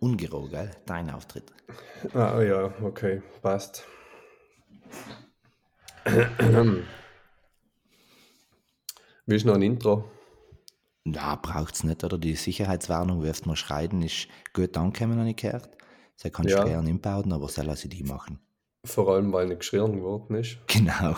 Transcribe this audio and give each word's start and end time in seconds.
Ungero, 0.00 0.48
gell? 0.48 0.70
Dein 0.86 1.10
Auftritt. 1.10 1.52
Ah 2.14 2.40
ja, 2.42 2.72
okay, 2.82 3.22
passt. 3.42 3.84
Willst 9.26 9.44
du 9.44 9.48
noch 9.48 9.54
ein 9.56 9.62
Intro? 9.62 10.04
Ja, 11.04 11.34
braucht 11.34 11.74
es 11.74 11.82
nicht, 11.84 12.04
oder? 12.04 12.18
Die 12.18 12.36
Sicherheitswarnung, 12.36 13.22
wie 13.24 13.30
oft 13.30 13.46
man 13.46 13.56
schreien, 13.56 14.00
ist 14.02 14.28
gut 14.52 14.76
angekommen, 14.76 15.18
habe 15.18 15.30
ich 15.30 15.36
gehört. 15.36 15.76
Sie 16.16 16.30
kannst 16.30 16.58
du 16.58 16.60
Ja, 16.60 16.62
gerne 16.62 16.88
inbauen, 16.90 17.32
aber 17.32 17.48
sie 17.48 17.62
lassen 17.62 17.90
die 17.90 18.04
machen. 18.04 18.38
Vor 18.84 19.08
allem, 19.14 19.32
weil 19.32 19.46
nicht 19.46 19.60
geschrien 19.60 19.96
geworden 19.96 20.34
ist. 20.36 20.58
Genau. 20.68 21.16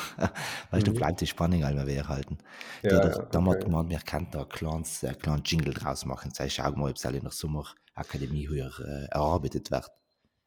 Weißt 0.70 0.86
du, 0.86 0.90
Mhm. 0.92 0.96
bleibt 0.96 1.20
die 1.20 1.26
Spannung 1.26 1.62
einmal 1.64 1.86
wir 1.86 2.08
halten. 2.08 2.38
Die 2.82 2.88
Ja, 2.88 3.06
ja, 3.08 3.18
damals 3.30 3.56
okay. 3.58 3.66
gemeint, 3.66 3.90
wir 3.90 3.98
könnten 3.98 4.30
da 4.32 4.40
ein 4.42 4.48
kleines, 4.48 5.04
ein 5.04 5.18
kleines 5.18 5.42
Jingle 5.50 5.74
draus 5.74 6.04
machen. 6.06 6.30
Sei, 6.34 6.48
schau 6.48 6.70
mal, 6.72 6.90
ob 6.90 6.96
es 6.96 7.04
in 7.04 7.20
der 7.20 7.30
Sommerakademie 7.30 8.48
höher 8.48 8.70
äh, 8.80 9.06
erarbeitet 9.14 9.70
wird. 9.70 9.90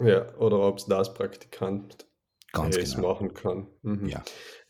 Ja, 0.02 0.34
oder 0.38 0.60
ob 0.60 0.80
es 0.80 0.86
das 0.86 1.14
Praktikant 1.14 2.08
Ganz 2.52 2.76
es 2.78 2.96
genau. 2.96 3.14
machen 3.14 3.34
kann. 3.34 3.68
Mhm. 3.84 4.08
Ja. 4.08 4.22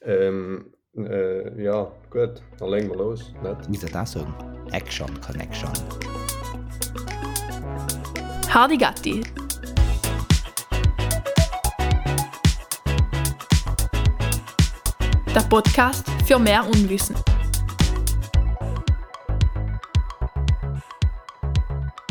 Ähm, 0.02 0.73
äh, 0.95 1.64
ja, 1.64 1.91
gut, 2.09 2.41
dann 2.59 2.70
legen 2.70 2.89
wir 2.89 2.98
los. 2.98 3.34
Nicht? 3.41 3.72
Wie 3.72 3.78
soll 3.78 3.89
das 3.89 4.12
sagen? 4.12 4.34
Action, 4.72 5.08
Connection. 5.22 5.72
Hardy 8.50 8.78
Gatti. 8.78 9.23
Der 15.34 15.42
Podcast 15.50 16.08
für 16.28 16.38
mehr 16.38 16.64
Unwissen. 16.64 17.16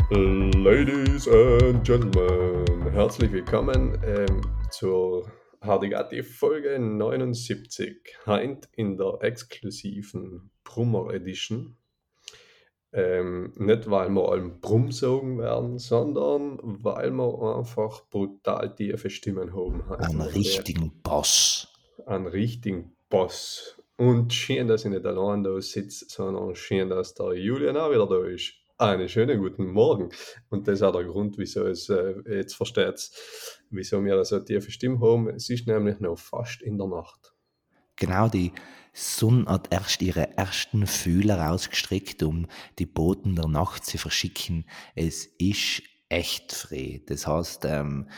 Ladies 0.09 1.29
and 1.29 1.85
Gentlemen, 1.85 2.91
herzlich 2.91 3.31
willkommen 3.31 3.97
ähm, 4.05 4.41
zur 4.71 5.31
Hardigati 5.61 6.21
Folge 6.21 6.77
79. 6.77 7.95
Heint 8.25 8.67
in 8.73 8.97
der 8.97 9.19
exklusiven 9.21 10.51
Brummer 10.65 11.13
Edition. 11.13 11.77
Ähm, 12.91 13.53
nicht 13.55 13.89
weil 13.89 14.09
wir 14.09 14.27
allem 14.33 14.59
Brumm 14.59 14.91
sagen 14.91 15.39
werden, 15.39 15.79
sondern 15.79 16.59
weil 16.61 17.11
wir 17.11 17.55
einfach 17.57 18.01
brutal 18.09 18.75
tiefe 18.75 19.09
Stimmen 19.09 19.53
haben. 19.55 19.81
Einen 19.93 20.21
richtigen 20.23 20.91
Boss. 21.01 21.69
einen 22.05 22.27
richtigen 22.27 22.97
Boss. 23.13 23.79
Und 23.95 24.33
schön, 24.33 24.67
dass 24.67 24.85
ich 24.85 24.89
nicht 24.89 25.05
allein 25.05 25.43
da 25.43 25.61
sitze, 25.61 26.05
sondern 26.09 26.55
schön, 26.55 26.89
dass 26.89 27.13
der 27.13 27.33
Julian 27.33 27.77
auch 27.77 27.91
wieder 27.91 28.07
da 28.07 28.25
ist. 28.25 28.53
Einen 28.79 29.07
schönen 29.07 29.39
guten 29.39 29.67
Morgen. 29.67 30.09
Und 30.49 30.67
das 30.67 30.79
ist 30.79 30.81
auch 30.81 30.93
der 30.93 31.03
Grund, 31.03 31.37
wieso 31.37 31.67
es, 31.67 31.89
äh, 31.89 32.15
jetzt 32.27 32.55
versteht 32.55 33.11
wieso 33.69 34.03
wir 34.03 34.25
so 34.25 34.39
tiefe 34.39 34.71
Stimme 34.71 34.99
haben. 34.99 35.29
Es 35.29 35.47
ist 35.51 35.67
nämlich 35.67 35.99
noch 35.99 36.17
fast 36.17 36.63
in 36.63 36.79
der 36.79 36.87
Nacht. 36.87 37.35
Genau, 37.97 38.29
die 38.29 38.51
Sonne 38.93 39.45
hat 39.45 39.67
erst 39.71 40.01
ihre 40.01 40.35
ersten 40.35 40.87
Fühler 40.87 41.51
ausgestreckt, 41.51 42.23
um 42.23 42.47
die 42.79 42.87
Boten 42.87 43.35
der 43.35 43.47
Nacht 43.47 43.85
zu 43.85 43.99
verschicken. 43.99 44.65
Es 44.95 45.27
ist 45.37 45.83
echt 46.09 46.51
frei. 46.51 47.03
Das 47.07 47.27
heißt, 47.27 47.65
ähm, 47.65 48.09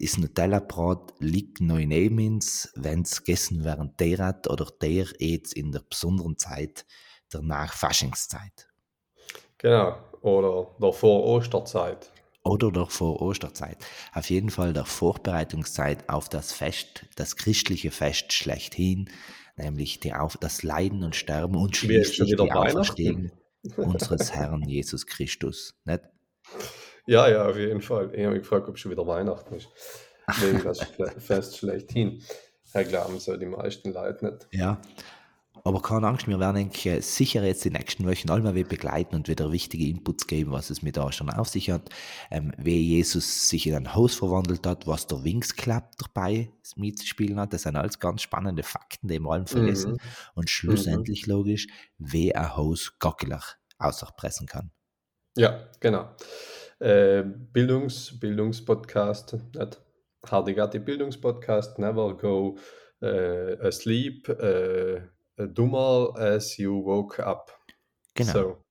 das 0.00 0.18
Nutella-Brot 0.18 1.14
liegt 1.18 1.60
neu 1.60 1.86
neben 1.86 2.18
uns, 2.34 2.72
wenn 2.74 3.02
es 3.02 3.22
gegessen 3.22 3.64
werden 3.64 3.94
der 3.98 4.18
hat 4.18 4.48
oder 4.48 4.66
der 4.80 5.06
jetzt 5.18 5.52
in 5.54 5.72
der 5.72 5.82
besonderen 5.88 6.38
Zeit 6.38 6.86
der 7.32 7.42
Nachfaschingszeit. 7.42 8.68
Genau. 9.58 9.96
Oder 10.22 10.74
der 10.80 10.92
Vor-Osterzeit. 10.92 12.10
Oder 12.42 12.70
doch 12.70 12.90
vor 12.90 13.20
Osterzeit. 13.20 13.76
Auf 14.14 14.30
jeden 14.30 14.50
Fall 14.50 14.72
der 14.72 14.86
Vorbereitungszeit 14.86 16.08
auf 16.08 16.28
das 16.30 16.52
Fest, 16.52 17.04
das 17.16 17.36
christliche 17.36 17.90
Fest 17.90 18.32
schlechthin, 18.32 19.10
nämlich 19.56 20.00
die 20.00 20.14
auf, 20.14 20.38
das 20.38 20.62
Leiden 20.62 21.04
und 21.04 21.14
Sterben 21.14 21.56
und 21.56 21.76
schließlich 21.76 22.36
die 22.36 22.50
Auferstehung 22.50 23.30
unseres 23.76 24.32
Herrn 24.32 24.62
Jesus 24.66 25.06
Christus. 25.06 25.74
Nicht? 25.84 26.00
Ja, 27.06 27.28
ja, 27.28 27.46
auf 27.46 27.56
jeden 27.56 27.80
Fall. 27.80 28.10
Ich 28.14 28.24
habe 28.24 28.34
mich 28.34 28.42
gefragt, 28.42 28.68
ob 28.68 28.78
schon 28.78 28.92
wieder 28.92 29.06
Weihnachten 29.06 29.54
ist. 29.54 29.68
Wegen 30.40 30.62
das 30.62 30.80
Fest 31.18 31.58
schlechthin. 31.58 32.22
Ja, 32.74 32.82
glauben 32.82 33.18
so 33.18 33.36
die 33.36 33.46
meisten 33.46 33.92
Leute 33.92 34.26
nicht. 34.26 34.48
Ja. 34.52 34.80
Aber 35.64 35.82
keine 35.82 36.06
Angst, 36.06 36.26
wir 36.26 36.38
werden 36.38 36.56
denke 36.56 36.96
ich, 36.96 37.04
sicher 37.04 37.42
jetzt 37.42 37.64
die 37.64 37.70
nächsten 37.70 38.06
Wochen 38.06 38.30
alle 38.30 38.42
mal 38.42 38.54
wieder 38.54 38.68
begleiten 38.68 39.14
und 39.14 39.28
wieder 39.28 39.52
wichtige 39.52 39.86
Inputs 39.86 40.26
geben, 40.26 40.52
was 40.52 40.70
es 40.70 40.82
mit 40.82 40.96
da 40.96 41.12
schon 41.12 41.28
auf 41.28 41.48
sich 41.48 41.70
hat, 41.70 41.90
ähm, 42.30 42.52
wie 42.56 42.78
Jesus 42.78 43.48
sich 43.48 43.66
in 43.66 43.74
ein 43.74 43.94
Haus 43.94 44.14
verwandelt 44.14 44.66
hat, 44.66 44.86
was 44.86 45.06
der 45.06 45.22
Wings 45.22 45.54
Club 45.54 45.84
dabei 45.98 46.50
mitzuspielen 46.76 47.38
hat. 47.38 47.52
Das 47.52 47.62
sind 47.62 47.76
alles 47.76 47.98
ganz 47.98 48.22
spannende 48.22 48.62
Fakten, 48.62 49.08
die 49.08 49.18
wir 49.18 49.30
allen 49.30 49.46
vergessen. 49.46 49.92
Mhm. 49.92 49.98
Und 50.34 50.50
schlussendlich 50.50 51.26
logisch, 51.26 51.66
wie 51.98 52.34
ein 52.34 52.56
Haus 52.56 52.98
Gockelach 52.98 53.56
auspressen 53.78 54.46
kann. 54.46 54.70
Ja, 55.36 55.68
genau. 55.80 56.14
Äh, 56.80 57.22
Bildungs, 57.22 58.18
Bildungspodcast, 58.18 59.36
nicht 59.54 59.80
Hardigati 60.26 60.78
Bildungspodcast, 60.78 61.78
never 61.78 62.16
go 62.16 62.56
äh, 63.00 63.56
asleep, 63.60 64.28
eh, 64.28 64.96
äh, 64.96 65.48
dummer 65.48 66.12
as 66.16 66.56
you 66.58 66.84
woke 66.84 67.24
up. 67.24 67.58
Genau. 68.14 68.32
So, 68.32 68.64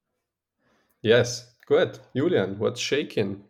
yes, 1.01 1.57
good. 1.65 1.99
Julian, 2.13 2.59
what's 2.59 2.81
shaking? 2.81 3.43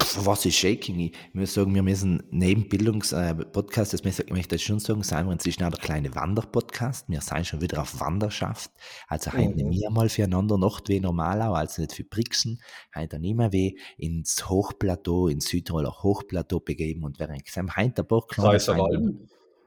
Pff, 0.00 0.24
was 0.26 0.46
ist 0.46 0.56
Shaking? 0.56 0.98
Ich 1.00 1.12
muss 1.34 1.54
sagen, 1.54 1.74
wir 1.74 1.82
müssen 1.82 2.22
neben 2.30 2.68
Bildungspodcast, 2.68 3.92
das 3.92 4.04
möchte 4.04 4.54
ich 4.56 4.64
schon 4.64 4.78
sagen, 4.78 5.02
sind 5.02 5.26
wir 5.26 5.32
inzwischen 5.32 5.64
auch 5.64 5.70
der 5.70 5.80
kleine 5.80 6.14
Wanderpodcast. 6.14 7.08
Wir 7.08 7.20
sind 7.20 7.46
schon 7.46 7.60
wieder 7.60 7.82
auf 7.82 8.00
Wanderschaft. 8.00 8.70
Also 9.08 9.32
heute 9.32 9.64
Mhm. 9.64 9.70
mehr 9.70 9.90
mal 9.90 10.08
füreinander 10.08 10.56
Nacht 10.58 10.88
wie 10.88 11.00
normal 11.00 11.42
auch, 11.42 11.54
also 11.54 11.82
nicht 11.82 11.94
für 11.94 12.04
Brixen. 12.04 12.60
Heute 12.94 13.18
nicht 13.18 13.36
mehr 13.36 13.52
wie 13.52 13.78
ins 13.98 14.48
Hochplateau, 14.48 15.28
ins 15.28 15.46
Südtiroler 15.46 16.02
Hochplateau 16.02 16.60
begeben 16.60 17.04
und 17.04 17.18
während 17.18 17.44
gesehen, 17.44 17.76
heute 17.76 18.02
ein 18.02 18.08
paar 18.08 18.26
kleine 18.26 18.58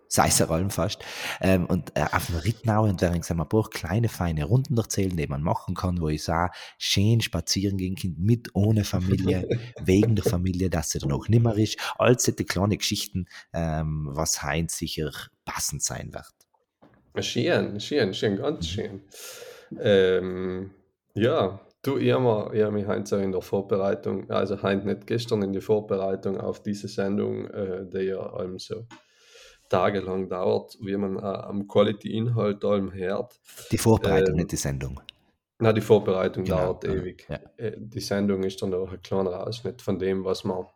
Seiseralm 0.08 0.70
fast. 0.70 1.04
Ähm, 1.42 1.66
und 1.66 1.92
äh, 1.96 2.06
auf 2.12 2.28
dem 2.28 2.38
Rittnau 2.38 2.84
und 2.84 3.04
ein 3.04 3.22
paar 3.22 3.70
kleine, 3.70 4.10
feine 4.10 4.46
Runden 4.46 4.78
erzählen, 4.78 5.16
die 5.16 5.28
man 5.28 5.42
machen 5.42 5.76
kann, 5.76 6.00
wo 6.02 6.10
ich 6.10 6.24
sage, 6.24 6.54
schön 6.78 7.22
spazieren 7.22 7.78
gehen 7.78 7.96
kann, 7.96 8.16
mit, 8.18 8.50
ohne 8.54 8.84
Familie, 8.84 9.48
wegen 9.84 10.16
der 10.16 10.26
Familie, 10.26 10.70
dass 10.70 10.92
sie 10.92 11.00
dann 11.00 11.12
auch 11.12 11.28
nimmer 11.28 11.58
ist. 11.58 11.78
All 11.98 12.18
solche 12.20 12.46
kleine 12.46 12.78
Geschichten, 12.78 13.26
ähm, 13.54 14.10
was 14.12 14.44
Heinz 14.44 14.78
sicher 14.78 15.12
passend 15.44 15.84
sein 15.84 16.14
wird. 16.14 16.26
Schön, 17.24 17.80
schön, 17.80 18.14
schön, 18.14 18.36
ganz 18.36 18.68
schön. 18.68 19.02
Ähm, 19.80 20.72
ja, 21.14 21.62
du, 21.82 21.98
ich 21.98 22.12
habe 22.12 22.52
hab 22.62 22.74
mich 22.74 22.88
heute 22.88 23.06
so 23.06 23.18
in 23.18 23.32
der 23.32 23.42
Vorbereitung, 23.42 24.30
also 24.30 24.62
heute 24.62 24.86
nicht 24.86 25.08
gestern 25.08 25.42
in 25.42 25.54
die 25.54 25.62
Vorbereitung 25.62 26.38
auf 26.38 26.62
diese 26.62 26.88
Sendung, 26.88 27.46
äh, 27.48 27.86
die 27.86 28.08
ja 28.08 28.20
allem 28.20 28.60
so 28.60 28.86
tagelang 29.70 30.30
dauert, 30.30 30.78
wie 30.82 30.96
man 30.98 31.18
äh, 31.18 31.22
am 31.22 31.68
Quality-Inhalt 31.68 32.64
allem 32.66 32.94
hört. 32.94 33.40
Die 33.72 33.78
Vorbereitung, 33.78 34.34
Ähm, 34.34 34.38
nicht 34.38 34.52
die 34.52 34.56
Sendung. 34.58 35.00
Na, 35.60 35.72
die 35.74 35.82
Vorbereitung 35.82 36.44
Genau, 36.44 36.58
dauert 36.74 36.84
ja, 36.84 36.94
ewig. 36.94 37.26
ja. 37.30 37.40
Äh, 37.58 37.74
Die 37.78 38.00
Sendung 38.02 38.44
ist 38.44 38.62
dann 38.62 38.74
auch 38.74 38.92
ein 38.92 39.02
kleiner 39.02 39.48
Ausschnitt 39.48 39.82
von 39.82 39.98
dem, 40.00 40.24
was 40.26 40.44
wir 40.44 40.70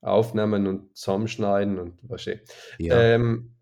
aufnehmen 0.00 0.66
und 0.66 0.96
zusammenschneiden 0.96 1.78
und 1.78 1.98
was 2.02 2.26
ich. 2.26 2.40
Ja, 2.78 2.94
Ähm, 3.00 3.54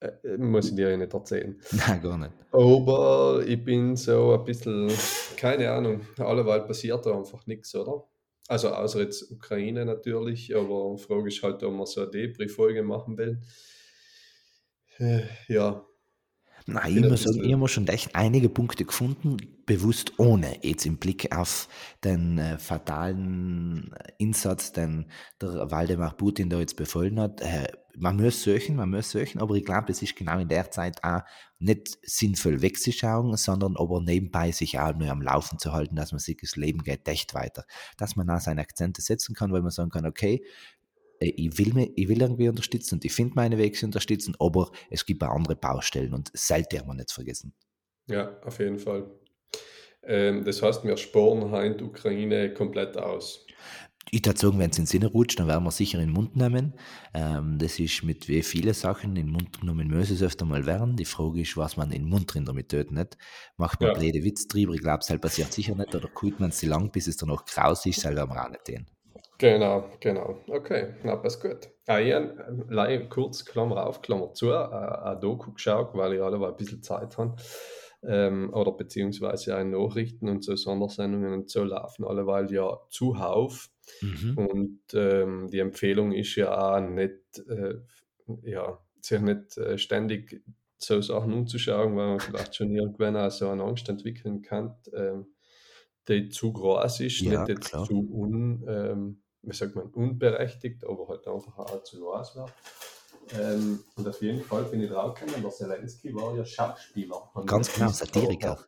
äh, 0.00 0.36
muss 0.38 0.68
ich 0.70 0.76
dir 0.76 0.90
ja 0.90 0.96
nicht 0.96 1.14
erzählen. 1.14 1.60
nein, 1.72 2.00
gar 2.02 2.18
nicht. 2.18 2.32
Aber 2.52 3.42
ich 3.46 3.64
bin 3.64 3.96
so 3.96 4.34
ein 4.34 4.44
bisschen, 4.44 4.90
keine 5.36 5.70
Ahnung, 5.70 6.00
alleweil 6.18 6.62
passiert 6.62 7.06
da 7.06 7.16
einfach 7.16 7.46
nichts, 7.46 7.74
oder? 7.74 8.04
Also 8.48 8.68
außer 8.68 9.00
jetzt 9.00 9.30
Ukraine 9.30 9.84
natürlich, 9.86 10.54
aber 10.54 10.94
die 10.98 11.02
Frage 11.02 11.28
ist 11.28 11.42
halt, 11.42 11.62
ob 11.62 11.72
man 11.72 11.86
so 11.86 12.02
eine 12.02 12.10
Debris-Folge 12.10 12.82
machen 12.82 13.16
will. 13.16 13.40
Äh, 14.98 15.22
Ja, 15.48 15.84
Nein, 16.66 16.96
ich 16.96 17.10
muss 17.10 17.24
sagen, 17.24 17.44
ich 17.44 17.52
habe 17.52 17.68
schon 17.68 17.86
echt 17.88 18.14
einige 18.16 18.48
Punkte 18.48 18.86
gefunden, 18.86 19.36
bewusst 19.66 20.18
ohne 20.18 20.64
jetzt 20.64 20.86
im 20.86 20.96
Blick 20.96 21.34
auf 21.36 21.68
den 22.02 22.38
äh, 22.38 22.56
fatalen 22.56 23.92
äh, 23.92 24.24
Einsatz, 24.24 24.72
den 24.72 25.06
der 25.42 25.70
Waldemar 25.70 26.16
Putin 26.16 26.48
da 26.48 26.58
jetzt 26.58 26.76
befohlen 26.76 27.20
hat. 27.20 27.42
Äh, 27.42 27.66
man 27.96 28.16
muss 28.16 28.42
suchen, 28.42 28.76
man 28.76 28.90
muss 28.90 29.10
suchen, 29.10 29.42
aber 29.42 29.54
ich 29.56 29.64
glaube, 29.64 29.92
es 29.92 30.00
ist 30.00 30.16
genau 30.16 30.38
in 30.38 30.48
der 30.48 30.70
Zeit 30.70 31.04
auch 31.04 31.20
nicht 31.58 31.98
sinnvoll 32.02 32.62
wegzuschauen, 32.62 33.36
sondern 33.36 33.76
aber 33.76 34.00
nebenbei 34.00 34.50
sich 34.50 34.78
auch 34.78 34.94
nur 34.94 35.10
am 35.10 35.20
Laufen 35.20 35.58
zu 35.58 35.72
halten, 35.74 35.96
dass 35.96 36.12
man 36.12 36.18
sich 36.18 36.38
das 36.40 36.56
Leben 36.56 36.82
geht 36.82 37.06
echt 37.06 37.34
weiter. 37.34 37.66
Dass 37.98 38.16
man 38.16 38.30
auch 38.30 38.40
seine 38.40 38.62
Akzente 38.62 39.02
setzen 39.02 39.34
kann, 39.34 39.52
weil 39.52 39.62
man 39.62 39.70
sagen 39.70 39.90
kann, 39.90 40.06
okay, 40.06 40.42
ich 41.26 41.58
will, 41.58 41.72
mich, 41.74 41.92
ich 41.96 42.08
will 42.08 42.20
irgendwie 42.22 42.48
unterstützen 42.48 42.96
und 42.96 43.04
ich 43.04 43.12
finde 43.12 43.34
meine 43.36 43.58
Wege 43.58 43.76
zu 43.76 43.86
unterstützen, 43.86 44.34
aber 44.38 44.70
es 44.90 45.04
gibt 45.06 45.22
auch 45.22 45.30
andere 45.34 45.56
Baustellen 45.56 46.14
und 46.14 46.30
sollte 46.34 46.84
man 46.86 46.96
nicht 46.98 47.12
vergessen. 47.12 47.54
ja, 48.06 48.38
auf 48.42 48.58
jeden 48.58 48.78
Fall. 48.78 49.10
Ähm, 50.02 50.44
das 50.44 50.62
heißt, 50.62 50.84
wir 50.84 50.96
sparen 50.96 51.50
heute 51.50 51.78
die 51.78 51.84
Ukraine 51.84 52.52
komplett 52.54 52.96
aus. 52.96 53.46
Ich 54.10 54.24
würde 54.24 54.38
sagen, 54.38 54.58
wenn 54.58 54.70
es 54.70 54.78
in 54.78 54.84
den 54.84 54.88
Sinne 54.88 55.06
rutscht, 55.06 55.38
dann 55.40 55.48
werden 55.48 55.64
wir 55.64 55.70
sicher 55.70 55.98
in 55.98 56.06
den 56.06 56.12
Mund 56.14 56.36
nehmen. 56.36 56.74
Ähm, 57.14 57.58
das 57.58 57.78
ist 57.78 58.02
mit 58.04 58.28
wie 58.28 58.42
viele 58.42 58.74
Sachen, 58.74 59.10
in 59.10 59.14
den 59.16 59.30
Mund 59.30 59.60
genommen 59.60 59.88
müssen 59.88 60.14
es 60.14 60.22
öfter 60.22 60.44
mal 60.44 60.66
werden. 60.66 60.96
Die 60.96 61.04
Frage 61.06 61.40
ist, 61.40 61.56
was 61.56 61.76
man 61.76 61.90
in 61.90 62.02
den 62.02 62.08
Mund 62.10 62.32
drin 62.32 62.44
damit 62.44 62.70
tut. 62.70 62.92
Nicht? 62.92 63.16
Macht 63.56 63.80
man 63.80 63.90
Ja. 63.90 63.94
blöde 63.94 64.22
Witz 64.22 64.46
drüber, 64.46 64.74
ich 64.74 64.80
glaube, 64.82 65.00
es 65.06 65.20
passiert 65.20 65.52
sicher 65.52 65.74
nicht. 65.74 65.94
Oder 65.94 66.08
kalt 66.08 66.38
man 66.38 66.50
es 66.50 66.60
so 66.60 66.66
lang, 66.66 66.90
bis 66.92 67.06
es 67.06 67.16
dann 67.16 67.30
noch 67.30 67.44
kraus 67.44 67.86
ist, 67.86 68.04
werden 68.04 68.30
wir 68.30 68.44
auch 68.44 68.50
nicht 68.50 68.64
tun. 68.64 68.86
Genau, 69.38 69.90
genau. 70.00 70.38
Okay, 70.48 70.94
na, 71.02 71.16
passt 71.16 71.42
gut. 71.42 71.68
Ah, 71.86 71.98
ich 71.98 72.12
habe 72.12 72.66
ähm, 72.70 73.08
kurz, 73.08 73.44
Klammer 73.44 73.86
auf, 73.86 74.00
Klammer 74.00 74.32
zu, 74.32 74.50
äh, 74.50 74.56
ein 74.56 75.20
Doku 75.20 75.52
geschaut, 75.52 75.94
weil 75.94 76.14
ich 76.14 76.22
alle 76.22 76.44
ein 76.46 76.56
bisschen 76.56 76.82
Zeit 76.82 77.18
habe. 77.18 77.36
Ähm, 78.06 78.52
oder 78.52 78.72
beziehungsweise 78.72 79.58
auch 79.58 79.64
Nachrichten 79.64 80.28
und 80.28 80.44
so 80.44 80.54
Sondersendungen 80.56 81.32
und 81.32 81.50
so 81.50 81.64
laufen 81.64 82.04
alleweil 82.04 82.52
ja 82.52 82.78
zuhauf. 82.90 83.70
Mhm. 84.02 84.38
Und 84.38 84.80
ähm, 84.94 85.48
die 85.50 85.58
Empfehlung 85.58 86.12
ist 86.12 86.36
ja 86.36 86.76
auch 86.76 86.80
nicht, 86.80 87.38
äh, 87.48 87.74
ja, 88.42 88.78
sich 89.00 89.20
nicht 89.20 89.56
äh, 89.56 89.78
ständig 89.78 90.42
so 90.78 91.00
Sachen 91.00 91.32
umzuschauen, 91.32 91.96
weil 91.96 92.08
man 92.08 92.20
vielleicht 92.20 92.56
schon 92.56 92.70
irgendwann 92.70 93.16
auch 93.16 93.30
so 93.30 93.48
eine 93.48 93.62
Angst 93.62 93.88
entwickeln 93.88 94.42
kann, 94.42 94.76
ähm, 94.94 95.26
die 96.08 96.28
zu 96.28 96.52
groß 96.52 97.00
ist, 97.00 97.20
Ja, 97.20 97.40
nicht 97.46 97.48
jetzt 97.48 97.70
klar. 97.70 97.84
zu 97.86 98.06
un, 98.12 98.64
ähm, 98.68 99.22
wie 99.46 99.54
sagt 99.54 99.74
man, 99.76 99.86
unberechtigt, 99.86 100.84
aber 100.84 101.08
halt 101.08 101.26
einfach 101.26 101.58
auch 101.58 101.82
zu 101.82 102.00
groß 102.00 102.36
wird. 102.36 102.52
Ähm, 103.32 103.82
und 103.96 104.08
auf 104.08 104.20
jeden 104.20 104.42
Fall 104.42 104.64
bin 104.64 104.82
ich 104.82 104.90
draufgekommen, 104.90 105.42
der 105.42 105.50
Zelensky 105.50 106.14
war 106.14 106.36
ja 106.36 106.44
Schauspieler. 106.44 107.30
Und 107.34 107.46
Ganz 107.46 107.72
genau, 107.72 107.88
Satiriker. 107.88 108.58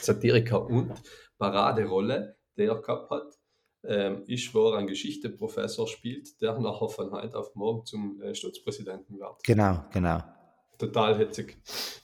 Satiriker 0.00 0.64
und 0.64 0.92
Paraderolle, 1.38 2.36
die 2.56 2.64
er 2.64 2.80
gehabt 2.80 3.10
hat, 3.10 3.38
ähm, 3.84 4.24
ist, 4.26 4.54
wo 4.54 4.70
er 4.70 4.78
einen 4.78 4.86
Geschichteprofessor 4.86 5.86
spielt, 5.86 6.40
der 6.40 6.58
nachher 6.58 6.88
von 6.88 7.10
heute 7.12 7.38
auf 7.38 7.54
morgen 7.54 7.84
zum 7.84 8.20
äh, 8.22 8.34
Staatspräsidenten 8.34 9.18
wird. 9.18 9.42
Genau, 9.44 9.84
genau. 9.92 10.22
Total 10.78 11.18
hetzig. 11.18 11.56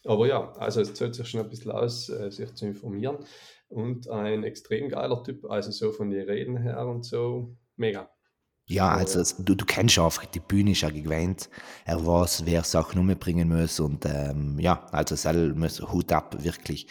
Aber 0.04 0.26
ja, 0.26 0.52
also 0.54 0.80
es 0.80 0.94
zahlt 0.94 1.14
sich 1.14 1.28
schon 1.28 1.40
ein 1.40 1.48
bisschen 1.48 1.70
aus, 1.70 2.08
äh, 2.08 2.30
sich 2.30 2.52
zu 2.54 2.66
informieren. 2.66 3.18
Und 3.68 4.08
ein 4.08 4.44
extrem 4.44 4.88
geiler 4.88 5.22
Typ, 5.24 5.44
also 5.50 5.70
so 5.70 5.90
von 5.90 6.10
den 6.10 6.28
Reden 6.28 6.56
her 6.56 6.86
und 6.86 7.04
so, 7.04 7.56
mega. 7.76 8.10
Ja, 8.66 8.92
also 8.92 9.22
du, 9.42 9.54
du 9.54 9.64
kennst 9.66 9.98
einfach, 9.98 10.24
die 10.24 10.40
Bühne 10.40 10.70
ist 10.72 10.80
ja 10.80 10.88
gewähnt. 10.88 11.50
Er 11.84 12.06
weiß, 12.06 12.46
wer 12.46 12.64
Sachen 12.64 12.98
umbringen 12.98 13.48
muss 13.48 13.78
und 13.78 14.06
ähm, 14.06 14.58
ja, 14.58 14.86
also 14.90 15.16
Sel 15.16 15.52
muss 15.54 15.82
Hut 15.82 16.10
ab, 16.12 16.42
wirklich. 16.42 16.86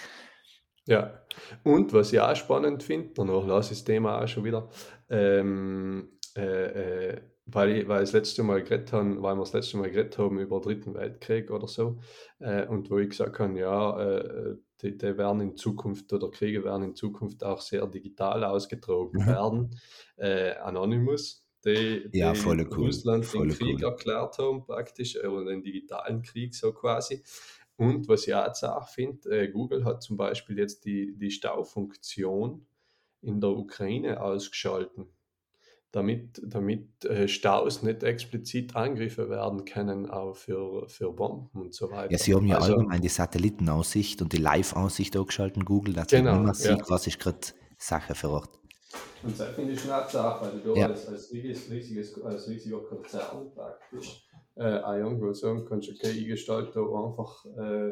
Ja, 0.86 1.24
und 1.64 1.94
was 1.94 2.14
ich 2.14 2.20
auch 2.20 2.36
spannend 2.36 2.84
finde, 2.84 3.14
danach 3.16 3.46
lasse 3.46 3.74
ich 3.74 3.80
das 3.80 3.86
Thema 3.86 4.22
auch 4.22 4.28
schon 4.28 4.44
wieder, 4.44 4.70
ähm, 5.10 6.20
äh, 6.36 7.12
äh, 7.12 7.22
weil, 7.46 7.70
ich, 7.78 7.88
weil 7.88 8.02
das 8.02 8.12
letzte 8.12 8.44
Mal 8.44 8.64
geredet 8.64 8.92
haben, 8.94 9.24
weil 9.24 9.36
wir 9.36 9.44
das 9.44 9.54
letzte 9.54 9.78
Mal 9.78 9.90
geredet 9.90 10.18
haben 10.18 10.40
über 10.40 10.60
den 10.60 10.64
Dritten 10.64 10.94
Weltkrieg 10.94 11.50
oder 11.52 11.68
so, 11.68 12.00
äh, 12.40 12.68
und 12.68 12.92
wo 12.92 13.00
ich 13.00 13.10
gesagt 13.10 13.40
habe, 13.40 13.58
ja, 13.58 14.00
äh, 14.00 14.56
die, 14.84 14.98
die 14.98 15.18
werden 15.18 15.42
in 15.42 15.58
Zukunft 15.58 16.12
oder 16.14 16.30
Kriege 16.32 16.64
werden 16.64 16.84
in 16.84 16.96
Zukunft 16.96 17.44
auch 17.44 17.62
sehr 17.62 17.88
digital 17.88 18.44
ausgetragen 18.44 19.20
Mhm. 19.20 19.26
werden. 19.26 19.80
Äh, 20.18 20.56
Anonymous, 20.58 21.46
die, 21.66 22.10
die 22.18 22.22
Ja, 22.22 22.34
cool, 22.34 22.62
Russland 22.72 23.26
voll 23.26 23.48
den 23.48 23.48
Krieg 23.48 23.82
cool. 23.82 23.84
erklärt 23.84 24.38
haben, 24.38 24.64
praktisch, 24.66 25.18
oder 25.18 25.46
den 25.46 25.64
digitalen 25.64 26.22
Krieg 26.22 26.54
so 26.56 26.74
quasi. 26.74 27.24
Und 27.76 28.08
was 28.08 28.28
ich 28.28 28.36
auch 28.36 28.46
jetzt 28.46 28.64
auch 28.64 28.88
finde, 28.88 29.30
äh, 29.30 29.48
Google 29.50 29.86
hat 29.86 30.04
zum 30.04 30.18
Beispiel 30.18 30.58
jetzt 30.60 30.86
die, 30.86 31.16
die 31.18 31.32
Staufunktion 31.32 32.68
in 33.22 33.42
der 33.42 33.52
Ukraine 33.52 34.22
ausgeschalten, 34.22 35.08
damit, 35.94 36.42
damit 36.44 37.06
äh, 37.06 37.28
Staus 37.28 37.84
nicht 37.84 38.04
explizit 38.04 38.76
angegriffen 38.76 39.30
werden 39.30 39.64
können, 39.64 40.10
auch 40.10 40.36
für, 40.36 40.90
für 40.90 41.14
Bomben 41.14 41.50
und 41.54 41.74
so 41.74 41.90
weiter. 41.92 42.12
Ja, 42.12 42.18
sie 42.18 42.34
haben 42.34 42.48
ja 42.48 42.58
also, 42.58 42.74
allgemein 42.74 43.02
die 43.02 43.10
Satellitenaussicht 43.10 44.22
und 44.22 44.34
die 44.34 44.38
Live-Aussicht 44.38 45.16
angeschaltet, 45.16 45.64
Google, 45.64 45.94
dass 45.94 46.08
genau, 46.08 46.40
mehr 46.40 46.48
ja. 46.48 46.54
sieht, 46.54 46.90
was 46.90 47.06
ist 47.06 47.20
gerade 47.20 47.38
Sache 47.78 48.16
vor 48.16 48.32
Ort. 48.32 48.60
Und 49.22 49.40
das 49.40 49.50
finde 49.50 49.74
ich 49.74 49.82
schon 49.82 49.92
auch 49.92 50.10
Sache, 50.10 50.46
weil 50.46 50.60
du 50.62 50.76
Ja. 50.76 50.88
als, 50.88 51.08
als, 51.08 51.32
riesiges, 51.32 51.70
riesiges, 51.70 52.22
als 52.24 52.48
riesiger 52.50 52.80
Konzern 52.80 53.54
praktisch 53.54 54.28
äh, 54.56 54.80
auch 54.80 54.96
irgendwo 54.96 55.32
sagen 55.32 55.64
kannst, 55.70 55.90
okay, 55.90 56.10
ich 56.10 56.26
gestalte 56.26 56.72
da 56.74 56.82
einfach 56.82 57.46
äh, 57.46 57.92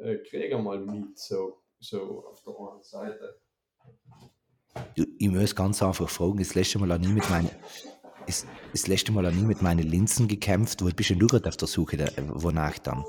äh, 0.00 0.18
Krieger 0.18 0.58
mal 0.58 0.78
mit, 0.80 1.18
so, 1.18 1.62
so 1.80 2.26
auf 2.26 2.42
der 2.42 2.54
einen 2.54 2.82
Seite. 2.82 3.40
Du, 4.94 5.04
ich 5.18 5.28
muss 5.28 5.54
ganz 5.54 5.82
einfach 5.82 6.08
fragen, 6.08 6.38
das 6.38 6.54
letzte 6.54 6.78
Mal 6.78 6.92
auch 6.92 6.98
nie 6.98 7.08
mit 7.08 7.28
meinen, 7.30 7.50
ist, 8.26 8.46
das 8.72 8.86
letzte 8.86 9.12
Mal 9.12 9.26
auch 9.26 9.32
nie 9.32 9.44
mit 9.44 9.62
meinen 9.62 9.86
Linsen 9.86 10.28
gekämpft, 10.28 10.82
wo 10.82 10.88
bist 10.88 11.10
denn 11.10 11.18
du 11.18 11.26
gerade 11.26 11.48
auf 11.48 11.56
der 11.56 11.68
Suche, 11.68 11.96
da, 11.96 12.06
wonach 12.16 12.78
dann? 12.78 13.04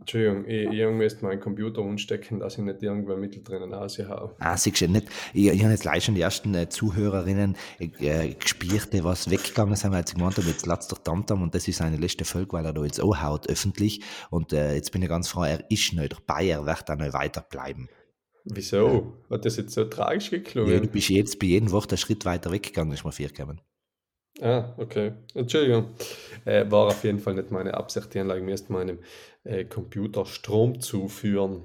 Entschuldigung, 0.00 0.46
ich, 0.46 0.70
ich 0.70 0.86
müsste 0.86 1.22
meinen 1.26 1.38
Computer 1.38 1.82
umstecken, 1.82 2.40
dass 2.40 2.56
ich 2.56 2.64
nicht 2.64 2.82
irgendwo 2.82 3.14
Mittel 3.14 3.42
drinnen 3.42 3.74
raushaue. 3.74 4.34
Ah, 4.38 4.56
siehst 4.56 4.80
du 4.80 4.88
nicht. 4.88 5.06
Ich, 5.34 5.48
ich 5.48 5.60
habe 5.60 5.72
jetzt 5.72 5.82
gleich 5.82 6.02
schon 6.02 6.14
die 6.14 6.22
ersten 6.22 6.54
äh, 6.54 6.70
Zuhörerinnen 6.70 7.56
äh, 7.78 8.32
gespielt, 8.32 8.90
die 8.94 9.04
was 9.04 9.30
weggegangen 9.30 9.76
sind, 9.76 9.92
weil 9.92 10.06
sie 10.06 10.14
gemeint 10.14 10.38
haben, 10.38 10.46
jetzt 10.46 10.64
lasst 10.64 10.90
der 10.90 11.02
Tamtam 11.04 11.42
und 11.42 11.54
das 11.54 11.68
ist 11.68 11.76
seine 11.76 11.98
letzte 11.98 12.24
Folge, 12.24 12.54
weil 12.54 12.64
er 12.64 12.72
da 12.72 12.82
jetzt 12.84 13.02
auch 13.02 13.20
haut, 13.20 13.50
öffentlich. 13.50 14.00
Und 14.30 14.54
äh, 14.54 14.74
jetzt 14.74 14.92
bin 14.92 15.02
ich 15.02 15.10
ganz 15.10 15.28
froh, 15.28 15.42
er 15.42 15.70
ist 15.70 15.92
nicht 15.92 16.16
dabei, 16.26 16.48
er 16.48 16.64
wird 16.64 16.90
auch 16.90 16.96
noch 16.96 17.12
weiterbleiben. 17.12 17.90
Wieso? 18.50 19.14
Hat 19.30 19.44
das 19.44 19.56
jetzt 19.56 19.72
so 19.74 19.84
tragisch 19.84 20.30
Ja, 20.30 20.38
geklungen? 20.38 20.82
du 20.82 20.88
bist 20.88 21.08
jetzt 21.08 21.38
bei 21.40 21.46
jedem 21.46 21.70
Wort 21.72 21.90
einen 21.92 21.98
Schritt 21.98 22.24
weiter 22.24 22.50
weggegangen, 22.52 22.92
ist 22.94 23.04
mir 23.04 23.12
vier 23.12 23.28
gekommen. 23.28 23.60
Ah, 24.40 24.74
okay. 24.78 25.12
Entschuldigung. 25.34 25.94
Äh, 26.44 26.70
war 26.70 26.88
auf 26.88 27.02
jeden 27.04 27.18
Fall 27.18 27.34
nicht 27.34 27.50
meine 27.50 27.74
Absicht. 27.74 28.14
Die 28.14 28.20
Anlage 28.20 28.42
müsste 28.42 28.72
meinem 28.72 28.98
äh, 29.44 29.64
Computer 29.64 30.26
Strom 30.26 30.80
zuführen. 30.80 31.64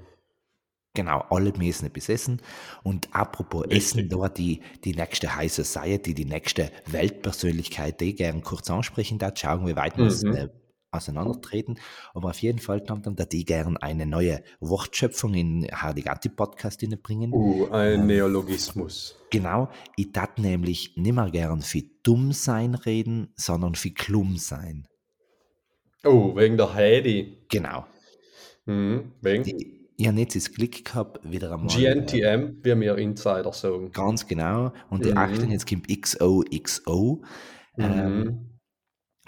Genau, 0.96 1.24
alle 1.30 1.52
müssen 1.56 1.86
etwas 1.86 2.08
essen. 2.08 2.40
Und 2.84 3.08
apropos 3.12 3.64
Essen, 3.68 4.02
Richtig. 4.02 4.10
da 4.10 4.28
die, 4.28 4.60
die 4.84 4.94
nächste 4.94 5.34
High 5.34 5.52
Society, 5.52 6.14
die 6.14 6.24
nächste 6.24 6.70
Weltpersönlichkeit, 6.86 8.00
die 8.00 8.10
ich 8.10 8.16
gerne 8.16 8.40
kurz 8.42 8.70
ansprechen 8.70 9.18
darf, 9.18 9.36
schauen, 9.36 9.66
wie 9.66 9.74
weit 9.74 9.98
wir 9.98 10.06
es 10.06 10.22
Mhm. 10.22 10.32
äh, 10.32 10.48
auseinandertreten. 10.94 11.78
Aber 12.14 12.30
auf 12.30 12.38
jeden 12.40 12.58
Fall, 12.58 12.84
Tamtam, 12.84 13.16
da 13.16 13.24
die 13.24 13.44
gerne 13.44 13.80
eine 13.82 14.06
neue 14.06 14.42
Wortschöpfung 14.60 15.34
in 15.34 15.66
Hardigati 15.72 16.28
Podcast 16.28 16.84
bringen. 17.02 17.32
Uh, 17.32 17.68
ein 17.70 18.06
Neologismus. 18.06 19.16
Genau, 19.30 19.68
ich 19.96 20.12
tat 20.12 20.38
nämlich 20.38 20.96
nimmer 20.96 21.30
gern 21.30 21.60
für 21.60 21.82
dumm 22.02 22.32
sein 22.32 22.74
reden, 22.74 23.32
sondern 23.36 23.74
für 23.74 23.90
klum 23.90 24.36
sein. 24.36 24.86
Oh, 26.04 26.36
wegen 26.36 26.56
der 26.56 26.74
Heidi. 26.74 27.38
Genau. 27.48 27.86
Mhm. 28.66 29.12
Wegen 29.20 29.44
Die, 29.44 29.88
ich 29.96 30.06
habe 30.08 30.18
jetzt 30.18 30.36
das 30.36 30.52
Glück 30.52 30.84
gehabt, 30.84 31.20
wieder 31.30 31.52
einmal. 31.52 31.68
äh, 31.82 31.94
GNTM, 31.94 32.58
wie 32.64 32.80
wir 32.80 32.98
Insider 32.98 33.52
sagen. 33.52 33.90
Ganz 33.92 34.26
genau. 34.26 34.72
Und 34.90 35.04
die 35.04 35.10
Mhm. 35.12 35.16
achten, 35.18 35.50
jetzt 35.50 35.68
kommt 35.68 35.88
XOXO. 35.88 37.22
Ähm, 37.78 38.18
Mhm. 38.18 38.50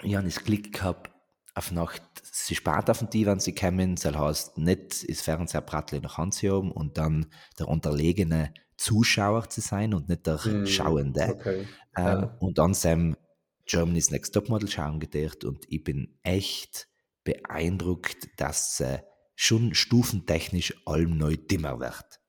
ich 0.03 0.15
habe 0.15 0.25
das 0.25 0.43
Glück 0.43 0.71
gehabt, 0.71 1.09
auf 1.57 1.71
Nacht, 1.71 2.01
sie 2.23 2.55
spart 2.55 2.89
auf 2.89 2.99
den 2.99 3.09
Divan, 3.09 3.39
sie 3.39 3.55
kommen, 3.55 3.95
das 3.95 4.15
heißt, 4.15 4.57
nicht 4.57 4.93
Fernsehapparat 5.21 5.93
in 5.93 6.03
der 6.03 6.17
Hand 6.17 6.35
zu 6.35 6.49
haben 6.55 6.71
und 6.71 6.97
dann 6.97 7.27
der 7.57 7.67
unterlegene 7.67 8.53
Zuschauer 8.77 9.49
zu 9.49 9.61
sein 9.61 9.93
und 9.93 10.07
nicht 10.07 10.27
der 10.27 10.39
Mhm. 10.45 10.67
Schauende. 10.67 11.27
Okay. 11.29 11.67
Ähm, 11.97 12.05
Ja. 12.05 12.37
Und 12.39 12.57
dann 12.59 12.73
Sam 12.73 13.17
Germany's 13.65 14.11
Next 14.11 14.33
Topmodel 14.33 14.69
schauen 14.69 14.99
gedacht 14.99 15.43
und 15.43 15.65
ich 15.67 15.83
bin 15.83 16.17
echt 16.23 16.87
beeindruckt, 17.23 18.29
dass 18.37 18.79
äh, 18.79 18.99
schon 19.35 19.73
stufentechnisch 19.73 20.73
allem 20.85 21.17
neu 21.17 21.35
dimmer 21.37 21.79
wird. 21.79 22.19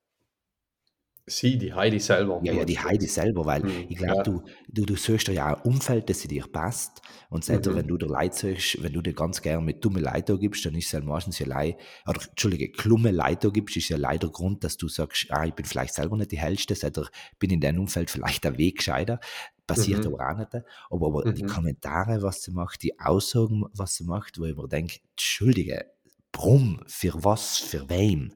Sie, 1.28 1.58
die 1.58 1.72
Heidi 1.74 2.00
selber. 2.00 2.40
Ja, 2.40 2.52
ja, 2.52 2.64
die 2.64 2.78
Heidi 2.78 3.08
selber, 3.08 3.46
weil 3.46 3.64
Mhm, 3.64 3.86
ich 3.88 3.96
glaube, 3.98 4.18
ja. 4.18 4.22
du, 4.22 4.42
du, 4.68 4.86
du 4.86 4.94
suchst 4.94 5.26
ja 5.26 5.46
ein 5.56 5.60
Umfeld, 5.62 6.08
das 6.08 6.20
dir 6.20 6.46
passt. 6.46 7.02
Und 7.30 7.44
selbst 7.44 7.66
Mhm. 7.66 7.74
wenn 7.74 7.88
du 7.88 7.96
dir 7.98 8.06
Leute 8.06 8.36
suchst, 8.54 8.80
wenn 8.80 8.92
du 8.92 9.02
dir 9.02 9.12
ganz 9.12 9.42
gern 9.42 9.64
mit 9.64 9.84
dumme 9.84 9.98
Leute 9.98 10.38
gibst, 10.38 10.64
dann 10.64 10.76
ist 10.76 10.86
es 10.86 10.92
ja 10.92 11.00
meistens 11.00 11.40
ja 11.40 11.48
lei, 11.48 11.76
oder 12.06 12.20
Entschuldige, 12.28 12.70
klumme 12.70 13.10
Leute 13.10 13.50
gibst, 13.50 13.76
ist 13.76 13.88
ja 13.88 13.96
leider 13.96 14.28
Grund, 14.30 14.62
dass 14.62 14.76
du 14.76 14.86
sagst, 14.86 15.26
ah, 15.30 15.46
ich 15.46 15.54
bin 15.54 15.64
vielleicht 15.66 15.94
selber 15.94 16.16
nicht 16.16 16.30
die 16.30 16.38
hellste, 16.38 16.76
sondern 16.76 17.08
bin 17.40 17.50
in 17.50 17.60
deinem 17.60 17.80
Umfeld 17.80 18.08
vielleicht 18.08 18.46
ein 18.46 18.56
Weg 18.56 18.76
gescheiter. 18.76 19.18
Passiert 19.66 20.06
Mhm. 20.06 20.06
aber 20.06 20.30
auch 20.30 20.38
nicht. 20.38 20.64
Aber, 20.90 21.06
aber 21.08 21.24
die 21.32 21.42
Mhm. 21.42 21.42
Kommentare, 21.42 22.22
was 22.22 22.42
sie 22.44 22.52
macht, 22.52 22.84
die 22.84 23.00
Aussagen, 23.00 23.64
was 23.72 23.96
sie 23.96 24.04
macht, 24.04 24.38
wo 24.38 24.44
ich 24.44 24.54
mir 24.56 24.68
denke, 24.68 25.00
Entschuldige, 25.10 25.86
Brumm, 26.30 26.82
für 26.86 27.24
was, 27.24 27.58
für 27.58 27.90
wem? 27.90 28.32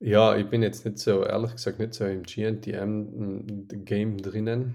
Ja, 0.00 0.36
ich 0.36 0.48
bin 0.48 0.62
jetzt 0.62 0.84
nicht 0.84 0.98
so, 0.98 1.24
ehrlich 1.24 1.52
gesagt, 1.52 1.78
nicht 1.80 1.94
so 1.94 2.04
im 2.04 2.22
GNTM-Game 2.22 4.18
drinnen. 4.18 4.74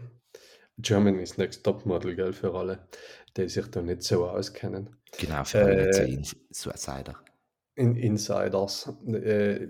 Germany's 0.80 1.38
Next 1.38 1.63
Topmodel, 1.63 2.15
gell, 2.15 2.34
für 2.34 2.53
alle, 2.53 2.88
die 3.38 3.48
sich 3.48 3.68
da 3.68 3.82
nicht 3.82 4.03
so 4.03 4.27
auskennen. 4.27 4.89
Genau, 5.18 5.44
für 5.44 5.63
alle 5.63 5.75
Äh, 5.75 6.08
nicht 6.08 6.36
so 6.51 6.72
Suicider. 6.72 7.15
In 7.75 7.96
Insiders. 7.96 8.92
Äh, 9.08 9.68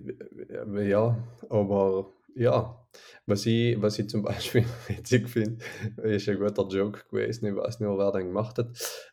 ja, 0.90 1.18
aber 1.50 2.14
Ja, 2.36 2.83
was 3.26 3.46
ich, 3.46 3.82
was 3.82 4.00
ich 4.00 4.10
zum 4.10 4.24
Beispiel 4.24 4.66
witzig 4.88 5.30
finde, 5.30 5.64
ist 6.04 6.28
ein 6.30 6.40
guter 6.40 6.68
Joke 6.68 7.04
gewesen, 7.10 7.46
ich 7.46 7.56
weiß 7.56 7.80
nicht, 7.80 7.90
wer 7.90 8.12
den 8.12 8.28
gemacht 8.28 8.58
hat, 8.58 8.70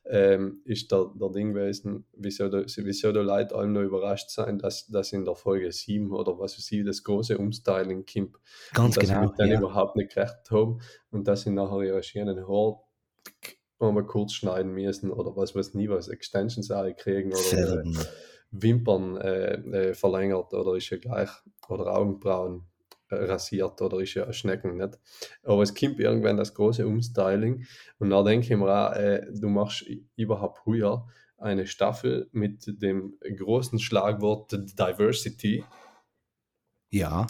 ähm, 0.07 0.61
ist 0.65 0.91
der, 0.91 1.11
der 1.15 1.31
Ding 1.31 1.55
gewesen, 1.55 2.07
wieso 2.13 2.49
da 2.49 3.21
Leute 3.21 3.55
allem 3.55 3.73
noch 3.73 3.83
überrascht 3.83 4.31
sein, 4.31 4.59
dass, 4.59 4.87
dass 4.89 5.13
in 5.13 5.25
der 5.25 5.35
Folge 5.35 5.71
7 5.71 6.13
oder 6.13 6.39
was 6.39 6.57
weiß 6.57 6.73
ich, 6.73 6.85
das 6.85 7.03
große 7.05 7.39
Umstyling 7.39 8.05
kommt. 8.07 8.37
Ganz 8.75 8.95
dass 8.97 9.09
genau. 9.09 9.33
sie 9.37 9.43
mit 9.43 9.53
Ja. 9.53 9.59
überhaupt 9.59 9.97
nicht 9.97 10.15
gerechnet 10.15 10.51
haben 10.51 10.81
und 11.11 11.27
dass 11.29 11.43
sie 11.43 11.51
nachher 11.51 11.83
ihre 11.83 12.03
schönen 12.03 12.47
Haare 12.47 12.81
einmal 13.79 14.05
kurz 14.05 14.33
schneiden 14.33 14.73
müssen 14.73 15.11
oder 15.11 15.35
was 15.37 15.55
weiß 15.55 15.75
nie 15.75 15.89
was, 15.89 16.09
Extensions 16.09 16.71
auch 16.71 16.85
kriegen 16.97 17.31
oder 17.31 17.39
Färben. 17.39 17.99
Wimpern 18.51 19.17
äh, 19.17 19.55
äh, 19.55 19.95
verlängert 19.95 20.53
oder 20.53 20.77
ist 20.77 20.91
ja 20.91 20.99
gleich 20.99 21.31
oder 21.69 21.97
Augenbrauen 21.97 22.63
äh, 22.63 22.70
rasiert 23.11 23.81
oder 23.83 24.01
ist 24.01 24.15
ja 24.15 24.33
Schnecken 24.33 24.77
nicht. 24.77 24.99
Aber 25.43 25.63
es 25.63 25.75
kommt 25.75 25.99
irgendwann 26.01 26.37
das 26.37 26.55
große 26.55 26.87
Umstyling 26.87 27.65
und 27.99 28.11
da 28.11 28.23
denke 28.23 28.47
ich 28.53 28.59
mir 28.59 28.69
auch, 28.69 28.93
äh, 28.95 29.27
du 29.33 29.49
machst 29.49 29.85
überhaupt 30.17 30.59
früher 30.59 31.07
eine 31.39 31.67
Staffel 31.67 32.29
mit 32.33 32.65
dem 32.83 33.15
großen 33.37 33.79
Schlagwort 33.79 34.53
Diversity 34.53 35.65
Ja, 36.91 37.27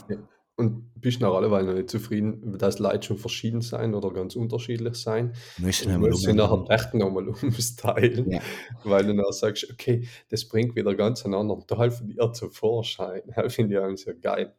und 0.57 0.93
bist 1.01 1.21
nach 1.23 1.33
alleweil 1.33 1.65
noch 1.65 1.73
nicht 1.73 1.89
zufrieden, 1.91 2.59
dass 2.59 2.79
Leute 2.79 3.07
schon 3.07 3.17
verschieden 3.17 3.63
sein 3.63 3.95
oder 3.95 4.13
ganz 4.13 4.37
unterschiedlich 4.37 4.95
sein. 4.97 5.33
müssen 5.57 5.95
Und 5.95 6.03
du 6.03 6.09
musst 6.09 6.23
sie 6.25 6.35
nachher 6.35 6.67
echt 6.69 6.93
nochmal 6.93 7.29
umstylen, 7.29 8.31
Ja. 8.31 8.41
weil 8.85 9.07
du 9.07 9.15
dann 9.15 9.33
sagst, 9.33 9.71
okay, 9.71 10.07
das 10.29 10.47
bringt 10.47 10.77
wieder 10.77 10.95
ganz 10.95 11.25
einen 11.25 11.35
anderen 11.35 11.67
Teil 11.67 11.91
von 11.91 12.09
dir 12.09 12.31
zum 12.33 12.53
Vorschein. 12.53 13.23
Das 13.35 13.55
finde 13.55 13.77
ich 13.77 13.81
eigentlich 13.81 14.03
so 14.03 14.13
geil. 14.21 14.55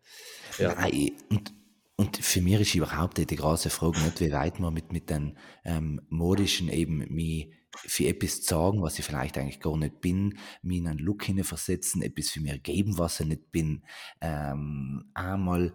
Ja, 0.57 0.75
Nein, 0.75 1.11
und, 1.29 1.53
und 1.95 2.17
für 2.17 2.41
mich 2.41 2.59
ist 2.61 2.75
überhaupt 2.75 3.17
die 3.17 3.35
große 3.35 3.69
Frage 3.69 3.99
nicht, 4.01 4.19
wie 4.19 4.31
weit 4.31 4.59
man 4.59 4.73
mit, 4.73 4.91
mit 4.91 5.09
den 5.09 5.37
ähm, 5.63 6.01
modischen 6.09 6.69
eben 6.69 6.99
mich 7.13 7.51
für 7.75 8.07
etwas 8.07 8.43
sagen, 8.45 8.81
was 8.81 8.99
ich 8.99 9.05
vielleicht 9.05 9.37
eigentlich 9.37 9.61
gar 9.61 9.77
nicht 9.77 10.01
bin, 10.01 10.37
mich 10.61 10.79
in 10.79 10.87
einen 10.87 10.99
Look 10.99 11.25
versetzen, 11.43 12.01
etwas 12.01 12.29
für 12.29 12.41
mir 12.41 12.59
geben, 12.59 12.97
was 12.97 13.19
ich 13.19 13.27
nicht 13.27 13.51
bin, 13.51 13.83
ähm, 14.19 15.09
einmal 15.13 15.73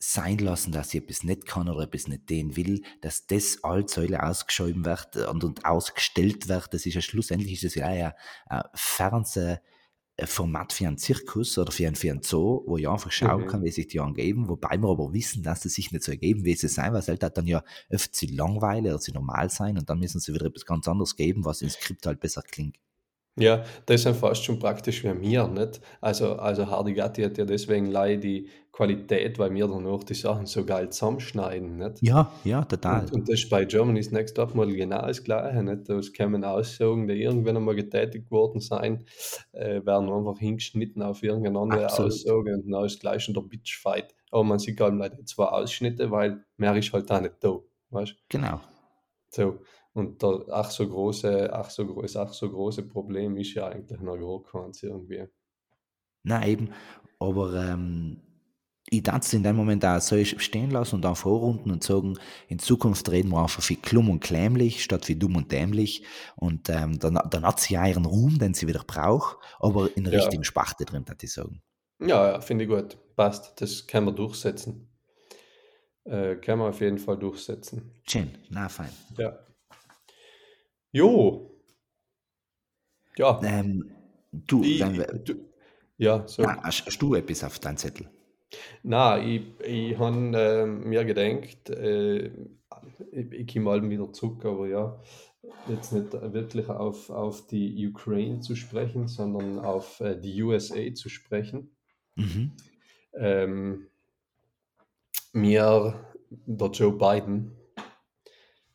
sein 0.00 0.38
lassen, 0.38 0.72
dass 0.72 0.94
ich 0.94 1.02
etwas 1.02 1.24
nicht 1.24 1.46
kann 1.46 1.68
oder 1.68 1.84
etwas 1.84 2.06
nicht 2.06 2.30
den 2.30 2.56
will, 2.56 2.82
dass 3.00 3.26
das 3.26 3.62
all 3.64 3.88
Säule 3.88 4.22
ausgeschrieben 4.22 4.84
wird 4.84 5.16
und, 5.16 5.42
und 5.44 5.64
ausgestellt 5.64 6.48
wird, 6.48 6.72
das 6.72 6.86
ist 6.86 6.94
ja 6.94 7.00
schlussendlich 7.00 7.54
ist 7.54 7.64
das 7.64 7.74
ja 7.74 7.86
ein, 7.86 8.12
ein 8.46 8.62
Fernseh 8.74 9.58
Format 10.26 10.72
für 10.72 10.86
einen 10.86 10.98
Zirkus 10.98 11.56
oder 11.58 11.70
für 11.72 11.86
einen, 11.86 11.96
für 11.96 12.10
einen 12.10 12.22
Zoo, 12.22 12.62
wo 12.66 12.76
ich 12.76 12.88
einfach 12.88 13.12
schauen 13.12 13.42
Mhm. 13.42 13.46
kann, 13.46 13.62
wie 13.64 13.70
sich 13.70 13.86
die 13.88 14.00
angeben, 14.00 14.48
wobei 14.48 14.76
wir 14.78 14.88
aber 14.88 15.12
wissen, 15.12 15.42
dass 15.42 15.62
sie 15.62 15.68
sich 15.68 15.92
nicht 15.92 16.04
so 16.04 16.12
ergeben, 16.12 16.44
wie 16.44 16.54
sie 16.54 16.68
sein, 16.68 16.92
weil 16.92 17.00
es 17.00 17.08
halt 17.08 17.22
dann 17.36 17.46
ja 17.46 17.62
oft 17.90 18.14
zu 18.14 18.26
langweilig 18.26 18.90
oder 18.92 19.00
zu 19.00 19.12
normal 19.12 19.50
sein 19.50 19.78
und 19.78 19.88
dann 19.90 19.98
müssen 20.00 20.20
sie 20.20 20.34
wieder 20.34 20.46
etwas 20.46 20.66
ganz 20.66 20.88
anderes 20.88 21.16
geben, 21.16 21.44
was 21.44 21.62
im 21.62 21.70
Skript 21.70 22.06
halt 22.06 22.20
besser 22.20 22.42
klingt. 22.42 22.76
Ja, 23.38 23.64
das 23.86 24.04
ist 24.04 24.16
fast 24.18 24.44
schon 24.44 24.58
praktisch 24.58 25.04
wie 25.04 25.14
mir, 25.14 25.46
nicht? 25.48 25.80
Also, 26.00 26.34
also 26.36 26.66
Hardy 26.68 26.94
Gatti 26.94 27.22
hat 27.22 27.38
ja 27.38 27.44
deswegen 27.44 27.86
leider 27.86 28.20
die 28.20 28.48
Qualität, 28.72 29.38
weil 29.38 29.52
wir 29.54 29.66
danach 29.66 30.04
die 30.04 30.14
Sachen 30.14 30.46
so 30.46 30.64
geil 30.64 30.90
zusammenschneiden, 30.90 31.78
nicht? 31.78 32.00
Ja, 32.00 32.32
ja, 32.44 32.64
total. 32.64 33.06
Und, 33.06 33.12
und 33.12 33.28
das 33.28 33.40
ist 33.40 33.50
bei 33.50 33.64
Germany's 33.64 34.12
Next 34.12 34.36
Top 34.36 34.54
Model 34.54 34.76
genau 34.76 35.06
das 35.06 35.24
Gleiche. 35.24 35.62
Nicht? 35.62 35.88
Da 35.88 36.00
kämen 36.12 36.44
Aussagen, 36.44 37.08
die 37.08 37.22
irgendwann 37.22 37.56
einmal 37.56 37.74
getätigt 37.74 38.30
worden 38.30 38.60
sein, 38.60 39.04
äh, 39.52 39.84
werden 39.84 40.12
einfach 40.12 40.38
hingeschnitten 40.38 41.02
auf 41.02 41.22
irgendeine 41.22 41.58
andere 41.58 41.84
Absolut. 41.86 42.12
Aussage 42.12 42.54
und 42.54 42.70
dann 42.70 42.84
ist 42.84 43.00
gleich 43.00 43.24
schon 43.24 43.34
der 43.34 43.40
Bitchfight. 43.42 44.14
Aber 44.30 44.44
man 44.44 44.58
sieht 44.58 44.80
halt 44.80 44.94
leider 44.94 45.24
zwei 45.24 45.46
Ausschnitte, 45.46 46.10
weil 46.10 46.44
mehr 46.56 46.76
ist 46.76 46.92
halt 46.92 47.10
auch 47.10 47.20
nicht 47.20 47.34
da. 47.40 47.58
Weißt? 47.90 48.14
Genau. 48.28 48.60
So. 49.30 49.58
Und 49.98 50.22
der 50.22 50.44
ach 50.50 50.70
so 50.70 50.88
große, 50.88 51.52
ach 51.52 51.70
so 51.70 51.86
groß, 51.86 52.16
ach 52.16 52.32
so 52.32 52.50
große 52.50 52.84
Problem 52.88 53.36
ist 53.36 53.54
ja 53.54 53.66
eigentlich 53.68 54.00
noch 54.00 54.16
gar 54.16 54.42
keins 54.62 54.82
irgendwie. 54.82 55.26
Nein, 56.24 56.48
eben, 56.48 56.68
aber 57.18 57.54
ähm, 57.54 58.20
ich 58.90 59.02
darf 59.02 59.22
es 59.24 59.32
in 59.32 59.42
dem 59.42 59.56
Moment 59.56 59.84
auch 59.84 60.00
so 60.00 60.22
stehen 60.24 60.70
lassen 60.70 60.96
und 60.96 61.02
dann 61.02 61.16
vorrunden 61.16 61.70
und 61.70 61.82
sagen, 61.84 62.18
in 62.48 62.58
Zukunft 62.58 63.10
reden 63.10 63.30
wir 63.30 63.42
einfach 63.42 63.66
wie 63.68 63.76
klumm 63.76 64.10
und 64.10 64.20
klämlich 64.20 64.82
statt 64.82 65.08
wie 65.08 65.16
dumm 65.16 65.36
und 65.36 65.52
dämlich. 65.52 66.04
Und 66.36 66.68
ähm, 66.70 66.98
dann, 66.98 67.18
dann 67.30 67.46
hat 67.46 67.60
sie 67.60 67.74
ja 67.74 67.86
ihren 67.86 68.06
Ruhm, 68.06 68.38
den 68.38 68.54
sie 68.54 68.66
wieder 68.66 68.84
braucht, 68.86 69.38
aber 69.60 69.94
in 69.96 70.04
der 70.04 70.12
Ja. 70.12 70.18
richtigen 70.18 70.44
Sparte 70.44 70.84
drin, 70.84 71.06
würde 71.06 71.24
ich 71.24 71.32
sagen. 71.32 71.62
Ja, 72.00 72.32
ja, 72.32 72.40
finde 72.40 72.64
ich 72.64 72.70
gut. 72.70 72.98
Passt. 73.14 73.60
Das 73.60 73.86
können 73.86 74.06
wir 74.06 74.12
durchsetzen. 74.12 74.88
Äh, 76.04 76.36
können 76.36 76.60
wir 76.62 76.68
auf 76.70 76.80
jeden 76.80 76.98
Fall 76.98 77.18
durchsetzen. 77.18 77.92
Schön, 78.04 78.30
na 78.50 78.68
fein. 78.68 78.92
Ja. 79.16 79.47
Jo. 80.92 81.50
Ja. 83.16 83.40
Ähm, 83.42 83.90
du, 84.32 84.62
Ich, 84.62 84.80
wenn 84.80 84.96
wir, 84.96 85.06
du, 85.06 85.34
ja, 85.96 86.26
so. 86.26 86.42
na, 86.42 86.62
hast, 86.62 86.98
du 87.00 87.14
etwas 87.14 87.44
auf 87.44 87.58
deinem 87.58 87.76
Zettel? 87.76 88.08
Na, 88.82 89.22
ich, 89.22 89.42
ich 89.64 89.98
habe 89.98 90.16
äh, 90.36 90.66
mir 90.66 91.04
gedacht, 91.04 91.70
äh, 91.70 92.28
ich, 93.12 93.32
ich 93.32 93.52
komme 93.52 93.64
mal 93.64 93.90
wieder 93.90 94.12
zurück, 94.12 94.44
aber 94.44 94.68
ja, 94.68 95.00
jetzt 95.68 95.92
nicht 95.92 96.12
wirklich 96.12 96.68
auf, 96.68 97.10
auf 97.10 97.46
die 97.46 97.88
Ukraine 97.88 98.40
zu 98.40 98.54
sprechen, 98.56 99.08
sondern 99.08 99.58
auf 99.58 100.00
äh, 100.00 100.18
die 100.18 100.42
USA 100.42 100.94
zu 100.94 101.08
sprechen. 101.08 101.76
Mhm. 102.14 102.52
Ähm, 103.14 103.86
mir, 105.32 105.94
der 106.30 106.70
Joe 106.70 106.92
Biden, 106.92 107.57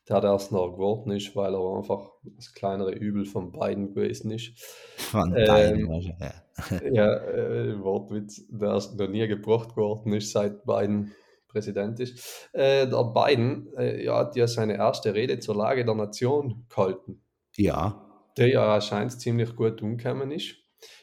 der 0.10 0.18
hat 0.18 0.24
erst 0.26 0.52
noch 0.52 0.74
geworden 0.74 1.12
ist, 1.12 1.36
weil 1.36 1.54
er 1.54 1.78
einfach 1.78 2.12
das 2.24 2.54
kleinere 2.54 2.92
Übel 2.94 3.26
von 3.26 3.52
Biden 3.52 3.94
gewesen 3.94 4.32
ist. 4.32 4.52
Von 4.98 5.36
Ähm, 5.36 5.46
deinem, 5.46 5.92
ja. 5.92 6.34
Ja, 6.92 7.14
äh, 7.16 7.82
Wortwitz, 7.84 8.46
der 8.50 8.76
ist 8.76 8.96
noch 8.96 9.08
nie 9.10 9.28
gebracht 9.28 9.76
worden 9.78 10.14
ist, 10.14 10.32
seit 10.32 10.66
Biden 10.66 11.14
Präsident 11.48 12.00
ist. 12.00 12.50
Äh, 12.54 12.88
der 12.88 13.04
Biden 13.14 13.68
äh, 13.78 14.04
ja, 14.04 14.18
hat 14.20 14.36
ja 14.36 14.48
seine 14.48 14.76
erste 14.76 15.14
Rede 15.14 15.40
zur 15.40 15.56
Lage 15.56 15.86
der 15.86 15.96
Nation 15.96 16.66
gehalten, 16.70 17.22
ja, 17.56 18.06
der 18.38 18.48
ja 18.50 18.76
anscheinend 18.76 19.20
ziemlich 19.20 19.56
gut 19.56 19.82
umgekommen 19.82 20.32
ist. 20.32 20.56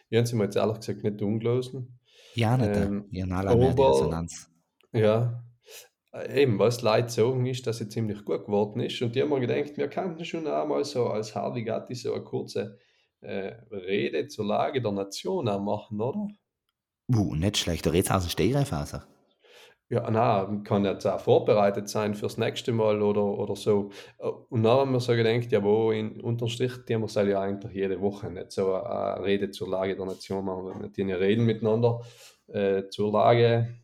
Ich 0.09 0.17
habe 0.19 0.27
sie 0.27 0.35
mir 0.37 0.45
jetzt 0.45 0.57
ehrlich 0.57 0.79
gesagt 0.79 1.05
nicht 1.05 1.23
umgelesen. 1.23 1.99
ja, 2.35 2.57
nicht. 2.57 2.77
Ähm, 2.77 3.07
ja, 3.13 3.27
nein, 3.27 3.47
aber- 3.47 3.91
Resonanz. 3.91 4.51
Ja, 4.93 5.45
äh, 6.13 6.43
eben, 6.43 6.59
was 6.59 6.83
Leute 6.83 7.09
sagen 7.09 7.47
ist, 7.47 7.67
dass 7.67 7.81
er 7.81 7.89
ziemlich 7.89 8.25
gut 8.25 8.47
geworden 8.47 8.81
ist. 8.81 9.01
Und 9.03 9.15
die 9.15 9.23
haben 9.23 9.31
mir 9.31 9.41
gedacht, 9.41 9.77
wir 9.77 9.89
könnten 9.89 10.25
schon 10.25 10.47
einmal 10.47 10.85
so 10.85 11.07
als 11.07 11.35
Harvey 11.35 11.65
Gatti 11.65 11.95
so 11.95 12.13
eine 12.13 12.25
kurze 12.25 12.79
äh, 13.21 13.55
Rede 13.71 14.29
zur 14.29 14.47
Lage 14.47 14.81
der 14.81 14.93
Nation 14.93 15.49
auch 15.49 15.61
machen, 15.61 16.01
oder? 16.01 16.29
Uh, 17.13 17.35
nicht 17.35 17.59
schlecht. 17.59 17.87
Du 17.87 17.91
redest 17.91 18.13
aus 18.13 18.25
dem 18.25 18.31
Stegreif 18.31 18.73
raus. 18.73 18.97
Ja, 19.89 20.09
na, 20.09 20.63
kann 20.63 20.85
jetzt 20.85 21.05
auch 21.05 21.19
vorbereitet 21.19 21.89
sein 21.89 22.15
fürs 22.15 22.39
nächste 22.39 22.71
Mal 22.71 23.03
oder, 23.03 23.25
oder 23.25 23.57
so. 23.57 23.91
Und 24.49 24.63
dann 24.63 24.79
haben 24.79 24.93
wir 24.93 25.01
so 25.01 25.15
gedacht, 25.15 25.51
ja, 25.51 25.65
wo 25.65 25.91
in 25.91 26.21
unterm 26.21 26.47
Strich, 26.47 26.75
die 26.89 26.95
haben 26.95 27.03
wir 27.03 27.29
ja 27.29 27.41
eigentlich 27.41 27.73
jede 27.75 28.01
Woche 28.01 28.31
nicht 28.31 28.53
so 28.53 28.75
eine, 28.75 29.25
Rede 29.25 29.51
zur 29.51 29.69
Lage 29.69 29.97
der 29.97 30.07
Nation 30.07 30.45
machen. 30.45 30.81
Wir 30.81 30.89
die 30.91 31.13
reden 31.13 31.45
miteinander 31.45 32.03
äh, 32.47 32.85
zur 32.89 33.11
Lage 33.11 33.75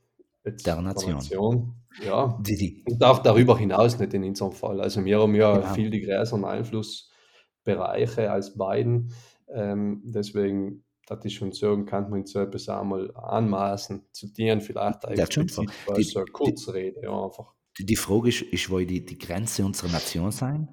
jetzt 0.44 0.64
Der 0.64 0.80
Nation. 0.80 1.74
Ja, 2.04 2.38
Die, 2.42 2.56
die, 2.56 2.84
und 2.86 3.02
auch 3.02 3.20
darüber 3.20 3.56
hinaus 3.58 3.98
nicht 3.98 4.12
in 4.14 4.24
unserem 4.24 4.52
Fall. 4.52 4.80
Also 4.80 5.04
wir 5.04 5.18
haben 5.20 5.34
ja 5.34 5.58
Genau. 5.58 5.72
viel 5.74 5.90
die 5.90 6.00
größeren 6.02 6.44
Einflussbereiche 6.44 8.30
als 8.30 8.56
beiden. 8.56 9.12
Ähm, 9.48 10.02
deswegen, 10.04 10.84
das 11.06 11.24
ist 11.24 11.34
schon 11.34 11.52
so, 11.52 11.84
kann 11.84 12.10
man 12.10 12.26
so 12.26 12.40
etwas 12.40 12.68
einmal 12.68 13.10
anmaßen, 13.14 14.02
zu 14.12 14.32
dienen 14.32 14.60
vielleicht 14.60 15.04
explizit 15.04 15.70
Die- 15.96 16.02
so 16.02 16.18
eine 16.20 16.30
Kurzrede, 16.32 17.00
ja, 17.02 17.24
einfach. 17.24 17.54
die, 17.78 17.96
Frage 17.96 18.28
ist, 18.28 18.42
ist, 18.42 18.70
wo 18.70 18.78
die, 18.78 19.04
die 19.04 19.18
Grenze 19.18 19.64
unserer 19.64 19.90
Nation 19.92 20.32
sein? 20.32 20.68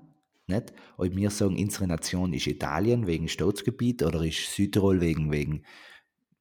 Nicht? 0.47 0.73
Ob 0.97 1.15
wir 1.15 1.29
sagen, 1.29 1.57
unsere 1.57 1.87
Nation 1.87 2.33
ist 2.33 2.47
Italien 2.47 3.07
wegen 3.07 3.29
Staatsgebiet 3.29 4.03
oder 4.03 4.23
ist 4.23 4.53
Südtirol 4.53 4.99
wegen, 4.99 5.31
wegen 5.31 5.63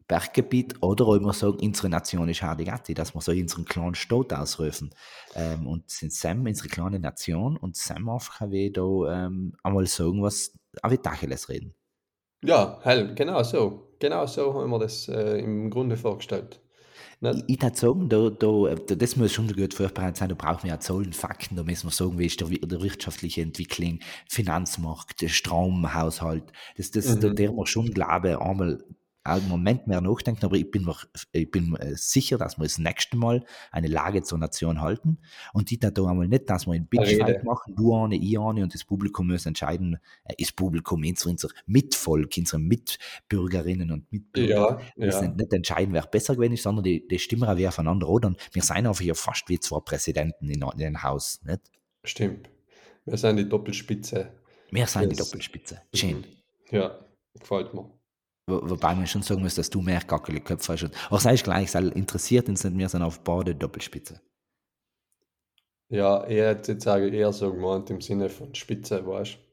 Berggebiet 0.09 0.83
oder 0.83 1.07
ob 1.09 1.23
wir 1.23 1.33
sagen, 1.33 1.59
unsere 1.61 1.89
Nation 1.89 2.29
ist 2.29 2.43
Hardigatti, 2.43 2.95
dass 2.95 3.15
wir 3.15 3.21
so 3.21 3.33
unseren 3.33 3.65
kleinen 3.65 3.95
Staat 3.95 4.33
ausrufen. 4.33 4.91
Ähm, 5.35 5.67
und 5.67 5.91
sind 5.91 6.13
Sam 6.13 6.45
unsere 6.45 6.69
kleine 6.69 6.99
Nation 6.99 7.57
und 7.57 7.77
Sam 7.77 8.09
einfach 8.09 8.41
wie 8.51 8.71
da 8.71 8.83
ähm, 9.27 9.55
einmal 9.63 9.87
sagen, 9.87 10.23
was 10.23 10.53
auch 10.83 10.91
wie 10.91 10.99
Tacheles 10.99 11.49
reden. 11.49 11.75
Ja, 12.45 12.79
hell, 12.83 13.15
genau 13.15 13.43
so. 13.43 13.95
Genau 14.01 14.27
so 14.27 14.55
haben 14.55 14.71
wir 14.71 14.79
das 14.81 15.09
äh, 15.09 15.39
im 15.39 15.71
Grunde 15.71 15.97
vorgestellt. 15.97 16.61
Ich, 17.31 17.45
Nicht? 17.45 17.45
ich 17.47 17.63
würde 17.63 17.77
sagen, 17.79 18.09
da, 18.09 18.31
da, 18.31 18.75
das 18.97 19.17
muss 19.17 19.33
schon 19.33 19.47
gut 19.53 19.75
vorbereitet 19.75 20.17
sein. 20.17 20.29
Da 20.29 20.35
brauchen 20.35 20.65
wir 20.65 20.71
ja 20.71 20.81
Zahlen, 20.81 21.13
Fakten. 21.13 21.57
Da 21.57 21.63
müssen 21.63 21.87
wir 21.87 21.93
sagen, 21.93 22.19
wie 22.19 22.27
ist 22.27 22.41
der, 22.41 22.49
der 22.49 22.83
wirtschaftliche 22.83 23.43
Entwicklung, 23.43 24.01
Finanzmarkt, 24.29 25.23
Stromhaushalt. 25.31 26.53
Das, 26.77 26.91
das, 26.91 27.19
Da 27.21 27.29
Mhm. 27.29 27.37
der 27.37 27.53
wir 27.53 27.67
schon 27.67 27.93
glauben, 27.93 28.37
einmal 28.37 28.85
einen 29.25 29.49
Moment 29.49 29.87
mehr 29.87 30.00
nachdenken, 30.00 30.45
aber 30.45 30.57
ich 30.57 30.71
bin, 30.71 30.85
mir, 30.85 30.97
ich 31.33 31.50
bin 31.50 31.76
äh, 31.76 31.95
sicher, 31.95 32.38
dass 32.38 32.59
wir 32.59 32.64
das 32.64 32.79
nächste 32.79 33.17
Mal 33.17 33.45
eine 33.71 33.87
Lage 33.87 34.23
zur 34.23 34.38
Nation 34.38 34.81
halten 34.81 35.19
und 35.52 35.71
die 35.71 35.79
da 35.79 35.88
einmal 35.88 36.29
nicht, 36.29 36.50
dass 36.50 36.67
wir 36.67 36.75
einen 36.75 36.87
Bitchfight 36.87 37.45
machen, 37.45 37.75
du 37.76 37.95
eine, 37.95 38.17
ich 38.17 38.38
eine 38.38 38.62
und 38.62 38.75
das 38.75 38.85
Publikum 38.85 39.29
muss 39.29 39.47
entscheiden, 39.47 39.99
äh, 40.25 40.35
ist 40.38 40.57
Publikum, 40.57 41.02
unser, 41.25 41.49
Mitvolk, 41.67 42.35
unsere 42.37 42.61
Mitbürgerinnen 42.61 43.93
und 43.93 44.11
Mitbürger, 44.12 44.81
ja, 44.97 45.07
ja. 45.07 45.29
nicht 45.29 45.52
entscheiden, 45.52 45.95
wer 45.95 46.02
besser 46.02 46.35
gewesen 46.35 46.55
ist, 46.55 46.64
sondern 46.64 46.85
die, 46.85 47.07
die 47.07 47.19
stimmen 47.19 47.45
auch 47.45 47.57
wie 47.57 47.69
aufeinander 47.69 48.09
oder 48.09 48.35
wir 48.52 48.62
sind 48.62 48.76
einfach 48.76 49.00
hier 49.00 49.14
fast 49.14 49.49
wie 49.49 49.61
zwei 49.61 49.81
Präsidenten 49.81 50.49
in, 50.49 50.62
in 50.62 50.62
einem 50.62 51.02
Haus, 51.02 51.41
nicht? 51.45 51.61
Stimmt. 52.05 52.50
Wir 53.05 53.17
sind 53.17 53.37
die 53.37 53.49
Doppelspitze. 53.49 54.33
Wir 54.71 54.87
sind 54.87 55.12
die 55.12 55.17
Doppelspitze. 55.17 55.83
Schön. 55.95 56.19
Mhm. 56.19 56.25
Ja, 56.71 56.99
gefällt 57.38 57.75
mir. 57.75 57.91
Wo, 58.47 58.61
wobei 58.71 58.95
man 58.95 59.07
schon 59.07 59.23
sagen 59.23 59.43
muss, 59.43 59.55
dass 59.55 59.71
du 59.71 59.81
mehr 59.81 60.01
gackele 60.01 60.41
Köpfe 60.41 60.73
hast. 60.73 60.91
Auch 61.11 61.21
sei 61.21 61.35
ich 61.35 61.45
gleich, 61.45 61.71
sei 61.71 61.81
interessiert 61.81 62.49
nicht 62.49 62.65
mehr, 62.65 62.89
sondern 62.89 63.09
auf 63.09 63.21
Bade 63.21 63.55
Doppelspitze. 63.55 64.21
Ja, 65.89 66.25
er 66.25 66.51
hat 66.51 66.69
jetzt 66.69 66.87
eher 66.87 67.33
so 67.33 67.53
gemeint 67.53 67.91
im 67.91 68.01
Sinne 68.01 68.29
von 68.29 68.55
Spitze, 68.55 69.07
weißt 69.07 69.35
du? 69.35 69.53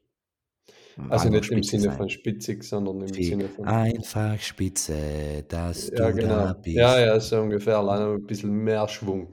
Also 1.08 1.28
nicht 1.28 1.50
im 1.50 1.62
Sinne 1.62 1.84
sein. 1.84 1.96
von 1.96 2.08
spitzig, 2.08 2.64
sondern 2.64 3.00
im 3.02 3.14
Wie 3.14 3.24
Sinne 3.24 3.48
von. 3.48 3.66
Einfach 3.66 4.38
Spitze, 4.40 5.44
dass 5.48 5.90
ja, 5.90 6.10
du 6.10 6.14
genau. 6.14 6.36
da 6.36 6.52
bist. 6.54 6.76
Ja, 6.76 6.98
ja, 6.98 7.20
so 7.20 7.40
ungefähr. 7.40 7.82
Leider 7.82 8.14
ein 8.14 8.26
bisschen 8.26 8.50
mehr 8.50 8.88
Schwung. 8.88 9.28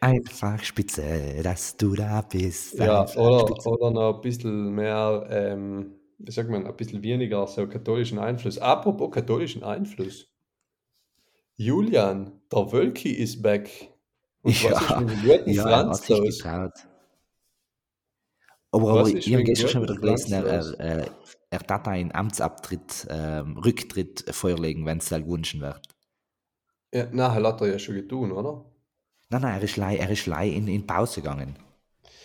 Einfach 0.00 0.62
Spitze, 0.62 1.40
dass 1.42 1.76
du 1.76 1.94
da 1.94 2.22
bist. 2.22 2.78
Ja, 2.78 3.02
oder, 3.16 3.46
Spitze. 3.46 3.68
oder 3.68 3.90
noch 3.90 4.16
ein 4.16 4.20
bisschen 4.20 4.74
mehr, 4.74 5.26
ähm, 5.30 5.97
wie 6.18 6.32
sagt 6.32 6.50
man, 6.50 6.66
ein 6.66 6.76
bisschen 6.76 7.02
weniger 7.02 7.46
so 7.46 7.66
katholischen 7.66 8.18
Einfluss. 8.18 8.58
Apropos 8.58 9.10
katholischen 9.10 9.62
Einfluss. 9.62 10.32
Julian, 11.56 12.40
der 12.52 12.72
Wölki 12.72 13.10
ist 13.10 13.42
back. 13.42 13.70
Und 14.42 14.64
was 14.64 14.82
ist 14.82 14.90
Ja, 14.90 15.00
mit 15.00 15.10
dem 15.10 15.22
guten 15.22 15.50
ja, 15.50 15.62
Franz 15.62 16.08
los? 16.08 16.44
Aber, 18.70 18.90
aber 18.90 19.08
ich 19.08 19.32
habe 19.32 19.44
gestern 19.44 19.68
schon 19.68 19.82
wieder 19.82 19.96
gelesen, 19.96 20.32
er, 20.34 20.44
er, 20.44 20.80
er, 20.80 21.10
er 21.50 21.58
tat 21.60 21.88
einen 21.88 22.14
Amtsabtritt, 22.14 23.06
ähm, 23.08 23.56
Rücktritt 23.56 24.26
vorlegen, 24.30 24.84
wenn 24.84 24.98
es 24.98 25.10
wünschen 25.10 25.60
wird. 25.62 25.88
Ja, 26.92 27.08
na, 27.10 27.32
hat 27.32 27.60
er 27.60 27.68
ja 27.68 27.78
schon 27.78 27.94
getan, 27.94 28.30
oder? 28.30 28.64
Nein, 29.30 29.42
nein, 29.42 29.54
er 29.54 29.62
ist 29.62 29.76
lei, 29.76 29.96
er 29.96 30.10
ist 30.10 30.26
lei 30.26 30.48
in, 30.48 30.68
in 30.68 30.86
Pause 30.86 31.20
gegangen. 31.20 31.58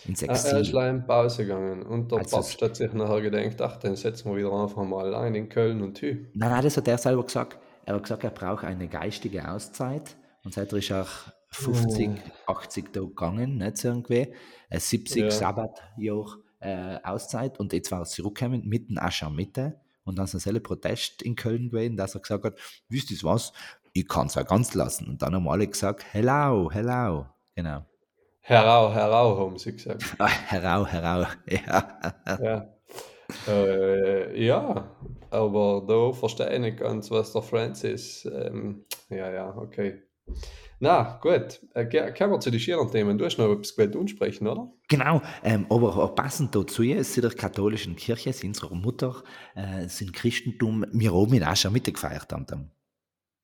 Ins 0.06 0.22
Ah, 0.22 0.26
Er 0.26 0.32
ist 0.34 0.44
Exil. 0.52 0.74
leider 0.74 0.90
in 0.90 1.06
Pause 1.06 1.42
gegangen 1.44 1.82
und 1.82 2.10
der 2.12 2.18
Also, 2.18 2.36
Papst 2.36 2.60
hat 2.62 2.76
sich 2.76 2.92
nachher 2.92 3.20
gedacht, 3.22 3.60
ach, 3.62 3.76
dann 3.78 3.96
setzen 3.96 4.30
wir 4.30 4.36
wieder 4.38 4.52
einfach 4.52 4.84
mal 4.84 5.06
allein 5.14 5.34
in 5.34 5.48
Köln 5.48 5.82
und 5.82 5.98
hü. 6.00 6.26
Nein, 6.34 6.50
nein, 6.50 6.62
das 6.62 6.76
hat 6.76 6.88
er 6.88 6.98
selber 6.98 7.24
gesagt. 7.24 7.58
Er 7.86 7.94
hat 7.96 8.02
gesagt, 8.02 8.24
er 8.24 8.30
braucht 8.30 8.64
eine 8.64 8.88
geistige 8.88 9.48
Auszeit. 9.50 10.16
Und 10.44 10.54
seitdem 10.54 10.78
ist 10.78 10.90
er 10.90 11.06
50, 11.50 12.10
Oh. 12.46 12.52
80 12.52 12.92
Tage 12.92 13.06
gegangen, 13.08 13.56
nicht 13.58 13.78
so 13.78 13.88
irgendwie. 13.88 14.32
Äh, 14.70 14.78
70 14.80 15.22
Ja, 15.24 15.30
Sabbatjahr 15.30 16.26
äh, 16.60 16.98
Auszeit. 17.02 17.58
Und 17.60 17.72
jetzt 17.72 17.90
war 17.92 18.00
er 18.00 18.04
zurückgekommen, 18.06 18.62
mitten 18.66 18.98
Aschermitte. 18.98 19.80
Und 20.04 20.18
dann 20.18 20.24
ist 20.26 20.34
ein 20.34 20.40
selber 20.40 20.60
Protest 20.60 21.22
in 21.22 21.34
Köln 21.36 21.70
gewesen, 21.70 21.96
dass 21.96 22.14
er 22.14 22.20
gesagt 22.20 22.44
hat, 22.44 22.58
wisst 22.88 23.10
ihr 23.10 23.18
was, 23.22 23.52
ich 23.92 24.06
kann 24.08 24.26
es 24.26 24.36
auch 24.36 24.46
ganz 24.46 24.74
lassen. 24.74 25.08
Und 25.08 25.22
dann 25.22 25.34
haben 25.34 25.48
alle 25.48 25.66
gesagt, 25.68 26.04
hello, 26.12 26.70
hello. 26.72 27.26
Genau. 27.54 27.84
Herau, 28.44 28.92
herau, 28.92 29.38
haben 29.38 29.58
sie 29.58 29.72
gesagt. 29.72 30.04
Ah, 30.18 30.28
herau, 30.28 30.86
herau. 30.86 31.26
Ja. 31.46 32.38
Ja. 32.40 32.74
Äh, 33.48 34.44
ja, 34.44 34.90
aber 35.30 35.84
da 35.88 36.12
verstehe 36.12 36.52
ich 36.52 36.60
nicht 36.60 36.78
ganz, 36.78 37.10
was 37.10 37.32
der 37.32 37.42
Francis. 37.42 38.28
Ähm, 38.30 38.84
ja, 39.08 39.30
ja, 39.32 39.56
okay. 39.56 40.02
Na, 40.80 41.18
gut. 41.22 41.60
Äh, 41.74 42.12
kommen 42.12 42.32
wir 42.32 42.40
zu 42.40 42.50
den 42.50 42.60
schieren 42.60 42.90
Themen. 42.90 43.16
Du 43.16 43.24
hast 43.24 43.38
noch 43.38 43.50
etwas 43.50 43.74
gewollt 43.74 43.96
ansprechen, 43.96 44.46
oder? 44.46 44.70
Genau, 44.88 45.22
ähm, 45.42 45.66
aber 45.70 45.96
auch 45.96 46.14
passend 46.14 46.54
dazu, 46.54 46.82
in 46.82 47.02
der 47.02 47.30
katholischen 47.30 47.96
Kirche, 47.96 48.30
ist 48.30 48.44
unsere 48.44 48.76
Mutter, 48.76 49.22
äh, 49.54 49.88
sind 49.88 50.12
Christentum, 50.12 50.84
wir 50.92 51.14
oben 51.14 51.34
in 51.34 51.42
Aschermitte 51.42 51.92
gefeiert 51.92 52.30
haben. 52.32 52.70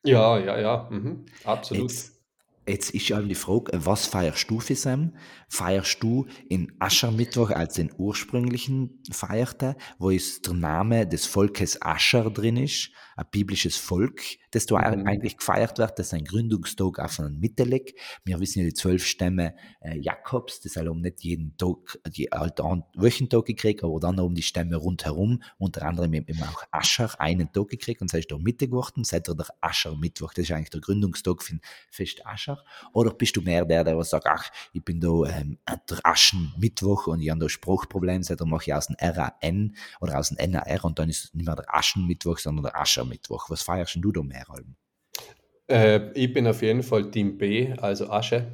Ja, 0.04 0.38
ja, 0.38 0.58
ja, 0.58 0.88
mhm, 0.90 1.26
absolut. 1.44 1.90
Jetzt, 1.90 2.19
jetzt 2.66 2.90
ist 2.90 3.08
ja 3.08 3.20
die 3.20 3.34
Frage, 3.34 3.72
was 3.84 4.06
feierst 4.06 4.50
du 4.50 4.60
für 4.60 4.74
Sam? 4.74 5.14
Feierst 5.48 6.02
du 6.02 6.26
in 6.48 6.72
Aschermittwoch 6.78 7.50
als 7.50 7.74
den 7.74 7.90
ursprünglichen 7.96 9.02
feierte, 9.10 9.76
wo 9.98 10.10
ist 10.10 10.46
der 10.46 10.54
Name 10.54 11.06
des 11.06 11.26
Volkes 11.26 11.80
Ascher 11.82 12.30
drin 12.30 12.56
ist, 12.56 12.90
ein 13.16 13.26
biblisches 13.30 13.76
Volk, 13.76 14.22
das 14.50 14.66
da 14.66 14.76
Mhm. 14.76 15.06
eigentlich 15.06 15.36
gefeiert 15.36 15.78
wird, 15.78 15.98
das 15.98 16.08
ist 16.08 16.14
ein 16.14 16.24
Gründungstag 16.24 16.98
auf 16.98 17.20
einen 17.20 17.38
Mittelig. 17.40 17.94
Wir 18.24 18.40
wissen 18.40 18.60
ja 18.60 18.64
die 18.66 18.74
zwölf 18.74 19.04
Stämme 19.04 19.54
äh, 19.80 19.98
Jakobs, 19.98 20.60
das 20.60 20.76
haben 20.76 21.00
nicht 21.00 21.22
jeden 21.22 21.56
Tag, 21.56 21.98
die 22.06 22.28
halt 22.32 22.60
an 22.60 22.84
Wochentag 22.94 23.46
gekriegt, 23.46 23.84
aber 23.84 24.00
dann 24.00 24.18
um 24.18 24.34
die 24.34 24.42
Stämme 24.42 24.76
rundherum, 24.76 25.42
unter 25.58 25.82
anderem 25.86 26.12
eben 26.14 26.42
auch 26.42 26.62
Ascher 26.70 27.20
einen 27.20 27.52
Tag 27.52 27.68
gekriegt 27.68 28.00
und 28.00 28.12
das 28.12 28.20
ist 28.20 28.30
der 28.30 28.38
Mittag 28.38 28.70
geworden, 28.70 29.04
seit 29.04 29.28
der 29.28 29.36
Ascher 29.60 29.96
Mittwoch, 29.96 30.32
das 30.34 30.44
ist 30.44 30.52
eigentlich 30.52 30.70
der 30.70 30.80
Gründungstag 30.80 31.42
für 31.42 31.54
den 31.54 31.60
Fest 31.90 32.26
Ascher. 32.26 32.62
Oder 32.92 33.12
bist 33.12 33.36
du 33.36 33.40
mehr 33.42 33.64
der, 33.64 33.84
der 33.84 34.02
sagt, 34.04 34.26
ach, 34.26 34.50
ich 34.72 34.84
bin 34.84 35.00
da 35.00 35.24
ähm, 35.26 35.58
der 35.88 35.98
Aschenmittwoch 36.02 37.06
und 37.06 37.20
ich 37.20 37.30
habe 37.30 37.40
da 37.40 37.48
Spruchproblem, 37.48 38.22
seit 38.22 38.40
mache 38.40 38.64
ich 38.66 38.74
aus 38.74 38.86
dem 38.86 38.96
RAN 39.00 39.76
oder 40.00 40.18
aus 40.18 40.30
dem 40.30 40.50
NAR 40.50 40.84
und 40.84 40.98
dann 40.98 41.08
ist 41.08 41.24
es 41.24 41.34
nicht 41.34 41.46
mehr 41.46 41.56
der 41.56 41.72
Aschenmittwoch, 41.72 42.38
sondern 42.38 42.64
der 42.64 42.80
Aschermittwoch. 42.80 43.50
Was 43.50 43.62
feierst 43.62 43.94
denn 43.94 44.02
du 44.02 44.12
da 44.12 44.22
mehr? 44.22 44.39
Alben? 44.48 44.76
Äh, 45.68 46.12
ich 46.12 46.32
bin 46.32 46.46
auf 46.46 46.60
jeden 46.62 46.82
Fall 46.82 47.10
Team 47.10 47.38
B, 47.38 47.72
also 47.78 48.10
Asche. 48.10 48.46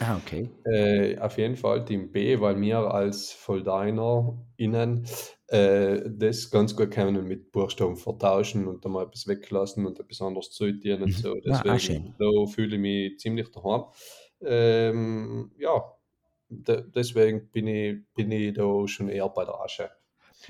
Ah, 0.00 0.16
okay. 0.16 0.50
Äh, 0.64 1.18
auf 1.18 1.38
jeden 1.38 1.56
Fall 1.56 1.84
Team 1.86 2.12
B, 2.12 2.38
weil 2.40 2.60
wir 2.60 2.78
als 2.92 3.32
VollDiner-Innen 3.32 5.06
äh, 5.48 6.02
das 6.06 6.50
ganz 6.50 6.76
gut 6.76 6.90
können 6.90 7.26
mit 7.26 7.50
Buchstaben 7.50 7.96
vertauschen 7.96 8.68
und 8.68 8.84
da 8.84 8.90
mal 8.90 9.04
etwas 9.06 9.26
weglassen 9.26 9.86
und 9.86 9.98
etwas 9.98 10.20
anderes 10.20 10.50
zuitieren 10.50 11.02
und 11.02 11.10
Mhm. 11.10 11.16
so. 11.16 11.34
Ah, 11.48 11.64
Deswegen, 11.66 12.14
da 12.18 12.26
fühle 12.46 12.76
ich 12.76 12.80
mich 12.82 13.18
ziemlich 13.18 13.50
daheim. 13.50 13.84
Ähm, 14.42 15.52
ja, 15.58 15.82
de 16.50 16.84
deswegen 16.94 17.50
bin 17.50 17.66
ich, 17.66 17.96
bin 18.14 18.30
ich 18.32 18.54
da 18.54 18.86
schon 18.88 19.08
eher 19.08 19.28
bei 19.30 19.44
der 19.46 19.60
Asche. 19.60 19.90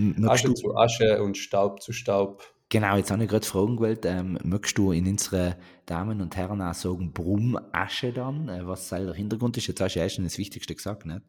M- 0.01 0.15
Möchtest 0.19 0.47
Asche 0.47 0.49
du, 0.49 0.55
zu 0.55 0.77
Asche 0.77 1.23
und 1.23 1.39
Staub 1.39 1.83
zu 1.83 1.93
Staub. 1.93 2.43
Genau, 2.71 2.97
jetzt 2.97 3.11
habe 3.11 3.23
ich 3.23 3.29
gerade 3.29 3.47
fragen 3.47 3.77
gewollt, 3.77 4.07
ähm, 4.07 4.39
möchtest 4.43 4.79
du 4.79 4.93
in 4.93 5.07
unsere 5.07 5.57
Damen 5.85 6.23
und 6.23 6.37
Herren 6.37 6.63
auch 6.63 6.73
sagen, 6.73 7.13
Brumm-Asche 7.13 8.13
dann, 8.13 8.49
äh, 8.49 8.67
was 8.67 8.89
sei 8.89 9.05
der 9.05 9.13
Hintergrund 9.13 9.59
ist? 9.59 9.67
Jetzt 9.67 9.81
hast 9.81 9.97
du 9.97 10.01
ja 10.01 10.09
schon 10.09 10.25
das 10.25 10.39
Wichtigste 10.39 10.75
gesagt, 10.75 11.05
nicht? 11.05 11.21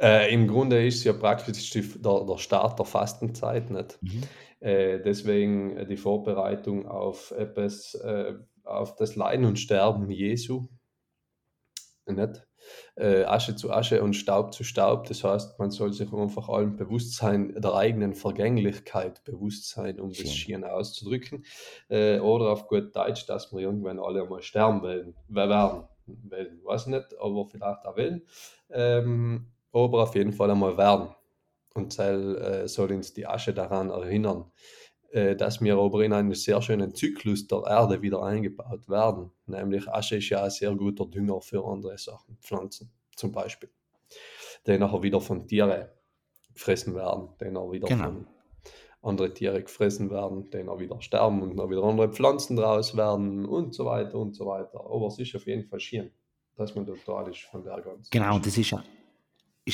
Äh, 0.00 0.32
Im 0.32 0.48
Grunde 0.48 0.84
ist 0.84 0.96
es 0.96 1.04
ja 1.04 1.12
praktisch 1.12 1.70
der, 1.70 2.24
der 2.24 2.38
Start 2.38 2.78
der 2.78 2.86
Fastenzeit, 2.86 3.70
nicht? 3.70 3.98
Mhm. 4.02 4.22
Äh, 4.60 5.00
deswegen 5.00 5.76
äh, 5.76 5.86
die 5.86 5.96
Vorbereitung 5.96 6.86
auf 6.86 7.30
etwas, 7.30 7.94
äh, 7.94 8.34
auf 8.64 8.96
das 8.96 9.16
Leiden 9.16 9.44
und 9.44 9.58
Sterben 9.58 10.10
Jesu, 10.10 10.68
nicht? 12.06 12.42
Äh, 13.00 13.24
Asche 13.24 13.56
zu 13.56 13.72
Asche 13.72 14.02
und 14.02 14.12
Staub 14.12 14.52
zu 14.52 14.62
Staub. 14.62 15.06
Das 15.06 15.24
heißt, 15.24 15.58
man 15.58 15.70
soll 15.70 15.94
sich 15.94 16.12
einfach 16.12 16.50
allem 16.50 16.76
bewusst 16.76 17.16
sein, 17.16 17.54
der 17.58 17.72
eigenen 17.72 18.14
Vergänglichkeit 18.14 19.24
bewusst 19.24 19.70
sein, 19.70 19.98
um 19.98 20.10
das 20.10 20.18
Schön. 20.18 20.26
schieren 20.26 20.64
auszudrücken. 20.64 21.46
Äh, 21.88 22.18
oder 22.18 22.50
auf 22.50 22.68
gut 22.68 22.94
Deutsch, 22.94 23.24
dass 23.24 23.52
wir 23.52 23.60
irgendwann 23.60 23.98
alle 23.98 24.22
einmal 24.22 24.42
sterben 24.42 24.82
werden. 24.82 25.14
Wer 25.28 25.48
werden? 25.48 25.84
Werden, 26.06 26.60
weiß 26.62 26.88
nicht, 26.88 27.06
aber 27.18 27.46
vielleicht 27.46 27.86
auch 27.86 27.96
will. 27.96 28.26
Ähm, 28.68 29.46
aber 29.72 30.02
auf 30.02 30.14
jeden 30.14 30.34
Fall 30.34 30.50
einmal 30.50 30.76
werden. 30.76 31.08
Und 31.72 31.94
soll, 31.94 32.36
äh, 32.36 32.68
soll 32.68 32.92
uns 32.92 33.14
die 33.14 33.26
Asche 33.26 33.54
daran 33.54 33.88
erinnern, 33.88 34.50
dass 35.12 35.60
wir 35.60 35.76
aber 35.76 36.04
in 36.04 36.12
einen 36.12 36.34
sehr 36.34 36.62
schönen 36.62 36.94
Zyklus 36.94 37.46
der 37.48 37.62
Erde 37.66 38.00
wieder 38.00 38.22
eingebaut 38.22 38.88
werden. 38.88 39.30
Nämlich 39.46 39.88
Asche 39.88 40.16
ist 40.18 40.28
ja 40.28 40.44
ein 40.44 40.50
sehr 40.50 40.74
guter 40.74 41.06
Dünger 41.06 41.40
für 41.40 41.64
andere 41.64 41.98
Sachen, 41.98 42.36
Pflanzen 42.40 42.92
zum 43.16 43.32
Beispiel, 43.32 43.70
die 44.66 44.78
nachher 44.78 45.02
wieder 45.02 45.20
von 45.20 45.46
Tieren 45.48 45.86
gefressen 46.54 46.94
werden, 46.94 47.28
die 47.40 47.50
nachher 47.50 47.72
wieder 47.72 47.88
Genau. 47.88 48.04
von 48.04 48.26
anderen 49.02 49.34
Tieren 49.34 49.64
gefressen 49.64 50.10
werden, 50.10 50.48
die 50.50 50.62
nachher 50.62 50.78
wieder 50.78 51.00
sterben 51.00 51.42
und 51.42 51.56
dann 51.56 51.70
wieder 51.70 51.82
andere 51.82 52.12
Pflanzen 52.12 52.56
draus 52.56 52.96
werden 52.96 53.46
und 53.46 53.74
so 53.74 53.86
weiter 53.86 54.16
und 54.18 54.34
so 54.34 54.46
weiter. 54.46 54.78
Aber 54.78 55.06
es 55.08 55.18
ist 55.18 55.34
auf 55.34 55.46
jeden 55.46 55.64
Fall 55.64 55.80
schön, 55.80 56.10
dass 56.56 56.74
man 56.74 56.86
total 56.86 57.28
ist 57.30 57.40
von 57.42 57.64
der 57.64 57.80
ganzen 57.80 58.10
Genau, 58.10 58.38
das 58.38 58.56
ist 58.56 58.70
ja 58.70 58.82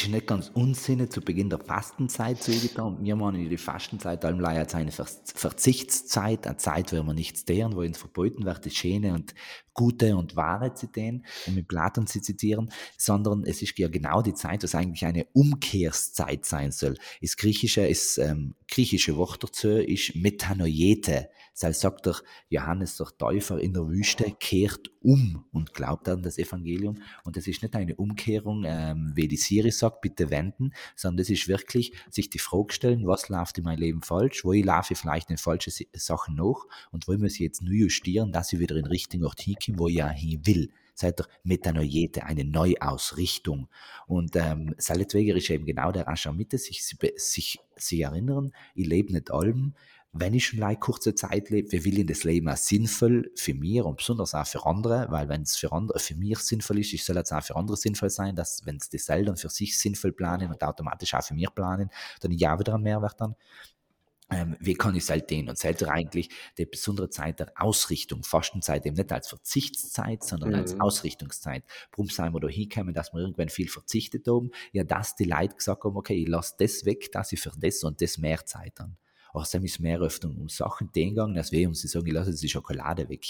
ist 0.05 0.11
nicht 0.11 0.27
ganz 0.27 0.51
unsinnig 0.55 1.11
zu 1.11 1.21
Beginn 1.21 1.49
der 1.49 1.59
Fastenzeit 1.59 2.43
zugetan. 2.43 2.99
Wir 3.01 3.17
meinen 3.17 3.49
die 3.49 3.57
Fastenzeit 3.57 4.25
allem 4.25 4.45
eine 4.45 4.93
Ver 4.93 5.07
Verzichtszeit, 5.07 6.47
eine 6.47 6.57
Zeit, 6.57 6.93
wo 6.93 7.03
wir 7.03 7.15
nichts 7.15 7.45
tun, 7.45 7.75
wo 7.75 7.81
uns 7.81 7.99
verboten 7.99 8.45
wird, 8.45 8.67
das 8.67 8.75
Schöne 8.75 9.15
und 9.15 9.35
Gute 9.75 10.17
und 10.17 10.37
Wahre 10.37 10.75
zu 10.75 10.91
tun, 10.91 11.25
um 11.47 11.55
mit 11.55 11.69
Platon 11.69 12.07
zu 12.07 12.21
zitieren, 12.21 12.71
sondern 12.97 13.45
es 13.45 13.63
ist 13.63 13.79
ja 13.79 13.89
genau 13.89 14.23
die 14.23 14.35
Zeit, 14.35 14.63
was 14.63 14.75
eigentlich 14.75 15.05
eine 15.05 15.27
Umkehrszeit 15.33 16.45
sein 16.47 16.73
soll. 16.73 16.97
Das 17.21 17.37
Griechische 17.37 17.87
ist 17.87 18.19
ähm, 18.19 18.55
griechische 18.69 19.17
Wort 19.17 19.43
dazu 19.43 19.69
ist 19.69 20.15
Metanoiete. 20.17 21.29
Das 21.59 21.81
sagt 21.81 22.07
der 22.07 22.16
Johannes 22.49 22.97
der 22.97 23.07
Täufer 23.19 23.59
in 23.59 23.73
der 23.73 23.88
Wüste, 23.88 24.31
kehrt 24.38 24.90
um 25.01 25.45
und 25.53 25.73
glaubt 25.73 26.09
an 26.09 26.23
das 26.23 26.38
Evangelium. 26.38 26.99
Und 27.25 27.37
das 27.37 27.47
ist 27.47 27.62
nicht 27.62 27.75
eine 27.75 27.97
Umkehrung, 27.97 28.64
ähm, 28.66 29.12
wie 29.14 29.29
die 29.29 29.37
Siri 29.37 29.71
sagt, 29.71 30.03
bitte 30.03 30.31
wenden, 30.31 30.73
sondern 30.95 31.19
das 31.19 31.31
ist 31.31 31.49
wirklich 31.49 31.92
sich 32.11 32.29
die 32.29 32.38
Frage 32.38 32.73
stellen, 32.73 33.07
was 33.07 33.29
läuft 33.29 33.59
in 33.59 33.64
meinem 33.64 33.81
Leben 33.81 34.03
falsch, 34.03 34.45
wo 34.45 34.53
ich 34.53 34.64
laufe 34.64 34.95
vielleicht 34.95 35.31
in 35.31 35.38
falsche 35.38 35.71
Sachen 35.95 36.35
nach 36.37 36.66
und 36.90 37.09
wo 37.09 37.12
muss 37.12 37.35
ich 37.35 37.40
jetzt 37.40 37.62
nur 37.62 37.75
justieren, 37.75 38.33
dass 38.33 38.53
ich 38.53 38.59
wieder 38.59 38.77
in 38.77 38.87
Richtung 38.87 39.25
Ort 39.25 39.40
hinkomme, 39.40 39.79
wo 39.79 39.88
ich 39.88 39.97
ja 39.97 40.09
hin 40.09 40.40
will 40.45 40.71
seid 40.97 41.19
der 41.19 41.29
Metanoiete, 41.45 42.25
eine 42.25 42.45
Neuausrichtung. 42.45 43.69
Und 44.07 44.35
ähm, 44.35 44.75
Saletweger 44.79 45.37
ist 45.37 45.51
eben 45.51 45.66
genau 45.66 45.92
der 45.92 46.09
Aschamite, 46.09 46.59
sich, 46.59 46.85
sich, 46.85 47.59
sich 47.77 48.01
erinnern, 48.01 48.53
ich 48.75 48.87
lebe 48.87 49.12
nicht 49.12 49.31
allem, 49.31 49.75
wenn 50.21 50.35
ich 50.35 50.47
schon 50.47 50.63
eine 50.63 50.77
kurze 50.77 51.15
Zeit 51.15 51.51
lebe, 51.51 51.73
wie 51.73 51.85
will 51.85 51.99
ich 52.01 52.07
das 52.07 52.25
Leben 52.25 52.49
auch 52.49 52.57
sinnvoll 52.57 53.31
für 53.37 53.55
mich 53.55 53.83
und 53.83 53.97
besonders 53.97 54.35
auch 54.35 54.47
für 54.47 54.65
andere, 54.67 55.07
weil 55.11 55.29
wenn 55.29 55.43
es 55.43 55.57
für 55.57 55.73
andere, 55.73 55.99
für 55.99 56.15
mich 56.15 56.39
sinnvoll 56.39 56.81
ist, 56.81 56.93
ich 56.93 57.05
soll 57.05 57.17
es 57.17 57.33
auch 57.33 57.43
für 57.43 57.57
andere 57.57 57.77
sinnvoll 57.77 58.11
sein, 58.11 58.37
dass 58.37 58.65
wenn 58.67 58.77
es 58.77 58.89
die 58.89 58.99
selber 58.99 59.37
für 59.37 59.49
sich 59.49 59.79
sinnvoll 59.79 60.13
planen 60.13 60.51
und 60.51 60.63
automatisch 60.63 61.15
auch 61.15 61.25
für 61.25 61.35
mich 61.35 61.53
planen, 61.55 61.91
dann 62.21 62.33
auch 62.33 62.59
wieder 62.59 62.75
einen 62.75 62.83
Mehrwert 62.83 63.21
dann 63.21 63.37
ähm, 64.31 64.57
wie 64.59 64.75
kann 64.75 64.95
ich 64.97 65.05
es 65.05 65.11
halt 65.11 65.31
den? 65.31 65.49
Und 65.49 65.57
seid 65.57 65.83
eigentlich 65.85 66.31
die 66.59 66.67
besondere 66.67 67.09
Zeit 67.11 67.39
der 67.39 67.53
Ausrichtung, 67.57 68.25
Fastenzeit 68.25 68.85
eben 68.85 68.97
nicht 68.97 69.13
als 69.13 69.29
Verzichtszeit, 69.29 70.25
sondern 70.25 70.51
mhm. 70.51 70.57
als 70.57 70.81
Ausrichtungszeit. 70.81 71.63
Warum 71.93 72.09
sind 72.09 72.33
wir 72.33 72.41
da 72.41 72.49
hingekommen, 72.49 72.93
dass 72.93 73.13
wir 73.13 73.21
irgendwann 73.21 73.51
viel 73.51 73.69
verzichtet 73.69 74.27
haben? 74.27 74.51
Ja, 74.73 74.83
dass 74.83 75.15
die 75.15 75.25
Leute 75.25 75.55
gesagt 75.55 75.85
haben, 75.85 75.97
okay, 75.97 76.15
ich 76.15 76.29
lasse 76.29 76.55
das 76.59 76.85
weg, 76.85 77.13
dass 77.13 77.33
ich 77.33 77.41
für 77.41 77.53
das 77.57 77.85
und 77.85 78.01
das 78.03 78.19
mehr 78.19 78.45
Zeit 78.45 78.81
habe. 78.81 78.97
Auch 79.37 79.44
sie 79.44 79.59
ist 79.59 79.81
mehr 79.81 80.01
öfter 80.01 80.29
um 80.29 80.49
Sachen 80.49 80.90
den 80.92 81.11
gegangen, 81.11 81.37
als 81.37 81.53
wir, 81.53 81.68
um 81.68 81.75
sie 81.75 81.88
sagen, 81.88 82.07
ich 82.07 82.12
lasse 82.12 82.31
jetzt 82.31 82.42
die 82.42 82.49
Schokolade 82.49 83.09
weg. 83.09 83.27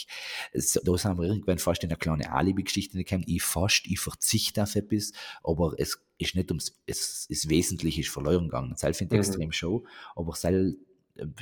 Da 0.52 0.60
sind 0.60 1.18
wir 1.18 1.24
irgendwann 1.24 1.58
fast 1.58 1.82
in 1.82 1.90
eine 1.90 1.98
kleine 1.98 2.30
Alibi-Geschichte 2.32 2.96
gekommen. 2.96 3.24
Ich 3.26 3.42
fast, 3.42 3.86
ich 3.86 3.98
verzichte 3.98 4.62
auf 4.62 4.76
etwas, 4.76 5.12
aber 5.42 5.74
es 5.78 6.00
ist 6.18 6.34
nicht 6.34 6.50
ums, 6.50 6.80
es 6.86 7.26
ist 7.28 7.48
wesentlich 7.48 7.98
ist 7.98 8.08
verloren 8.08 8.44
gegangen. 8.44 8.74
Das 8.78 8.96
finde 8.96 9.16
ich 9.16 9.22
mhm. 9.22 9.28
extrem 9.28 9.52
schon, 9.52 9.86
aber 10.14 10.32
es 10.32 10.46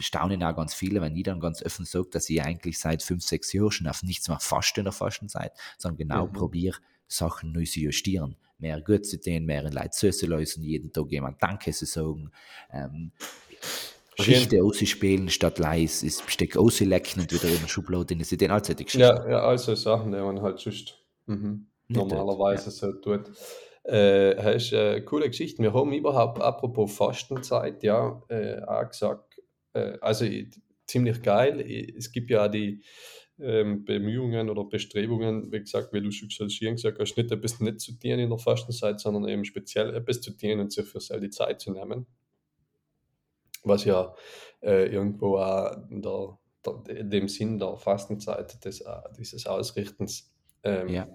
staunen 0.01 0.43
auch 0.43 0.57
ganz 0.57 0.73
viele, 0.73 1.01
wenn 1.01 1.17
ich 1.17 1.25
dann 1.25 1.41
ganz 1.41 1.63
offen 1.63 1.85
sage, 1.85 2.09
dass 2.11 2.31
ich 2.31 2.43
eigentlich 2.43 2.79
seit 2.79 3.03
fünf, 3.03 3.23
sechs 3.23 3.53
Jahren 3.53 3.71
schon 3.71 3.87
auf 3.87 4.03
nichts 4.03 4.29
mehr 4.29 4.41
fast 4.41 4.79
in 4.79 4.85
der 4.85 4.93
Fastenzeit, 4.93 5.53
sondern 5.79 5.99
genau 5.99 6.27
mhm. 6.27 6.33
probiere, 6.33 6.79
Sachen 7.07 7.53
neu 7.53 7.65
zu 7.65 7.81
justieren. 7.81 8.37
Mehr 8.59 8.81
gut 8.81 9.05
zu 9.05 9.21
tun, 9.21 9.45
mehr 9.45 9.65
in 9.65 9.73
Leute 9.73 9.91
zu 9.91 10.27
lösen, 10.27 10.63
jeden 10.63 10.93
Tag 10.93 11.11
jemand 11.11 11.43
Danke 11.43 11.73
zu 11.73 11.87
sagen. 11.87 12.31
Ähm, 12.73 13.13
Geschichte 14.17 14.63
ausspielen 14.63 15.29
statt 15.29 15.59
leis, 15.59 16.03
ist 16.03 16.25
Besteck 16.25 16.57
auslecken 16.57 17.23
und 17.23 17.33
wieder 17.33 17.49
in 17.49 17.61
der 17.61 17.69
Schublade, 17.69 18.17
das 18.17 18.29
sind 18.29 18.41
den 18.41 18.51
allzeitig 18.51 18.87
Geschichten. 18.87 19.07
Ja, 19.07 19.29
ja, 19.29 19.41
also 19.41 19.75
Sachen, 19.75 20.13
die 20.13 20.19
man 20.19 20.41
halt 20.43 20.61
sonst 20.61 20.99
mhm, 21.27 21.67
normalerweise 21.89 22.67
ja. 22.67 22.71
so 22.71 22.93
tut. 22.93 23.31
Äh, 23.85 24.37
hast 24.43 24.73
äh, 24.73 25.03
coole 25.03 25.29
Geschichten. 25.29 25.63
Wir 25.63 25.75
haben 25.75 25.93
überhaupt, 25.93 26.41
apropos 26.41 26.97
Fastenzeit, 26.97 27.83
ja, 27.83 28.23
äh, 28.29 28.63
auch 28.63 28.89
gesagt, 28.89 29.41
äh, 29.75 29.99
also 30.01 30.25
ziemlich 30.87 31.23
geil. 31.23 31.61
Es 31.97 32.11
gibt 32.11 32.31
ja 32.31 32.47
auch 32.47 32.51
die 32.51 32.83
ähm, 33.39 33.85
Bemühungen 33.85 34.49
oder 34.49 34.65
Bestrebungen, 34.65 35.53
wie 35.53 35.61
gesagt, 35.61 35.93
wie 35.93 36.01
du 36.01 36.11
schon 36.11 36.29
gesagt 36.29 36.99
hast, 36.99 37.17
nicht 37.17 37.31
etwas 37.31 37.61
nicht 37.61 37.81
zu 37.81 37.93
tun 37.93 38.19
in 38.19 38.31
der 38.31 38.39
Fastenzeit, 38.39 39.01
sondern 39.01 39.29
eben 39.29 39.45
speziell 39.45 39.95
etwas 39.95 40.21
zu 40.21 40.31
tun 40.37 40.61
und 40.61 40.73
sich 40.73 40.87
für 40.87 41.01
sich 41.01 41.21
die 41.21 41.31
Zeit 41.31 41.61
zu 41.61 41.73
nehmen. 41.73 42.07
Was 43.65 43.85
ja 43.85 44.15
äh, 44.63 44.87
irgendwo 44.87 45.39
auch 45.39 45.73
in, 45.91 46.03
der, 46.03 46.39
der, 46.65 47.05
dem 47.05 47.29
Sinn 47.29 47.59
der 47.59 47.77
Fastenzeit 47.77 48.65
des, 48.65 48.81
äh, 48.81 48.91
dieses 49.19 49.47
Ausrichtens 49.47 50.33
ähm, 50.63 50.89
ja 50.89 51.09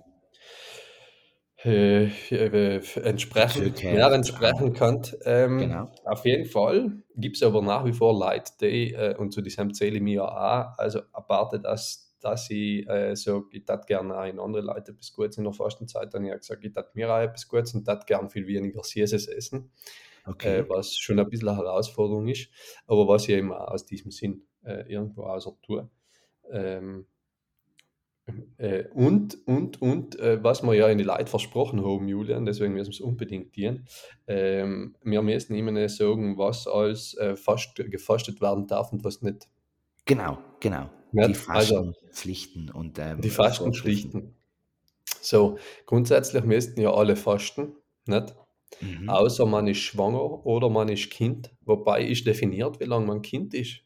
äh, 1.65 2.05
äh, 2.31 2.81
entsprechend, 3.03 3.83
mehr 3.83 4.11
entsprechen 4.11 4.73
kann. 4.73 5.01
Ähm, 5.25 5.57
genau. 5.57 5.91
Auf 6.05 6.25
jeden 6.25 6.45
Fall 6.45 6.93
gibt 7.17 7.35
es 7.35 7.43
aber 7.43 7.61
nach 7.61 7.83
wie 7.83 7.91
vor 7.91 8.17
Leute, 8.17 8.53
die, 8.61 8.93
äh, 8.93 9.15
und 9.17 9.33
zu 9.33 9.41
diesem 9.41 9.73
zähle 9.73 9.97
ich 9.97 10.01
mir 10.01 10.23
auch, 10.23 10.77
also 10.77 11.01
aparte, 11.11 11.59
dass, 11.59 12.15
dass 12.21 12.49
ich 12.49 12.87
äh, 12.87 13.13
so, 13.15 13.45
ich 13.51 13.63
hätte 13.67 13.85
gerne 13.87 14.17
auch 14.17 14.25
in 14.25 14.39
andere 14.39 14.61
Leute 14.61 14.91
etwas 14.91 15.11
Gutes 15.11 15.37
in 15.37 15.43
der 15.43 15.53
Fastenzeit, 15.53 16.13
dann 16.13 16.23
habe 16.23 16.35
ich 16.35 16.41
gesagt, 16.41 16.63
ich 16.63 16.73
hätte 16.73 16.91
mir 16.93 17.13
auch 17.13 17.19
etwas 17.19 17.47
Gutes 17.47 17.73
und 17.73 17.87
hätte 17.87 18.05
gerne 18.05 18.29
viel 18.29 18.47
weniger 18.47 18.81
CSS 18.81 19.27
essen, 19.27 19.71
okay. 20.29 20.59
äh, 20.59 20.69
was 20.69 20.95
schon 20.95 21.19
ein 21.19 21.29
bisschen 21.29 21.49
eine 21.49 21.57
Herausforderung 21.57 22.27
ist, 22.27 22.49
aber 22.87 23.07
was 23.07 23.23
ich 23.23 23.35
eben 23.35 23.51
aus 23.51 23.85
diesem 23.85 24.11
Sinn 24.11 24.43
äh, 24.63 24.91
irgendwo 24.91 25.23
außer 25.23 25.55
tue. 25.61 25.89
Ähm, 26.51 27.05
äh, 28.57 28.85
und, 28.93 29.37
und, 29.47 29.81
und, 29.81 30.19
äh, 30.19 30.43
was 30.43 30.63
wir 30.63 30.73
ja 30.73 30.87
in 30.89 30.97
die 30.97 31.03
Leute 31.03 31.27
versprochen 31.27 31.83
haben, 31.83 32.07
Julian, 32.07 32.45
deswegen 32.45 32.73
müssen 32.73 32.91
wir 32.91 32.95
es 32.95 33.01
unbedingt 33.01 33.53
tun. 33.53 33.85
Ähm, 34.27 34.95
wir 35.03 35.21
müssen 35.21 35.55
immer 35.55 35.89
sagen, 35.89 36.37
was 36.37 36.67
als 36.67 37.15
äh, 37.15 37.35
fast 37.35 37.75
gefastet 37.75 38.41
werden 38.41 38.67
darf 38.67 38.91
und 38.91 39.03
was 39.03 39.21
nicht. 39.21 39.47
Genau, 40.05 40.37
genau. 40.59 40.89
Nicht? 41.11 41.29
Die 41.29 41.33
Fastenpflichten 41.33 42.67
also, 42.69 42.79
und 42.79 42.99
ähm, 42.99 43.21
die 43.21 43.29
Fastenpflichten. 43.29 44.35
So, 45.21 45.57
grundsätzlich 45.85 46.43
müssten 46.43 46.81
ja 46.81 46.93
alle 46.93 47.15
fasten, 47.15 47.73
nicht? 48.05 48.35
Mhm. 48.81 49.09
Außer 49.09 49.45
man 49.45 49.67
ist 49.67 49.79
schwanger 49.79 50.45
oder 50.45 50.69
man 50.69 50.89
ist 50.89 51.09
Kind, 51.11 51.51
wobei 51.65 52.03
ist 52.05 52.25
definiert, 52.27 52.79
wie 52.79 52.85
lange 52.85 53.05
man 53.05 53.21
Kind 53.21 53.53
ist. 53.53 53.83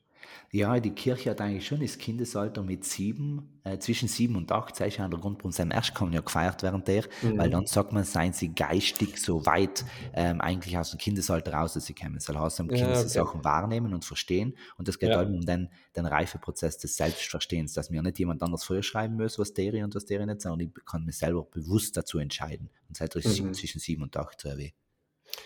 Ja, 0.55 0.79
die 0.79 0.91
Kirche 0.91 1.31
hat 1.31 1.41
eigentlich 1.41 1.65
schon 1.65 1.79
das 1.79 1.97
Kindesalter 1.97 2.61
mit 2.61 2.85
sieben, 2.85 3.59
äh, 3.63 3.79
zwischen 3.79 4.07
sieben 4.07 4.35
und 4.35 4.51
acht, 4.51 4.75
sei 4.75 4.95
an 4.99 5.09
der 5.09 5.19
Grundbrunst 5.19 5.57
seinem 5.57 5.71
Erstkommen 5.71 6.13
ja 6.13 6.21
gefeiert 6.21 6.61
während 6.61 6.87
der, 6.87 7.05
mhm. 7.23 7.39
weil 7.39 7.49
dann 7.49 7.65
sagt 7.65 7.91
man, 7.91 8.03
seien 8.03 8.33
sie 8.33 8.53
geistig 8.53 9.17
so 9.17 9.47
weit 9.47 9.83
ähm, 10.13 10.41
eigentlich 10.41 10.77
aus 10.77 10.91
dem 10.91 10.99
Kindesalter 10.99 11.53
raus, 11.53 11.73
dass 11.73 11.87
sie 11.87 11.95
kommen. 11.95 12.13
Das 12.13 12.29
heißt, 12.29 12.59
am 12.59 12.67
Kind 12.67 12.81
ja, 12.81 12.99
okay. 12.99 13.07
Sachen 13.07 13.43
wahrnehmen 13.43 13.95
und 13.95 14.05
verstehen 14.05 14.55
und 14.77 14.87
das 14.87 14.99
geht 14.99 15.09
ja. 15.09 15.17
halt 15.17 15.29
um 15.29 15.41
den, 15.41 15.69
den 15.95 16.05
Reifeprozess 16.05 16.77
des 16.77 16.97
Selbstverstehens, 16.97 17.73
dass 17.73 17.89
mir 17.89 18.03
nicht 18.03 18.19
jemand 18.19 18.43
anders 18.43 18.63
vorschreiben 18.63 19.17
muss, 19.17 19.39
was 19.39 19.55
der 19.55 19.83
und 19.83 19.95
was 19.95 20.05
der 20.05 20.23
nicht, 20.23 20.41
sondern 20.41 20.67
ich 20.67 20.85
kann 20.85 21.03
mir 21.03 21.13
selber 21.13 21.47
bewusst 21.49 21.97
dazu 21.97 22.19
entscheiden. 22.19 22.69
Und 22.89 22.97
seit 22.97 23.15
ist 23.15 23.41
mhm. 23.41 23.55
zwischen 23.55 23.79
sieben 23.79 24.03
und 24.03 24.15
acht 24.17 24.39
zu 24.39 24.49
erwähnen. 24.49 24.73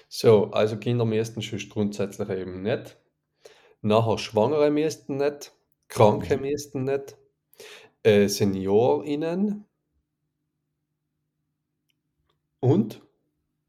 So, 0.10 0.52
also 0.52 0.76
Kinder 0.76 1.06
müssten 1.06 1.42
schon 1.42 1.60
grundsätzlich 1.70 2.28
eben 2.28 2.62
nicht 2.62 2.98
Nachher 3.82 4.18
Schwangere 4.18 4.72
müssten 4.72 5.18
nicht, 5.18 5.54
Kranke 5.88 6.38
mhm. 6.38 6.44
müssten 6.44 6.84
nicht, 6.84 7.16
äh, 8.04 8.28
SeniorInnen 8.28 9.66
und 12.60 13.02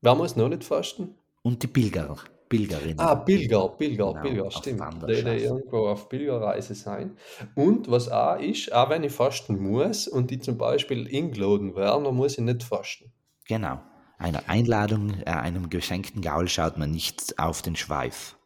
wer 0.00 0.14
muss 0.14 0.36
noch 0.36 0.48
nicht 0.48 0.64
fasten? 0.64 1.14
Und 1.42 1.62
die 1.62 1.66
Pilger, 1.66 2.16
Pilgerinnen. 2.48 2.98
Ah, 2.98 3.14
Pilger, 3.16 3.68
Pilger, 3.68 4.12
genau, 4.12 4.22
Pilger, 4.22 4.50
stimmt. 4.50 5.02
Die, 5.08 5.22
die 5.22 5.44
irgendwo 5.44 5.88
auf 5.88 6.08
Pilgerreise 6.08 6.74
sein. 6.74 7.16
Und 7.54 7.90
was 7.90 8.10
auch 8.10 8.40
ist, 8.40 8.72
auch 8.72 8.88
wenn 8.90 9.04
ich 9.04 9.12
fasten 9.12 9.58
muss 9.58 10.08
und 10.08 10.30
die 10.30 10.38
zum 10.38 10.56
Beispiel 10.56 11.06
ingeladen 11.06 11.76
werden, 11.76 12.04
dann 12.04 12.16
muss 12.16 12.38
ich 12.38 12.44
nicht 12.44 12.62
fasten. 12.62 13.12
Genau. 13.46 13.80
Einer 14.18 14.48
Einladung, 14.48 15.14
äh, 15.20 15.30
einem 15.30 15.70
geschenkten 15.70 16.22
Gaul 16.22 16.48
schaut 16.48 16.76
man 16.76 16.90
nicht 16.90 17.38
auf 17.38 17.62
den 17.62 17.76
Schweif. 17.76 18.36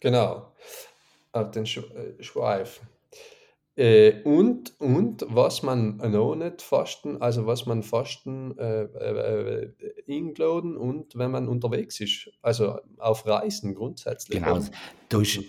Genau 0.00 0.52
auf 1.32 1.50
den 1.50 1.64
äh, 1.64 2.22
Schweif. 2.22 2.80
Äh, 3.74 4.22
und, 4.24 4.78
und 4.80 5.24
was 5.28 5.62
man 5.62 5.96
noch 5.96 6.34
nicht 6.34 6.60
fasten, 6.60 7.22
also 7.22 7.46
was 7.46 7.64
man 7.64 7.82
fasten 7.82 8.56
äh, 8.58 8.82
äh, 8.82 9.72
und 10.76 11.16
wenn 11.16 11.30
man 11.30 11.48
unterwegs 11.48 11.98
ist, 12.00 12.30
also 12.42 12.78
auf 12.98 13.26
Reisen 13.26 13.74
grundsätzlich. 13.74 14.42
Genau, 14.42 14.60
da 15.08 15.20
ist, 15.22 15.40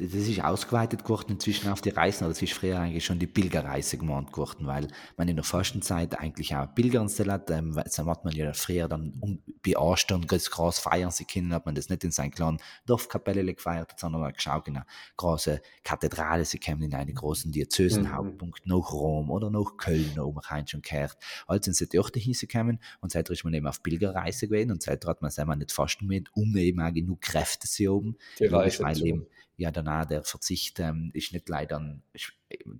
das 0.00 0.14
ist 0.14 0.42
ausgeweitet 0.42 1.04
geworden 1.04 1.32
inzwischen 1.32 1.68
auf 1.68 1.82
die 1.82 1.90
Reisen, 1.90 2.24
aber 2.24 2.32
das 2.32 2.40
ist 2.40 2.54
früher 2.54 2.78
eigentlich 2.78 3.04
schon 3.04 3.18
die 3.18 3.26
Pilgerreise 3.26 3.98
gemacht 3.98 4.32
geworden, 4.32 4.66
weil 4.66 4.88
man 5.16 5.28
in 5.28 5.36
der 5.36 5.44
Fastenzeit 5.44 6.18
eigentlich 6.18 6.54
auch 6.54 6.74
pilgern 6.74 7.08
soll. 7.08 7.28
Ähm, 7.50 7.74
das 7.74 7.98
hat 7.98 8.24
man 8.24 8.34
ja 8.34 8.52
früher 8.54 8.88
dann 8.88 9.12
um, 9.20 9.42
bei 9.64 9.76
Ostern 9.76 10.26
ganz 10.26 10.50
groß 10.50 10.78
feiern 10.78 11.10
sie 11.10 11.24
können, 11.24 11.52
hat 11.52 11.66
man 11.66 11.74
das 11.74 11.90
nicht 11.90 12.02
in 12.04 12.10
seinen 12.10 12.30
kleinen 12.30 12.58
Dorfkapelle 12.86 13.54
gefeiert, 13.54 13.94
sondern 13.98 14.22
man 14.22 14.32
geschaut 14.32 14.68
in 14.68 14.76
eine 14.76 14.86
große 15.16 15.60
Kathedrale, 15.84 16.44
sie 16.44 16.58
kommen 16.58 16.82
in 16.82 16.94
einen 16.94 17.14
großen 17.14 17.52
Diözesenhauptpunkt 17.52 18.66
mhm. 18.66 18.76
nach 18.76 18.92
Rom 18.92 19.30
oder 19.30 19.50
nach 19.50 19.76
Köln, 19.76 20.12
man 20.16 20.38
rein 20.38 20.66
schon 20.66 20.82
gehört. 20.82 21.18
Als 21.46 21.66
sind 21.66 21.74
sie 21.74 21.88
dort 21.88 22.16
hingekommen 22.16 22.80
und 23.00 23.12
seitdem 23.12 23.34
ist 23.34 23.44
man 23.44 23.52
eben 23.52 23.66
auf 23.66 23.82
Pilgerreise 23.82 24.48
gewesen 24.48 24.70
und 24.70 24.82
seitdem 24.82 25.10
hat 25.10 25.20
man 25.20 25.30
selber 25.30 25.56
nicht 25.56 25.72
fasten 25.72 26.06
mit, 26.06 26.28
um 26.34 26.56
eben 26.56 26.80
auch 26.80 26.92
genug 26.92 27.20
Kräfte 27.20 27.68
zu 27.68 27.94
haben, 27.94 28.16
weil 28.38 28.68
eben 28.96 29.26
ja 29.60 29.70
danach 29.70 30.06
der 30.06 30.24
Verzicht 30.24 30.80
ähm, 30.80 31.10
ist 31.14 31.32
nicht 31.32 31.48
leider, 31.48 31.98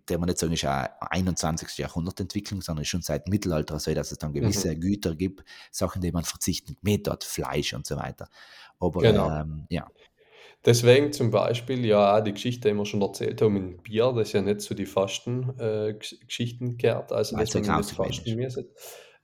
der 0.09 0.19
man 0.19 0.29
nicht 0.29 0.39
sagen, 0.39 0.53
ist 0.53 0.65
eine 0.65 0.91
21. 1.13 1.79
Jahrhundertentwicklung, 1.79 2.63
sondern 2.63 2.83
ist 2.83 2.89
schon 2.89 3.03
seit 3.03 3.29
Mittelalter 3.29 3.79
so, 3.79 3.93
dass 3.93 4.13
es 4.13 4.19
dann 4.19 4.33
gewisse 4.33 4.75
mhm. 4.75 4.81
Güter 4.81 5.15
gibt, 5.15 5.45
Sachen, 5.71 6.01
die 6.01 6.11
man 6.11 6.25
verzichten 6.25 6.77
mit 6.83 7.07
dort, 7.07 7.25
Fleisch 7.25 7.75
und 7.75 7.87
so 7.87 7.97
weiter. 7.97 8.29
Aber 8.79 9.01
genau. 9.03 9.31
ähm, 9.31 9.67
ja. 9.69 9.87
Deswegen 10.65 11.13
zum 11.13 11.31
Beispiel, 11.31 11.85
ja, 11.87 12.21
die 12.21 12.33
Geschichte, 12.33 12.69
die 12.69 12.75
wir 12.75 12.85
schon 12.85 13.01
erzählt 13.01 13.41
haben, 13.41 13.57
in 13.57 13.83
Bier, 13.83 14.13
das 14.15 14.29
ist 14.29 14.33
ja 14.35 14.43
nicht 14.43 14.61
so 14.61 14.75
die 14.75 14.87
Fasten-Geschichten 14.87 16.77
gehört, 16.77 17.13
also 17.13 17.37
dass 17.37 17.55
man 17.55 17.79
nicht 17.79 17.91
fasten 17.93 18.29
ist. 18.29 18.37
müssen, 18.37 18.67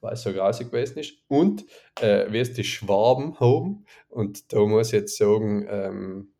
weil 0.01 0.14
es 0.14 0.23
so 0.23 0.33
grausig 0.33 0.71
gewesen 0.71 0.99
ist. 0.99 1.14
Und 1.29 1.66
äh, 2.01 2.31
wie 2.31 2.38
es 2.38 2.55
die 2.55 2.64
Schwaben 2.64 3.38
haben, 3.38 3.85
und 4.09 4.53
da 4.53 4.61
muss 4.61 4.88
ich 4.88 4.92
jetzt 4.95 5.19
sagen, 5.19 5.66
ähm, 5.69 6.33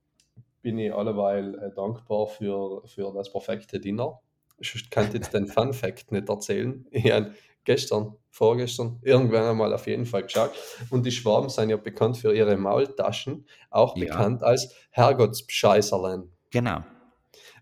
bin 0.67 0.81
ich 0.81 0.93
alleweil 0.93 1.55
äh, 1.61 1.71
dankbar 1.77 2.27
für, 2.27 2.83
für 2.89 3.13
das 3.15 3.31
perfekte 3.31 3.79
Dinner. 3.79 4.19
Ich 4.59 4.91
kann 4.91 5.13
jetzt 5.13 5.33
den 5.33 5.47
Fun 5.47 5.73
Fact 5.73 6.11
nicht 6.11 6.29
erzählen. 6.29 6.85
Ich 6.91 7.09
habe 7.13 7.31
gestern, 7.63 8.17
vorgestern, 8.31 8.99
irgendwann 9.03 9.45
einmal 9.45 9.73
auf 9.73 9.87
jeden 9.87 10.07
Fall 10.07 10.25
geschaut. 10.25 10.51
Und 10.91 11.07
die 11.07 11.13
Schwaben 11.13 11.51
sind 11.51 11.71
ja 11.71 11.77
bekannt 11.77 12.17
für 12.17 12.35
ihre 12.35 12.57
Maultaschen, 12.57 13.47
auch 13.71 13.97
Ja. 13.97 14.07
bekannt 14.07 14.43
als 14.43 14.75
Herrgottsbescheißerlein, 14.91 16.33
Genau. 16.51 16.81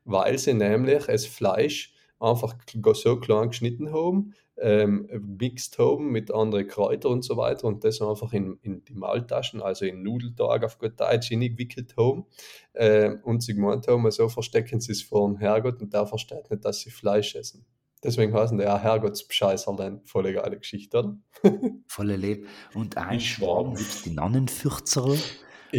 weil 0.07 0.39
sie 0.39 0.55
nämlich 0.55 1.05
das 1.05 1.27
Fleisch 1.27 1.93
einfach 2.19 2.55
so 2.95 3.21
klein 3.21 3.49
geschnitten 3.51 3.93
haben, 3.93 4.33
ähm, 4.57 5.09
mixed 5.39 5.79
haben 5.79 6.11
mit 6.13 6.33
anderen 6.33 6.67
Kräutern 6.69 7.13
und 7.13 7.25
so 7.25 7.37
weiter 7.37 7.67
und 7.67 7.85
das 7.85 8.01
einfach 8.01 8.33
in, 8.33 8.59
in 8.63 8.85
die 8.85 8.95
Maultaschen, 8.95 9.61
also 9.63 9.85
in 9.85 10.03
Nudeltag 10.03 10.65
auf 10.65 10.79
gut 10.79 10.99
Deutsch, 10.99 11.29
hineingewickelt 11.29 11.97
haben 11.97 12.27
ähm, 12.75 13.21
und 13.25 13.43
sie 13.43 13.55
gemeint 13.55 13.89
haben, 13.89 14.09
so 14.11 14.29
verstecken 14.29 14.81
sie 14.81 14.93
es 14.93 15.03
vor 15.03 15.27
dem 15.29 15.39
Herrgott 15.39 15.81
und 15.83 15.93
der 15.93 16.07
versteht 16.07 16.51
nicht, 16.51 16.65
dass 16.65 16.81
sie 16.81 16.91
Fleisch 16.91 17.35
essen. 17.35 17.67
Deswegen 18.03 18.35
heißen 18.35 18.59
die 18.59 18.67
auch 18.67 18.81
Herrgottsbescheißerlein. 18.81 20.03
Voll 20.05 20.33
geile 20.33 20.59
Geschichte, 20.59 20.99
oder? 20.99 21.17
Volle 21.89 22.17
Leben. 22.17 22.47
Und 22.75 22.99
auch 22.99 23.11
in 23.11 23.19
Die 23.19 23.25
Schwaben 23.25 23.75
Schwaben. 23.75 23.75
gibt 23.75 23.91
es 23.91 24.03
die 24.03 24.11
Nonnenfürzerl. 24.11 25.19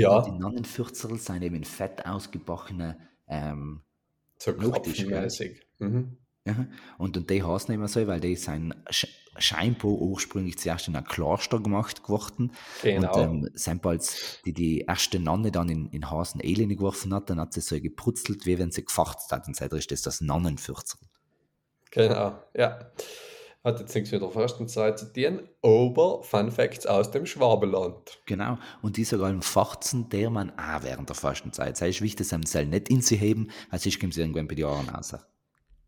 Und 0.10 0.26
die 0.26 0.32
Ja, 0.32 0.32
Nonnenfürzerl 0.32 1.18
sind 1.20 1.44
eben 1.44 1.56
in 1.56 1.64
fett 1.64 2.06
ausgebackene 2.06 2.98
ähm, 3.28 3.82
so 4.40 4.54
gell? 4.56 4.72
krapfenmäßig. 4.72 5.62
Mhm. 5.80 6.18
Ja. 6.46 6.68
und, 6.98 7.18
und 7.18 7.30
die 7.30 7.44
heißen 7.44 7.74
immer 7.74 7.88
so, 7.88 8.06
weil 8.08 8.20
die 8.20 8.36
sind 8.36 8.76
sch 8.90 9.08
scheinbar 9.38 9.92
ursprünglich 9.92 10.58
zuerst 10.58 10.88
in 10.88 10.96
einem 10.96 11.06
Kloster 11.06 11.60
gemacht 11.60 12.04
geworden. 12.04 12.54
Genau. 12.82 13.14
Und 13.14 13.46
ähm, 13.46 13.50
sind 13.54 13.86
als 13.86 14.40
die 14.46 14.54
die 14.54 14.82
erste 14.82 15.20
Nonne 15.20 15.52
dann 15.52 15.70
in, 15.70 15.90
in 15.90 16.10
Hasen 16.10 16.42
Elend 16.44 16.78
geworfen 16.78 17.14
hat, 17.14 17.30
dann 17.30 17.40
hat 17.40 17.54
sie 17.54 17.62
so 17.62 17.80
geprutzelt, 17.80 18.46
wie 18.46 18.58
wenn 18.58 18.72
sie 18.72 18.86
gefacht 18.86 19.18
hat. 19.30 19.48
Und 19.48 19.56
seitdem 19.56 19.80
ist 19.80 19.92
das 19.92 20.04
das 20.04 20.22
Nonnenfürzerl. 20.22 21.02
Genau, 21.92 22.40
ja. 22.56 22.92
Hat 23.64 23.80
jetzt 23.80 23.96
nichts 23.96 24.12
mit 24.12 24.22
der 24.22 24.30
Fastenzeit 24.30 25.00
zu 25.00 25.12
tun, 25.12 25.50
aber 25.64 26.22
Fun 26.22 26.52
Facts 26.52 26.86
aus 26.86 27.10
dem 27.10 27.26
Schwabenland. 27.26 28.20
Genau. 28.28 28.60
Und 28.84 28.98
die 28.98 29.04
sogar 29.04 29.32
im 29.32 29.42
Fachten, 29.42 30.08
der 30.10 30.30
man 30.30 30.52
auch 30.52 30.84
während 30.84 31.10
der 31.10 31.16
Fastenzeit. 31.16 31.74
Es 31.74 31.82
ist 31.82 32.02
wichtig, 32.02 32.30
dass 32.30 32.52
sie 32.52 32.66
nicht 32.66 32.90
in 32.90 33.02
sich 33.02 33.20
heben, 33.20 33.50
weil 33.72 33.80
sonst 33.80 34.00
kommen 34.00 34.12
sie 34.12 34.22
irgendwann 34.22 34.48
bei 34.48 34.54
den 34.54 34.62
Jahren 34.62 34.88
raus. 34.88 35.16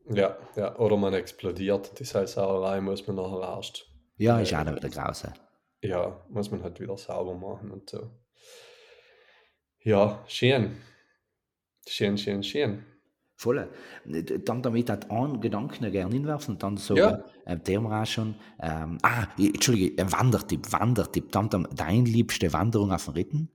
Ja, 0.10 0.38
ja, 0.56 0.76
oder 0.78 0.98
man 0.98 1.14
explodiert. 1.14 2.00
Die 2.00 2.04
Salzsauerei 2.06 2.82
muss 2.82 3.06
man 3.08 3.18
nachher 3.18 3.42
erst. 3.56 3.86
Ja, 4.18 4.40
Äh, 4.40 4.44
ist 4.44 4.54
auch 4.54 4.64
noch 4.64 4.76
wieder 4.76 4.90
grausen. 4.90 5.34
Ja, 5.82 6.26
muss 6.30 6.50
man 6.52 6.64
halt 6.64 6.80
wieder 6.80 6.98
sauber 6.98 7.36
machen 7.36 7.72
und 7.72 7.90
so. 7.90 8.10
Ja, 9.84 10.24
schön. 10.28 10.78
Schön, 11.88 12.18
schön, 12.18 12.44
schön. 12.44 12.84
Voll. 13.36 13.70
Dann 14.06 14.64
damit 14.64 14.90
hat 14.90 15.12
einen 15.12 15.40
Gedanken 15.40 15.92
gerne 15.92 16.12
hinwerfen 16.14 16.56
und 16.56 16.64
dann 16.64 16.78
sagen, 16.78 17.00
Ja. 17.00 17.24
äh, 17.46 17.58
der 17.58 17.82
auch 17.82 18.06
schon, 18.06 18.36
ähm, 18.60 18.98
ah, 19.04 19.28
Entschuldige, 19.38 20.02
ein 20.02 20.12
Wandertipp, 20.12 20.72
Wandertipp. 20.72 21.32
Dann, 21.32 21.50
dann 21.50 21.68
dein 21.76 22.06
liebste 22.06 22.52
Wanderung 22.52 22.92
auf 22.92 23.06
dem 23.06 23.14
Ritten? 23.14 23.52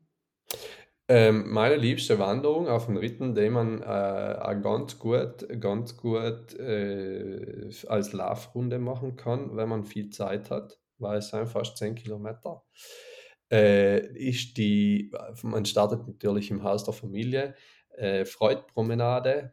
Ähm, 1.09 1.51
meine 1.51 1.77
liebste 1.77 2.19
Wanderung 2.19 2.69
auf 2.69 2.87
den 2.87 2.97
Ritten, 2.97 3.35
die 3.35 3.51
man 3.51 3.83
äh, 3.83 4.57
ganz 4.63 4.99
gut, 4.99 5.47
ganz 5.61 5.97
gut 5.97 6.55
äh, 6.59 7.71
als 7.89 8.13
Laufrunde 8.13 8.79
machen 8.79 9.17
kann, 9.17 9.57
wenn 9.57 9.69
man 9.69 9.85
viel 9.85 10.11
Zeit 10.11 10.51
hat, 10.51 10.79
weil 10.99 11.19
es 11.19 11.29
sind 11.29 11.49
fast 11.49 11.77
10 11.77 11.97
Kilometer, 11.97 12.63
äh, 13.51 14.07
ist 14.17 14.57
die, 14.57 15.11
man 15.43 15.65
startet 15.65 16.07
natürlich 16.07 16.51
im 16.51 16.63
Haus 16.63 16.85
der 16.85 16.95
Familie, 16.95 17.55
äh, 17.97 18.25
Freudpromenade 18.25 19.53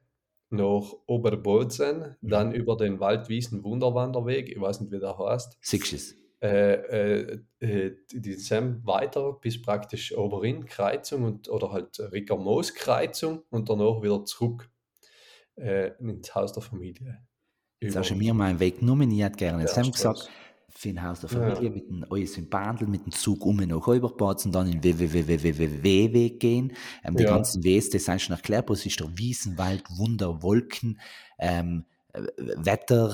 nach 0.52 0.94
Oberbozen, 1.08 2.16
dann 2.22 2.54
über 2.54 2.78
den 2.78 3.00
Waldwiesen-Wunderwanderweg, 3.00 4.50
ich 4.50 4.62
weiß 4.62 4.82
nicht, 4.82 4.92
wie 4.92 5.00
der 5.00 5.18
heißt, 5.18 5.58
es? 5.94 6.19
Äh, 6.41 6.73
äh, 6.73 7.39
äh, 7.60 7.95
die 8.13 8.34
sind 8.36 8.86
weiter 8.86 9.34
bis 9.34 9.62
praktisch 9.62 10.15
Oberin 10.17 10.65
Kreuzung 10.65 11.23
und 11.23 11.49
oder 11.49 11.71
halt 11.71 11.99
Rickermoos 11.99 12.73
Kreuzung 12.75 13.43
und 13.49 13.69
danach 13.69 14.02
wieder 14.02 14.23
zurück 14.25 14.69
äh, 15.56 15.91
ins 15.99 16.34
Haus 16.36 16.54
der 16.54 16.63
Familie. 16.63 17.25
Jetzt 17.82 17.95
Über 17.95 17.99
hast 17.99 18.10
du 18.12 18.15
mir 18.15 18.34
meinen 18.34 18.60
Weg 18.60 18.80
genommen, 18.80 19.10
ich 19.12 19.21
hätte 19.21 19.38
gerne 19.38 19.62
jetzt 19.62 19.78
haben 19.78 19.91
gesagt, 19.91 20.30
für 20.69 20.89
ein 20.89 21.02
Haus 21.04 21.21
der 21.21 21.30
Ja. 21.30 21.30
Familie 21.30 21.69
mit 21.71 21.89
dem 21.89 22.06
alles 22.10 22.38
im 22.38 22.49
Bandel, 22.49 22.88
mit 22.88 23.06
dem 23.06 23.12
Zug 23.12 23.45
um 23.45 23.58
nach 23.58 23.88
Oberplatz 23.88 24.45
und 24.45 24.54
dann 24.54 24.71
in 24.71 24.84
www.weg 24.84 26.39
gehen. 26.39 26.73
Ähm, 27.04 27.15
die 27.15 27.23
Ja. 27.23 27.30
ganzen 27.30 27.63
Ws, 27.63 27.89
das 27.89 28.06
sind 28.06 28.21
schon 28.21 28.36
erklärt, 28.36 28.69
es 28.69 28.86
ist 28.86 28.99
der 28.99 29.17
Wiesenwald, 29.17 29.84
Wunder, 29.97 30.41
Wolken, 30.43 30.99
ähm, 31.39 31.86
äh, 31.89 31.99
Wetter, 32.38 33.13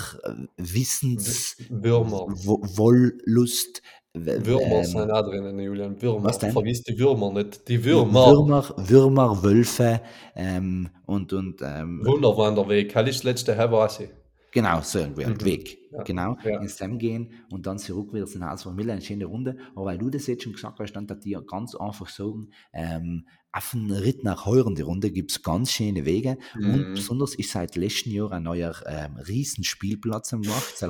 Wissens, 0.57 1.57
Würmer. 1.69 2.27
Wo- 2.29 2.61
Wollust, 2.63 3.81
Würmer 4.13 4.77
ähm, 4.77 4.83
sind 4.85 5.11
auch 5.11 5.23
drinnen, 5.23 5.59
Julian. 5.59 6.01
Würmer. 6.01 6.23
was 6.23 6.39
denn? 6.39 6.51
Vergiss 6.53 6.81
die 6.83 6.97
Würmer 6.97 7.31
nicht. 7.33 7.67
Die 7.67 7.83
Würmer. 7.83 8.27
Würmer, 8.31 8.73
Würmer, 8.77 9.43
Wölfe 9.43 10.01
ähm, 10.35 10.89
und, 11.05 11.33
und 11.33 11.61
ähm, 11.61 12.01
Wunderwanderweg. 12.05 12.93
Das 12.93 13.09
ist 13.09 13.17
das 13.19 13.23
letzte 13.23 13.51
ich. 13.99 14.09
Genau, 14.53 14.79
so 14.79 14.99
irgendwie, 14.99 15.25
ein 15.25 15.33
Mhm. 15.33 15.43
Weg. 15.43 15.77
Ja, 15.91 16.03
Genau, 16.03 16.37
ja. 16.45 16.61
ins 16.61 16.77
Sam 16.77 16.97
gehen 16.97 17.33
und 17.51 17.65
dann 17.67 17.77
zurück 17.77 18.13
wieder 18.13 18.25
zum 18.25 18.49
Haus 18.49 18.63
von 18.63 18.73
Miller, 18.73 18.93
eine 18.93 19.01
schöne 19.01 19.25
Runde. 19.25 19.57
Aber 19.75 19.87
weil 19.87 19.97
du 19.97 20.09
das 20.09 20.27
jetzt 20.27 20.43
schon 20.43 20.53
gesagt 20.53 20.79
hast, 20.79 20.93
dann 20.93 21.09
hat 21.09 21.25
dir 21.25 21.41
ganz 21.41 21.75
einfach 21.75 22.07
sagen, 22.07 22.51
ähm, 22.71 23.27
auf 23.55 23.71
dem 23.71 23.89
Ritt 23.89 24.23
nach 24.25 24.45
Heuren 24.45 24.75
die 24.75 24.81
Runde 24.81 25.11
gibt 25.11 25.31
es 25.31 25.41
ganz 25.41 25.71
schöne 25.71 26.03
Wege 26.05 26.37
und 26.53 26.61
Mhm. 26.61 26.93
besonders 26.93 27.35
ist 27.35 27.51
seit 27.51 27.75
letztem 27.77 28.11
Jahr 28.11 28.31
ein 28.33 28.43
neuer 28.43 28.75
ähm, 28.85 29.15
Riesenspielplatz 29.15 30.33
am 30.33 30.41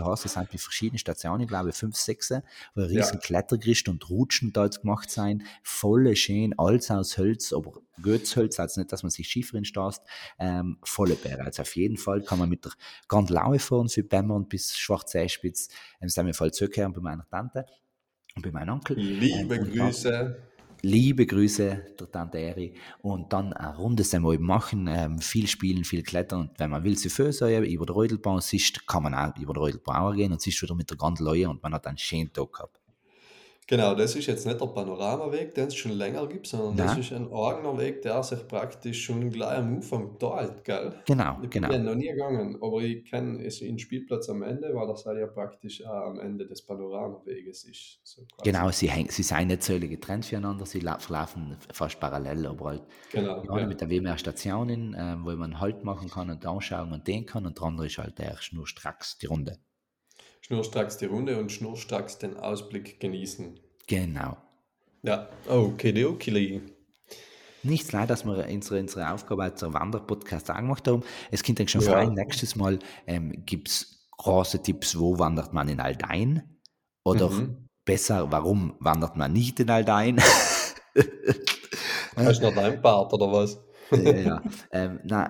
heißt, 0.04 0.26
es 0.26 0.34
sind 0.34 0.50
bei 0.50 0.58
verschiedenen 0.58 0.98
Stationen, 0.98 1.42
ich 1.42 1.48
glaube 1.48 1.74
fünf, 1.74 1.96
sechs, 1.96 2.32
wo 2.32 2.82
ein 2.82 2.90
Ja. 2.92 3.06
riesen 3.06 3.20
Klettergerüst 3.20 3.88
und 3.88 4.10
Rutschen 4.10 4.52
dort 4.52 4.82
gemacht 4.82 5.12
sein. 5.12 5.44
Volle 5.62 6.16
schön, 6.16 6.56
alles 6.58 6.90
aus 6.90 7.18
Holz, 7.20 7.54
aber 7.54 7.82
gutes 8.02 8.36
Holz, 8.36 8.60
also 8.60 8.82
nicht, 8.82 8.92
dass 8.92 9.04
man 9.04 9.12
sich 9.12 9.28
schief 9.28 9.54
stößt. 9.62 10.02
Ähm, 10.40 10.80
volle 10.84 11.16
Bäre. 11.16 11.44
Also 11.44 11.62
auf 11.62 11.76
jeden 11.76 11.98
Fall 11.98 12.24
kann 12.24 12.40
man 12.40 12.50
mit 12.50 12.66
der 12.66 12.72
Gandlaue 13.08 13.60
fahren, 13.60 13.90
für 13.90 14.04
Bämmern 14.04 14.48
bis 14.48 14.76
Schwarzeispitz. 14.76 15.70
Ähm, 16.02 16.10
sind 16.10 16.26
wir 16.26 16.34
voll 16.34 16.52
zurückkehren 16.52 16.94
bei 16.94 17.02
meiner 17.02 17.28
Tante 17.30 17.66
und 18.36 18.42
bei 18.42 18.52
meinem 18.52 18.70
Onkel. 18.76 18.98
Liebe 18.98 19.56
Ähm, 19.56 19.62
und 19.62 19.72
Grüße. 19.72 20.38
Liebe 20.88 21.26
Grüße 21.26 21.82
der 22.00 22.12
Tante 22.12 22.38
Eri. 22.38 22.76
Und 23.02 23.34
dann 23.34 23.54
eine 23.54 23.76
Runde 23.76 24.04
sind 24.04 24.22
wir 24.22 24.34
eben 24.34 24.46
machen, 24.46 24.88
ähm, 24.88 25.18
viel 25.18 25.48
spielen, 25.48 25.84
viel 25.84 26.04
klettern. 26.04 26.42
Und 26.42 26.60
wenn 26.60 26.70
man 26.70 26.84
will, 26.84 26.96
sie 26.96 27.10
Föse 27.10 27.58
über 27.58 27.88
den 27.88 27.94
Reudelbau 27.96 28.40
siehst, 28.40 28.86
kann 28.86 29.02
man 29.02 29.16
auch 29.16 29.36
über 29.36 29.54
den 29.54 29.62
Reudelbau 29.62 30.12
gehen 30.12 30.32
und 30.32 30.44
siehst 30.44 30.62
wieder 30.62 30.76
mit 30.76 30.92
der 30.92 30.98
Gondel 30.98 31.48
und 31.48 31.64
man 31.64 31.74
hat 31.74 31.88
einen 31.88 31.98
schönen 31.98 32.32
Tag 32.32 32.54
gehabt. 32.54 32.85
Genau, 33.68 33.96
das 33.96 34.16
ist 34.16 34.28
jetzt 34.28 34.46
nicht 34.46 34.62
der 34.62 34.68
Panoramaweg, 34.68 35.56
den 35.56 35.68
es 35.68 35.76
schon 35.76 35.94
länger 35.94 36.28
gibt, 36.28 36.46
sondern 36.46 36.78
das 36.78 36.92
Nein. 36.92 37.00
ist 37.00 37.12
ein 37.14 37.34
eigener 37.34 37.76
Weg, 37.80 38.04
der 38.04 38.22
sich 38.22 38.48
praktisch 38.48 39.04
schon 39.04 39.32
gleich 39.32 39.58
am 39.58 39.76
Anfang 39.78 40.20
teilt, 40.20 40.64
gell? 40.64 40.94
Genau, 41.08 41.34
Ich 41.42 41.50
bin 41.50 41.64
genau. 41.64 41.72
ja 41.72 41.80
noch 41.80 41.96
nie 41.96 42.08
gegangen, 42.10 42.58
aber 42.62 42.78
ich 42.82 43.06
kenne 43.06 43.44
es 43.44 43.62
in 43.62 43.80
Spielplatz 43.80 44.30
am 44.30 44.44
Ende, 44.44 44.70
weil 44.76 44.88
das 44.88 45.04
halt 45.08 45.18
ja 45.18 45.26
praktisch 45.26 45.84
auch 45.84 46.10
am 46.12 46.20
Ende 46.20 46.46
des 46.46 46.62
Panoramaweges 46.64 47.64
ist. 47.64 48.00
So. 48.04 48.22
Genau, 48.44 48.70
sie, 48.70 48.90
häng, 48.92 49.10
sie 49.10 49.24
sind 49.24 49.48
nicht 49.48 49.64
so 49.64 49.80
getrennt 49.80 50.26
voneinander, 50.28 50.68
sie 50.68 50.80
la- 50.82 51.00
verlaufen 51.00 51.58
fast 51.74 52.00
parallel, 52.00 52.46
aber 52.46 52.66
halt 52.66 52.84
Genau, 53.12 53.44
ja. 53.58 53.66
mit 53.66 53.82
der 53.82 53.90
WMR 53.90 54.20
Stationen, 54.20 54.96
ähm, 54.98 55.26
wo 55.26 55.32
man 55.32 55.60
Halt 55.60 55.84
machen 55.84 56.10
kann 56.10 56.30
und 56.30 56.46
anschauen 56.46 56.92
und 56.94 57.08
den 57.08 57.26
kann 57.26 57.48
und 57.48 57.58
der 57.58 57.66
andere 57.66 57.88
ist 57.88 57.98
halt 57.98 58.20
der 58.20 58.38
schnurstracks 58.40 59.18
die 59.18 59.26
Runde. 59.26 59.58
Schnurstracks 60.46 60.98
die 60.98 61.06
Runde 61.06 61.40
und 61.40 61.52
schnurstracks 61.52 62.20
den 62.20 62.38
Ausblick 62.38 63.00
genießen. 63.00 63.60
Genau. 63.88 64.38
Ja, 65.02 65.28
okay, 65.48 66.06
okay. 66.06 66.62
Nichts 67.64 67.92
leid, 67.92 68.12
dass 68.12 68.26
wir 68.26 68.48
unsere, 68.48 68.80
unsere 68.80 69.12
Aufgabe 69.12 69.42
als 69.42 69.64
Wanderpodcast 69.64 70.52
auch 70.52 70.58
gemacht 70.58 70.88
haben. 70.88 71.02
Es 71.32 71.42
könnte 71.42 71.64
eigentlich 71.64 71.72
schon 71.72 71.82
Ja. 71.82 71.94
fragen, 71.94 72.14
nächstes 72.14 72.56
Mal 72.56 72.78
ähm, 73.08 73.44
gibt 73.48 73.70
es 73.70 74.08
große 74.18 74.62
Tipps, 74.62 75.00
wo 75.00 75.18
wandert 75.18 75.52
man 75.52 75.68
in 75.68 75.80
Aldein? 75.80 76.60
Oder 77.04 77.32
Mhm. 77.32 77.68
besser, 77.84 78.32
warum 78.32 78.76
wandert 78.80 79.16
man 79.16 79.34
nicht 79.34 79.60
in 79.60 79.72
Aldein? 79.72 80.22
Hast 82.16 82.40
du 82.40 82.46
noch 82.46 82.54
deinen 82.56 82.82
Part 82.84 83.12
oder 83.14 83.32
was? 83.32 83.60
ja, 83.92 84.16
ja. 84.16 84.44
Ähm, 84.72 85.00
na. 85.04 85.28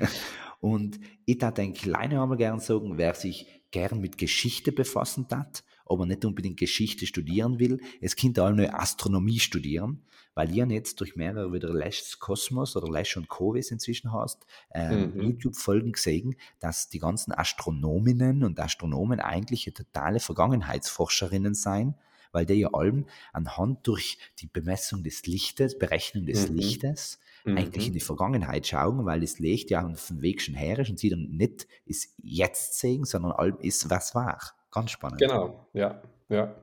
Und 0.60 1.00
ich 1.24 1.40
würde 1.40 1.62
einen 1.62 1.72
kleinen 1.72 2.18
einmal 2.18 2.36
gerne 2.36 2.60
sagen, 2.60 2.98
wer 2.98 3.14
sich 3.14 3.59
gern 3.70 4.00
mit 4.00 4.18
Geschichte 4.18 4.72
befassen 4.72 5.26
hat 5.30 5.62
ob 5.90 5.98
er 6.00 6.06
nicht 6.06 6.24
unbedingt 6.24 6.56
Geschichte 6.56 7.04
studieren 7.04 7.58
will. 7.58 7.80
Es 8.00 8.14
könnte 8.14 8.44
auch 8.44 8.50
noch 8.50 8.72
Astronomie 8.72 9.40
studieren, 9.40 10.04
weil 10.34 10.54
ihr 10.54 10.64
jetzt 10.66 11.00
durch 11.00 11.16
mehrere 11.16 11.52
wieder 11.52 11.74
Lash's 11.74 12.20
Kosmos 12.20 12.76
oder 12.76 12.88
Lash 12.88 13.16
und 13.16 13.28
Co., 13.28 13.54
wie 13.54 13.58
es 13.58 13.72
inzwischen 13.72 14.12
heißt, 14.12 14.46
ähm, 14.72 15.12
Mhm. 15.16 15.20
YouTube-Folgen 15.20 15.90
gesehen, 15.90 16.36
dass 16.60 16.88
die 16.90 17.00
ganzen 17.00 17.32
Astronominnen 17.32 18.44
und 18.44 18.60
Astronomen 18.60 19.18
eigentlich 19.18 19.66
eine 19.66 19.74
totale 19.74 20.20
Vergangenheitsforscherinnen 20.20 21.54
seien, 21.54 21.96
weil 22.30 22.46
die 22.46 22.54
ja 22.54 22.68
allem 22.72 23.06
anhand 23.32 23.84
durch 23.88 24.18
die 24.38 24.46
Bemessung 24.46 25.02
des 25.02 25.26
Lichtes, 25.26 25.76
Berechnung 25.76 26.24
des 26.24 26.48
Mhm. 26.48 26.54
Lichtes, 26.54 27.18
eigentlich 27.44 27.86
in 27.86 27.92
Mhm. 27.92 27.94
die 27.94 28.00
Vergangenheit 28.00 28.66
schauen, 28.66 29.04
weil 29.06 29.20
das 29.20 29.38
Licht 29.38 29.70
ja 29.70 29.86
auf 29.86 30.08
dem 30.08 30.22
Weg 30.22 30.40
schon 30.42 30.54
her 30.54 30.78
ist 30.78 30.90
und 30.90 30.98
sie 30.98 31.10
dann 31.10 31.28
nicht 31.30 31.66
ist 31.84 32.14
jetzt 32.22 32.78
sehen, 32.78 33.04
sondern 33.04 33.32
allem 33.32 33.58
ist, 33.60 33.88
was 33.90 34.14
war. 34.14 34.38
Ganz 34.70 34.90
spannend. 34.90 35.20
Genau, 35.20 35.66
ja, 35.72 36.02
ja. 36.28 36.54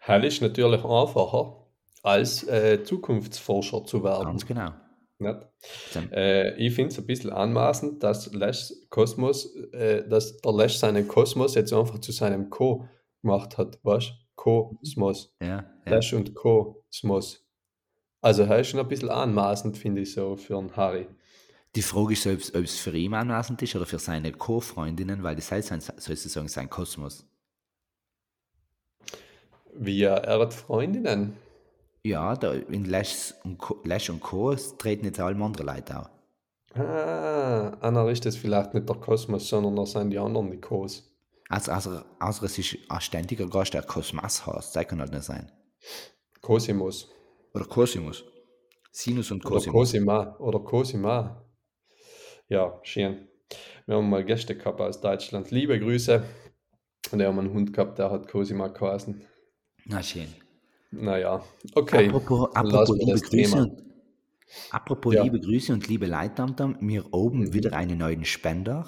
Hell 0.00 0.24
ist 0.24 0.40
natürlich 0.40 0.84
einfacher, 0.84 1.66
als 2.02 2.46
äh, 2.48 2.82
Zukunftsforscher 2.82 3.84
zu 3.84 4.02
werden. 4.02 4.24
Ganz 4.24 4.46
genau. 4.46 4.70
Äh, 6.12 6.54
ich 6.56 6.74
finde 6.74 6.92
es 6.92 6.98
ein 6.98 7.06
bisschen 7.06 7.30
anmaßend, 7.30 8.02
dass 8.02 8.32
Lash 8.32 8.72
Kosmos, 8.88 9.54
äh, 9.72 10.08
dass 10.08 10.40
der 10.40 10.52
Lash 10.52 10.76
seinen 10.78 11.08
Kosmos 11.08 11.54
jetzt 11.56 11.72
einfach 11.72 11.98
zu 12.00 12.12
seinem 12.12 12.50
Co 12.50 12.86
gemacht 13.22 13.58
hat, 13.58 13.78
weißt 13.82 14.12
Kosmos. 14.36 15.34
Ja, 15.40 15.48
ja. 15.48 15.64
Lash 15.86 16.12
und 16.12 16.34
Kosmos. 16.34 17.47
Also 18.20 18.42
er 18.42 18.58
ist 18.58 18.68
schon 18.68 18.80
ein 18.80 18.88
bisschen 18.88 19.10
anmaßend, 19.10 19.78
finde 19.78 20.02
ich 20.02 20.12
so, 20.12 20.36
für 20.36 20.58
einen 20.58 20.74
Harry. 20.76 21.06
Die 21.76 21.82
Frage 21.82 22.14
ist, 22.14 22.26
ob 22.26 22.38
es- 22.40 22.54
ob 22.54 22.64
es 22.64 22.78
für 22.78 22.96
ihn 22.96 23.14
anmaßend 23.14 23.62
ist 23.62 23.76
oder 23.76 23.86
für 23.86 23.98
seine 23.98 24.32
Co-Freundinnen, 24.32 25.22
weil 25.22 25.36
das 25.36 25.52
heißt 25.52 25.68
sein, 25.68 25.80
sozusagen 25.80 26.48
sein 26.48 26.68
Kosmos. 26.70 27.24
Wie 29.74 30.02
er, 30.02 30.22
hat 30.40 30.54
Freundinnen. 30.54 31.36
Ja, 32.02 32.34
da 32.34 32.52
in 32.54 32.84
Lash 32.86 33.34
und 33.44 33.58
Co, 33.58 33.80
Lash 33.84 34.10
und 34.10 34.20
Co. 34.20 34.54
treten 34.54 35.04
jetzt 35.04 35.20
alle 35.20 35.42
anderen 35.44 35.66
Leute 35.66 36.00
auch. 36.00 36.10
Ah, 36.74 37.76
einer 37.80 38.08
ist 38.08 38.24
das 38.24 38.36
vielleicht 38.36 38.74
nicht 38.74 38.88
der 38.88 38.96
Kosmos, 38.96 39.48
sondern 39.48 39.76
das 39.76 39.92
sind 39.92 40.10
die 40.10 40.18
anderen 40.18 40.50
die 40.50 40.60
Kos. 40.60 41.04
Also, 41.48 41.72
also, 41.72 42.00
also 42.18 42.46
es 42.46 42.58
ist 42.58 42.76
ein 42.88 43.00
ständiger 43.00 43.46
Gast, 43.48 43.74
der 43.74 43.82
Kosmas 43.82 44.46
heißt. 44.46 44.74
Das 44.76 44.86
kann 44.86 45.00
halt 45.00 45.12
nicht 45.12 45.24
sein. 45.24 45.50
Cosimus. 46.40 47.08
Oder 47.54 47.64
Cosimus. 47.64 48.24
Sinus 48.90 49.30
und 49.30 49.44
Oder 49.44 49.54
Cosimus. 49.56 49.72
Cosima. 49.74 50.36
Oder 50.38 50.60
Cosima. 50.60 51.44
Ja, 52.48 52.78
schön. 52.82 53.28
Wir 53.86 53.96
haben 53.96 54.08
mal 54.10 54.24
Gäste 54.24 54.56
gehabt 54.56 54.80
aus 54.80 55.00
Deutschland. 55.00 55.50
Liebe 55.50 55.78
Grüße. 55.78 56.22
Und 57.12 57.18
wir 57.18 57.26
haben 57.26 57.38
einen 57.38 57.52
Hund 57.54 57.72
gehabt, 57.72 57.98
der 57.98 58.10
hat 58.10 58.28
Cosima 58.28 58.68
geheißen. 58.68 59.22
Na 59.86 60.02
schön. 60.02 60.28
Naja, 60.90 61.42
okay. 61.74 62.08
Apropos, 62.08 62.54
apropos 62.54 62.98
liebe 62.98 63.12
Grüße 63.20 63.30
Thema. 63.30 63.62
und 63.62 63.82
apropos 64.70 65.14
Ja. 65.14 65.22
liebe 65.22 65.40
Grüße 65.40 65.72
und 65.72 65.86
liebe 65.88 66.06
Leute, 66.06 66.34
Tamtam, 66.34 66.76
wir 66.80 67.12
oben 67.12 67.40
Mhm. 67.40 67.52
wieder 67.54 67.72
einen 67.74 67.98
neuen 67.98 68.24
Spender. 68.24 68.86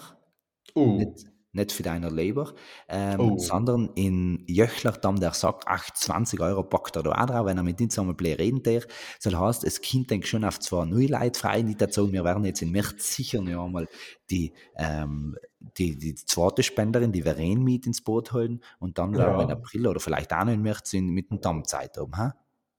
Uh, 0.75 0.99
Nicht, 0.99 1.30
nicht 1.53 1.73
für 1.73 1.83
deiner 1.83 2.11
Leber, 2.11 2.55
ähm, 2.89 3.19
Oh. 3.21 3.39
sondern 3.39 3.91
in 3.95 4.45
Jöchlerdamm, 4.47 5.19
der 5.19 5.33
sagt, 5.35 5.65
ach, 5.67 5.91
20 5.93 6.41
Euro 6.41 6.63
packt 6.63 6.97
er 6.97 7.03
da 7.03 7.11
auch 7.13 7.27
drauf, 7.27 7.47
wenn 7.47 7.57
er 7.57 7.63
mit 7.65 7.81
uns 7.81 7.99
einmal 7.99 8.15
blöd 8.15 8.39
reden 8.39 8.63
der. 8.63 8.83
Das 9.23 9.35
heißt, 9.35 9.65
es 9.65 9.81
kommt 9.83 10.11
dann 10.11 10.23
schon 10.23 10.45
auf 10.45 10.61
zwei 10.61 10.85
neue 10.85 11.07
Leute 11.09 11.39
frei, 11.39 11.63
nicht 11.63 11.81
dazu, 11.81 12.13
wir 12.13 12.25
werden 12.25 12.45
jetzt 12.45 12.63
in 12.63 12.71
März 12.71 13.15
sicher 13.17 13.41
noch 13.43 13.65
einmal 13.67 13.89
die, 14.31 14.53
ähm, 14.77 15.37
die, 15.77 15.99
die 15.99 16.15
zweite 16.15 16.63
Spenderin, 16.63 17.13
die 17.13 17.23
Verena 17.23 17.61
mit 17.61 17.87
ins 17.87 18.03
Boot 18.03 18.33
holen 18.33 18.63
und 18.79 18.99
dann 18.99 19.17
werden 19.17 19.37
wir 19.37 19.43
in 19.43 19.49
Ja. 19.49 19.55
April 19.57 19.87
oder 19.89 20.01
vielleicht 20.01 20.33
auch 20.33 20.45
noch 20.45 20.53
in 20.53 20.63
März 20.63 20.93
in, 20.93 21.09
mit 21.09 21.31
dem 21.31 21.41
Dammzeit 21.41 21.99
um, 21.99 22.17
ha? 22.17 22.35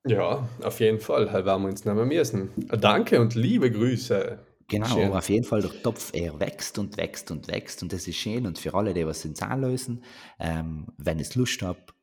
ja, 0.08 0.48
auf 0.64 0.80
jeden 0.80 1.00
Fall. 1.00 1.26
Da 1.26 1.46
werden 1.46 1.62
wir 1.62 1.70
uns 1.70 1.86
nehmen 1.86 2.08
müssen. 2.08 2.50
Danke 2.80 3.22
und 3.22 3.36
liebe 3.36 3.70
Grüße. 3.70 4.40
Genau, 4.72 4.88
Schön. 4.88 5.08
aber 5.08 5.18
auf 5.18 5.28
jeden 5.28 5.44
Fall 5.44 5.62
der 5.62 5.84
Topf, 5.84 6.12
er 6.14 6.40
wächst 6.40 6.80
und 6.80 6.96
wächst 6.96 7.30
und 7.30 7.50
wächst 7.50 7.84
und 7.84 7.92
das 7.92 8.08
ist 8.08 8.16
schön 8.16 8.48
und 8.48 8.58
für 8.58 8.74
alle, 8.74 8.94
die 8.94 9.06
was 9.06 9.26
ins 9.26 9.42
anlösen, 9.42 10.02
ähm, 10.40 10.88
wenn 10.98 11.20
es 11.20 11.36
Lust 11.36 11.62
habt, 11.62 11.94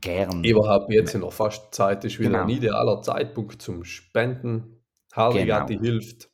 gern. 0.00 0.42
Überhaupt 0.42 0.90
jetzt 0.92 1.14
in 1.14 1.20
der 1.20 1.30
Fastzeit 1.30 2.04
ist 2.04 2.18
wieder 2.18 2.30
Genau. 2.30 2.42
ein 2.42 2.48
idealer 2.48 3.02
Zeitpunkt 3.02 3.62
zum 3.62 3.84
Spenden. 3.84 4.82
Hardigati 5.12 5.76
Genau. 5.76 5.84
hilft. 5.86 6.28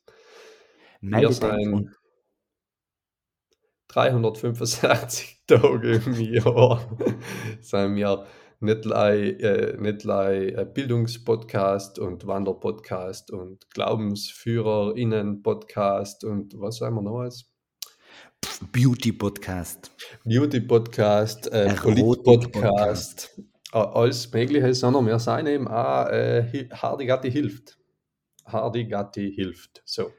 Wir 1.01 1.29
und 1.71 1.91
365 3.87 5.43
Tage 5.47 6.01
im 6.03 6.13
Jahr 6.19 6.81
sind 7.61 7.95
wir 7.95 8.25
nicht 8.59 8.85
äh, 8.85 9.75
nicht 9.79 10.05
Bildungspodcast 10.73 11.99
und 11.99 12.27
Wanderpodcast 12.27 13.31
und 13.31 13.69
GlaubensführerInnen-Podcast 13.71 16.23
und 16.23 16.59
was 16.59 16.77
sagen 16.77 16.95
wir 16.95 17.01
noch 17.01 17.19
als? 17.19 17.45
Beauty-Podcast. 18.71 19.91
Beauty-Podcast, 20.23 21.51
äh. 21.51 21.73
Polit-Podcast, 21.75 23.41
äh, 23.73 23.77
alles 23.77 24.31
Mögliche, 24.31 24.73
sondern 24.73 25.05
wir 25.07 25.19
sind 25.19 25.47
eben 25.47 25.67
auch 25.67 26.07
äh, 26.07 26.43
Hi- 26.51 26.69
Hardigatti 26.71 27.31
hilft. 27.31 27.77
Hardigatti 28.45 29.31
hilft. 29.33 29.81
So. 29.85 30.11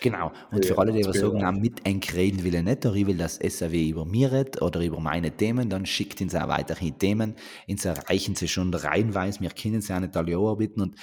Genau. 0.00 0.32
Und 0.50 0.66
für 0.66 0.78
alle, 0.78 0.92
die 0.92 1.00
das 1.00 1.08
was 1.08 1.18
sagen, 1.18 1.38
na, 1.40 1.52
mit 1.52 1.86
eng 1.86 2.02
reden 2.12 2.44
will 2.44 2.54
ich 2.54 2.62
nicht, 2.62 2.84
oder 2.84 2.94
ich 2.94 3.06
will, 3.06 3.16
dass 3.16 3.36
SAW 3.36 3.72
über 3.72 4.04
mir 4.04 4.32
redet 4.32 4.60
oder 4.60 4.80
über 4.80 5.00
meine 5.00 5.30
Themen, 5.30 5.70
dann 5.70 5.86
schickt 5.86 6.20
uns 6.20 6.34
auch 6.34 6.48
weiterhin 6.48 6.98
Themen. 6.98 7.36
Uns 7.68 7.84
erreichen 7.84 8.34
sie 8.34 8.48
schon 8.48 8.72
reihenweise. 8.72 9.40
Wir 9.40 9.50
können 9.50 9.80
sie 9.80 9.94
auch 9.94 10.00
nicht 10.00 10.16
alle 10.16 10.36
arbeiten 10.36 10.80
und 10.80 10.96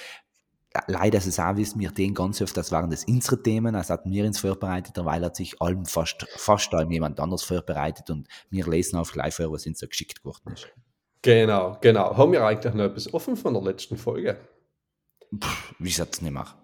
ja, 0.74 0.84
leider 0.86 1.18
ist 1.18 1.26
es 1.26 1.40
auch, 1.40 1.56
wissen 1.56 1.80
wir 1.80 1.90
den 1.90 2.14
ganz 2.14 2.40
oft, 2.40 2.56
das 2.56 2.70
waren 2.70 2.90
das 2.90 3.04
unsere 3.04 3.42
Themen, 3.42 3.74
als 3.74 3.90
hatten 3.90 4.12
wir 4.12 4.24
uns 4.24 4.38
vorbereitet, 4.38 4.96
derweil 4.96 5.24
hat 5.24 5.34
sich 5.34 5.60
allem 5.60 5.84
fast, 5.84 6.26
fast 6.36 6.72
allem 6.74 6.92
jemand 6.92 7.18
anders 7.18 7.42
vorbereitet 7.42 8.08
und 8.10 8.28
wir 8.50 8.66
lesen 8.68 8.96
auf 8.96 9.10
gleich 9.10 9.34
vor, 9.34 9.50
was 9.50 9.66
uns 9.66 9.80
so 9.80 9.88
geschickt 9.88 10.24
worden 10.24 10.52
ist. 10.52 10.68
Genau, 11.22 11.76
genau. 11.80 12.16
Haben 12.16 12.32
wir 12.32 12.44
eigentlich 12.46 12.72
noch 12.72 12.84
etwas 12.84 13.12
offen 13.12 13.36
von 13.36 13.52
der 13.52 13.62
letzten 13.62 13.96
Folge? 13.96 14.38
Pff, 15.36 15.74
wie 15.78 15.90
soll 15.90 16.06
es 16.10 16.22
nicht 16.22 16.32
machen? 16.32 16.59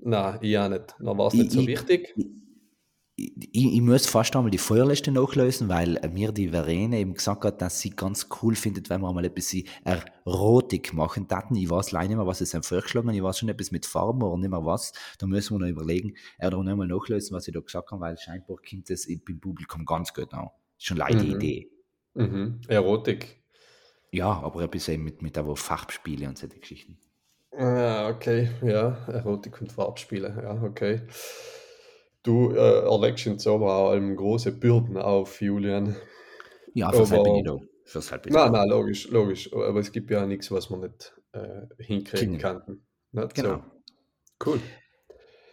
Nein, 0.00 0.38
ich 0.40 0.56
auch 0.58 0.68
nicht. 0.68 0.94
Dann 0.98 1.18
war 1.18 1.26
es 1.28 1.34
Ich- 1.34 1.40
nicht 1.40 1.52
so 1.52 1.60
ich- 1.60 1.66
wichtig. 1.66 2.14
ich, 3.16 3.52
ich 3.52 3.80
muss 3.82 4.06
fast 4.06 4.34
einmal 4.34 4.50
die 4.50 4.58
Feuerliste 4.58 5.12
nachlösen, 5.12 5.68
weil 5.68 6.00
mir 6.12 6.32
die 6.32 6.48
Verene 6.48 6.98
eben 6.98 7.14
gesagt 7.14 7.44
hat, 7.44 7.60
dass 7.60 7.78
sie 7.80 7.90
ganz 7.90 8.28
cool 8.42 8.54
findet, 8.54 8.88
wenn 8.90 9.02
wir 9.02 9.12
mal 9.12 9.24
ein 9.24 9.32
bisschen 9.34 9.66
Erotik 9.84 10.94
machen 10.94 11.28
taten. 11.28 11.54
Ich 11.56 11.68
weiß 11.70 11.92
leider 11.92 12.08
nicht 12.08 12.16
mehr, 12.16 12.26
was 12.26 12.40
es 12.40 12.54
einem 12.54 12.62
vorgeschlagen 12.62 13.08
hat. 13.08 13.14
Ich 13.16 13.22
weiß 13.22 13.38
schon 13.38 13.50
etwas 13.50 13.70
mit 13.70 13.84
Farben 13.86 14.22
oder 14.22 14.38
nicht 14.38 14.50
mehr 14.50 14.64
was. 14.64 14.92
Da 15.18 15.26
müssen 15.26 15.54
wir 15.54 15.58
noch 15.60 15.68
überlegen, 15.70 16.14
äh, 16.38 16.46
oder 16.46 16.62
noch 16.62 16.74
mal 16.76 16.86
nachlösen, 16.86 17.36
was 17.36 17.46
ich 17.46 17.54
da 17.54 17.60
gesagt 17.60 17.90
habe, 17.90 18.00
weil 18.00 18.16
scheinbar 18.18 18.56
kommt 18.68 18.88
das 18.88 19.04
im 19.04 19.20
Publikum 19.40 19.84
ganz 19.84 20.12
gut 20.14 20.32
an. 20.32 20.48
Ist 20.78 20.86
schon 20.86 20.96
leider 20.96 21.20
die 21.20 21.28
Mhm. 21.28 21.34
Idee. 21.36 21.70
Mhm. 22.14 22.60
Erotik. 22.68 23.42
Ja, 24.10 24.26
aber 24.42 24.60
ein 24.62 24.70
bisschen 24.70 25.02
mit, 25.02 25.22
mit 25.22 25.38
aber 25.38 25.54
Farbspiele 25.56 26.28
und 26.28 26.38
solche 26.38 26.58
Geschichten. 26.58 26.98
Ah, 27.56 28.08
okay, 28.08 28.48
ja, 28.62 28.96
Erotik 29.08 29.60
und 29.60 29.70
Farbspiele, 29.72 30.34
ja, 30.42 30.62
okay. 30.62 31.02
Du 32.22 32.52
äh, 32.52 32.84
erlegst 32.84 33.26
jetzt 33.26 33.46
aber 33.46 33.74
auch 33.74 33.90
allem 33.90 34.16
große 34.16 34.52
Bürden 34.52 34.96
auf, 34.96 35.40
Julian. 35.42 35.96
Ja, 36.72 36.90
ich. 36.90 36.96
Fürs 37.84 38.10
halb 38.12 38.22
bin 38.22 38.32
ich 38.32 38.38
Nein, 38.38 38.52
nein, 38.52 38.68
logisch, 38.68 39.10
logisch. 39.10 39.52
Aber 39.52 39.80
es 39.80 39.92
gibt 39.92 40.10
ja 40.10 40.24
nichts, 40.24 40.50
was 40.50 40.70
man 40.70 40.80
nicht 40.80 41.14
äh, 41.32 41.66
hinkriegen 41.78 42.38
Kriegen. 42.38 42.38
kann. 42.38 42.82
Nicht 43.10 43.34
Genau. 43.34 43.56
so. 43.56 44.50
Cool. 44.52 44.60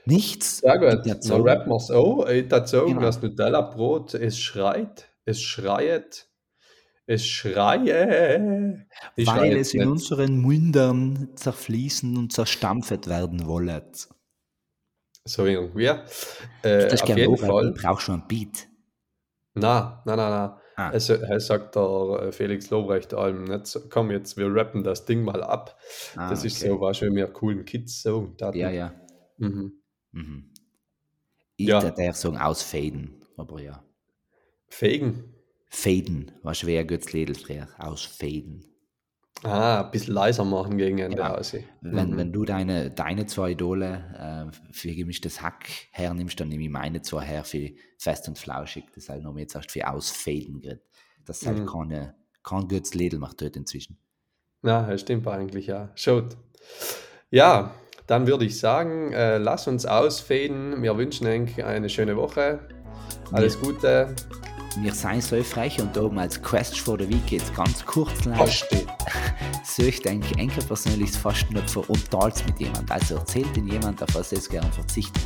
Nichts. 0.06 0.60
Sehr 0.60 0.78
gut. 0.78 1.06
Dann 1.06 1.42
rappen 1.42 1.70
wir 1.70 1.76
es 1.76 1.92
auch. 1.92 2.28
Ich 2.30 2.50
würde 2.50 2.68
sagen, 2.68 2.88
Genau. 2.88 3.02
das 3.02 3.22
Nutella-Brot, 3.22 4.14
es 4.14 4.40
schreit, 4.40 5.12
es 5.26 5.42
schreit, 5.42 6.29
es 7.10 7.26
schreie. 7.26 8.86
Ich 9.16 9.28
schreie 9.28 9.40
weil 9.42 9.58
jetzt 9.58 9.68
es 9.68 9.74
in 9.74 9.80
nicht. 9.82 9.90
unseren 9.90 10.42
Mündern 10.42 11.30
zerfließen 11.36 12.16
und 12.18 12.32
zerstampft 12.32 13.08
werden 13.08 13.46
wolle. 13.48 13.84
So 15.26 15.46
irgendwie. 15.46 15.86
Äh, 15.86 15.98
Das 16.62 16.94
ist 16.94 17.04
auf 17.04 17.18
jeden 17.18 17.38
Fall. 17.38 17.74
ich 17.76 17.82
brauche 17.82 18.02
schon 18.02 18.22
ein 18.22 18.28
Beat. 18.28 18.68
Nein, 19.56 19.94
nein, 20.06 20.18
nein, 20.18 20.32
nein. 20.32 20.52
Ah. 20.76 20.92
Es, 20.94 21.10
es 21.10 21.48
sagt 21.48 21.76
der 21.76 22.20
äh, 22.28 22.32
Felix 22.32 22.70
Lobrecht 22.70 23.14
allem 23.14 23.44
nicht 23.44 23.78
komm 23.90 24.12
jetzt, 24.12 24.38
wir 24.38 24.54
rappen 24.56 24.84
das 24.84 25.06
Ding 25.06 25.24
mal 25.24 25.44
ab. 25.44 25.78
Ah, 26.16 26.30
das 26.30 26.46
ist 26.46 26.62
okay. 26.62 26.70
so, 26.72 26.80
was 26.80 27.02
wir 27.02 27.12
mehr 27.12 27.28
coolen 27.28 27.66
Kids 27.66 28.02
so. 28.02 28.34
Ja, 28.40 28.70
ja. 28.70 28.94
Mhm. 29.38 29.74
Mhm. 30.12 30.54
Ich 31.58 31.68
Ja. 31.68 31.82
der 31.82 32.14
sagen 32.14 32.38
ausfaden, 32.38 33.26
aber 33.36 33.62
ja. 33.62 33.84
Fegen. 34.70 35.36
Faden, 35.70 36.32
war 36.44 36.54
schwer 36.56 36.84
Götzledel 36.86 37.36
früher. 37.36 37.68
Ausfaden. 37.78 38.66
Ah, 39.44 39.84
ein 39.86 39.92
bisschen 39.92 40.14
leiser 40.16 40.44
machen 40.44 40.78
gegen 40.78 40.98
Ende 40.98 41.20
Ja. 41.20 41.36
aus. 41.38 41.54
Wenn, 41.82 42.10
Mhm. 42.12 42.18
wenn 42.18 42.34
du 42.34 42.44
deine, 42.44 42.92
deine 42.92 43.26
zwei 43.26 43.52
Idole 43.52 44.52
äh, 44.52 44.74
für 44.74 44.94
gemischtes 44.94 45.42
Hack 45.42 45.66
hernimmst, 45.92 46.40
dann 46.40 46.50
nehme 46.50 46.64
ich 46.64 46.70
meine 46.70 47.02
zwei 47.04 47.24
her 47.24 47.44
für 47.46 47.70
fest 47.98 48.28
und 48.28 48.38
flauschig. 48.38 48.84
Das 48.96 49.08
halt 49.08 49.24
noch 49.24 49.38
jetzt 49.38 49.56
erst 49.56 49.72
für 49.72 49.88
ausfaden. 49.88 50.62
Dass 51.26 51.42
es 51.42 51.48
halt 51.48 51.60
Mhm. 51.60 51.66
keine 51.68 52.16
Kein 52.44 52.68
gutes 52.68 52.94
Lädel 52.96 53.20
macht 53.20 53.42
dort 53.42 53.56
inzwischen. 53.58 53.98
Na, 54.62 54.88
das 54.90 55.02
stimmt 55.02 55.28
eigentlich, 55.28 55.68
ja. 55.68 55.90
Schaut. 55.96 56.36
Ja, 57.32 57.76
dann 58.08 58.28
würde 58.28 58.46
ich 58.46 58.58
sagen, 58.60 59.12
äh, 59.14 59.38
lass 59.38 59.68
uns 59.68 59.86
ausfäden. 59.86 60.82
Wir 60.82 60.98
wünschen 60.98 61.28
euch 61.28 61.64
eine 61.64 61.90
schöne 61.90 62.16
Woche. 62.16 62.60
Alles 63.32 63.60
Gute. 63.60 64.16
Wir 64.78 64.94
seien 64.94 65.22
so 65.22 65.42
frech 65.44 65.80
und 65.82 65.98
oben 65.98 66.20
als 66.20 66.42
Quest 66.42 66.80
for 66.80 66.98
the 66.98 67.10
Week 67.10 67.32
jetzt 67.32 67.54
ganz 67.56 67.86
kurz 67.86 68.26
lang. 68.26 68.38
Versteht. 68.38 68.88
Sucht 69.64 70.08
ein 70.08 70.22
Enkel 70.38 70.64
persönliches 70.64 71.18
Fastenopfer 71.18 71.90
und 71.90 72.10
teilt 72.10 72.46
mit 72.46 72.60
jemand. 72.60 72.90
Also 72.92 73.16
erzählt 73.16 73.56
in 73.58 73.68
jemand, 73.68 74.02
auf 74.04 74.10
was 74.14 74.32
ihr 74.32 74.40
gerne 74.40 74.72
verzichten 74.72 75.20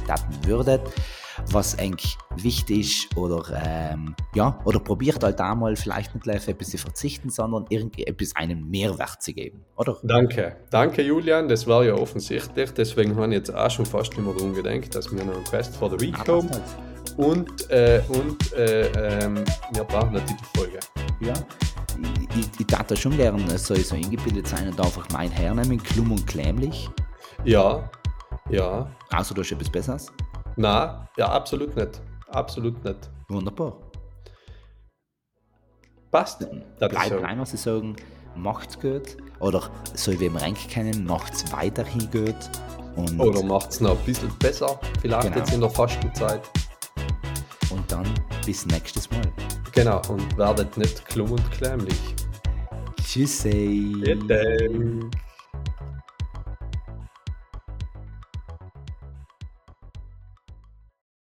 würdet, 0.45 0.81
was 1.51 1.77
eigentlich 1.77 2.17
wichtig 2.35 2.79
ist 2.79 3.17
oder 3.17 3.43
ähm, 3.65 4.15
ja, 4.35 4.59
oder 4.65 4.79
probiert 4.79 5.23
halt 5.23 5.39
einmal 5.39 5.75
vielleicht 5.75 6.13
nicht 6.13 6.23
gleich 6.23 6.47
etwas 6.47 6.69
zu 6.69 6.77
verzichten, 6.77 7.29
sondern 7.29 7.65
irgendetwas 7.69 8.35
einem 8.35 8.69
Mehrwert 8.69 9.21
zu 9.21 9.33
geben, 9.33 9.63
oder? 9.75 9.97
Danke. 10.03 10.55
Danke, 10.69 11.01
Julian. 11.01 11.47
Das 11.47 11.67
war 11.67 11.83
ja 11.83 11.93
offensichtlich. 11.93 12.71
Deswegen 12.71 13.15
habe 13.15 13.27
ich 13.27 13.33
jetzt 13.33 13.53
auch 13.53 13.69
schon 13.69 13.85
fast 13.85 14.13
immer 14.17 14.33
darum 14.33 14.53
gedacht, 14.53 14.93
dass 14.95 15.11
wir 15.11 15.23
noch 15.23 15.37
ein 15.37 15.43
Quest 15.43 15.75
for 15.75 15.89
the 15.89 15.99
Week 15.99 16.15
Ah, 16.19 16.27
haben. 16.27 16.49
Und, 17.17 17.69
äh, 17.69 18.01
und 18.09 18.53
äh, 18.53 18.87
ähm, 19.23 19.43
wir 19.71 19.83
brauchen 19.83 20.09
eine 20.09 20.25
Titelfolge. 20.25 20.79
Ja. 21.19 21.33
Ich, 22.01 22.39
ich, 22.39 22.59
ich 22.59 22.67
darf 22.67 22.87
da 22.87 22.95
schon 22.95 23.15
gerne 23.15 23.57
so, 23.57 23.75
so 23.75 23.95
eingebildet 23.95 24.47
sein 24.47 24.67
und 24.67 24.79
einfach 24.79 25.07
mein 25.11 25.29
hernehmen, 25.29 25.81
klumm 25.81 26.11
und 26.11 26.25
klämlich. 26.25 26.89
Ja, 27.43 27.89
ja. 28.49 28.89
Außer 29.11 29.35
du 29.35 29.41
hast 29.41 29.51
etwas 29.51 29.69
Besseres. 29.69 30.11
Na, 30.55 31.07
ja, 31.17 31.27
absolut 31.29 31.75
nicht. 31.75 32.01
Absolut 32.27 32.83
nicht. 32.83 33.09
Wunderbar. 33.29 33.77
Passt. 36.11 36.41
Das 36.79 36.89
Bleibt 36.89 37.09
so. 37.09 37.17
rein, 37.17 37.39
was 37.39 37.53
ich 37.53 37.61
sagen, 37.61 37.95
macht's 38.35 38.79
gut. 38.79 39.17
Oder 39.39 39.63
so 39.95 40.11
wie 40.11 40.19
wir 40.19 40.27
im 40.27 40.35
Rank 40.37 40.57
kennen, 40.69 41.05
macht's 41.05 41.51
weiterhin 41.51 42.09
gut. 42.11 42.35
Und, 42.95 43.19
Oder 43.19 43.41
macht 43.43 43.71
es 43.71 43.81
noch 43.81 43.97
ein 43.97 44.05
bisschen 44.05 44.31
besser, 44.37 44.79
vielleicht 45.01 45.23
Genau. 45.23 45.37
jetzt 45.37 45.51
in 45.53 45.61
der 45.61 45.69
Fastenzeit. 45.71 46.41
und 47.71 47.91
dann 47.91 48.05
bis 48.45 48.67
nächstes 48.67 49.09
Mal. 49.09 49.21
Genau, 49.71 49.99
und 50.09 50.37
werdet 50.37 50.77
nicht 50.77 51.03
klumm 51.07 51.31
und 51.31 51.51
klämlich. 51.51 51.99
Tschüssi. 53.03 54.15
Dank. 54.27 55.11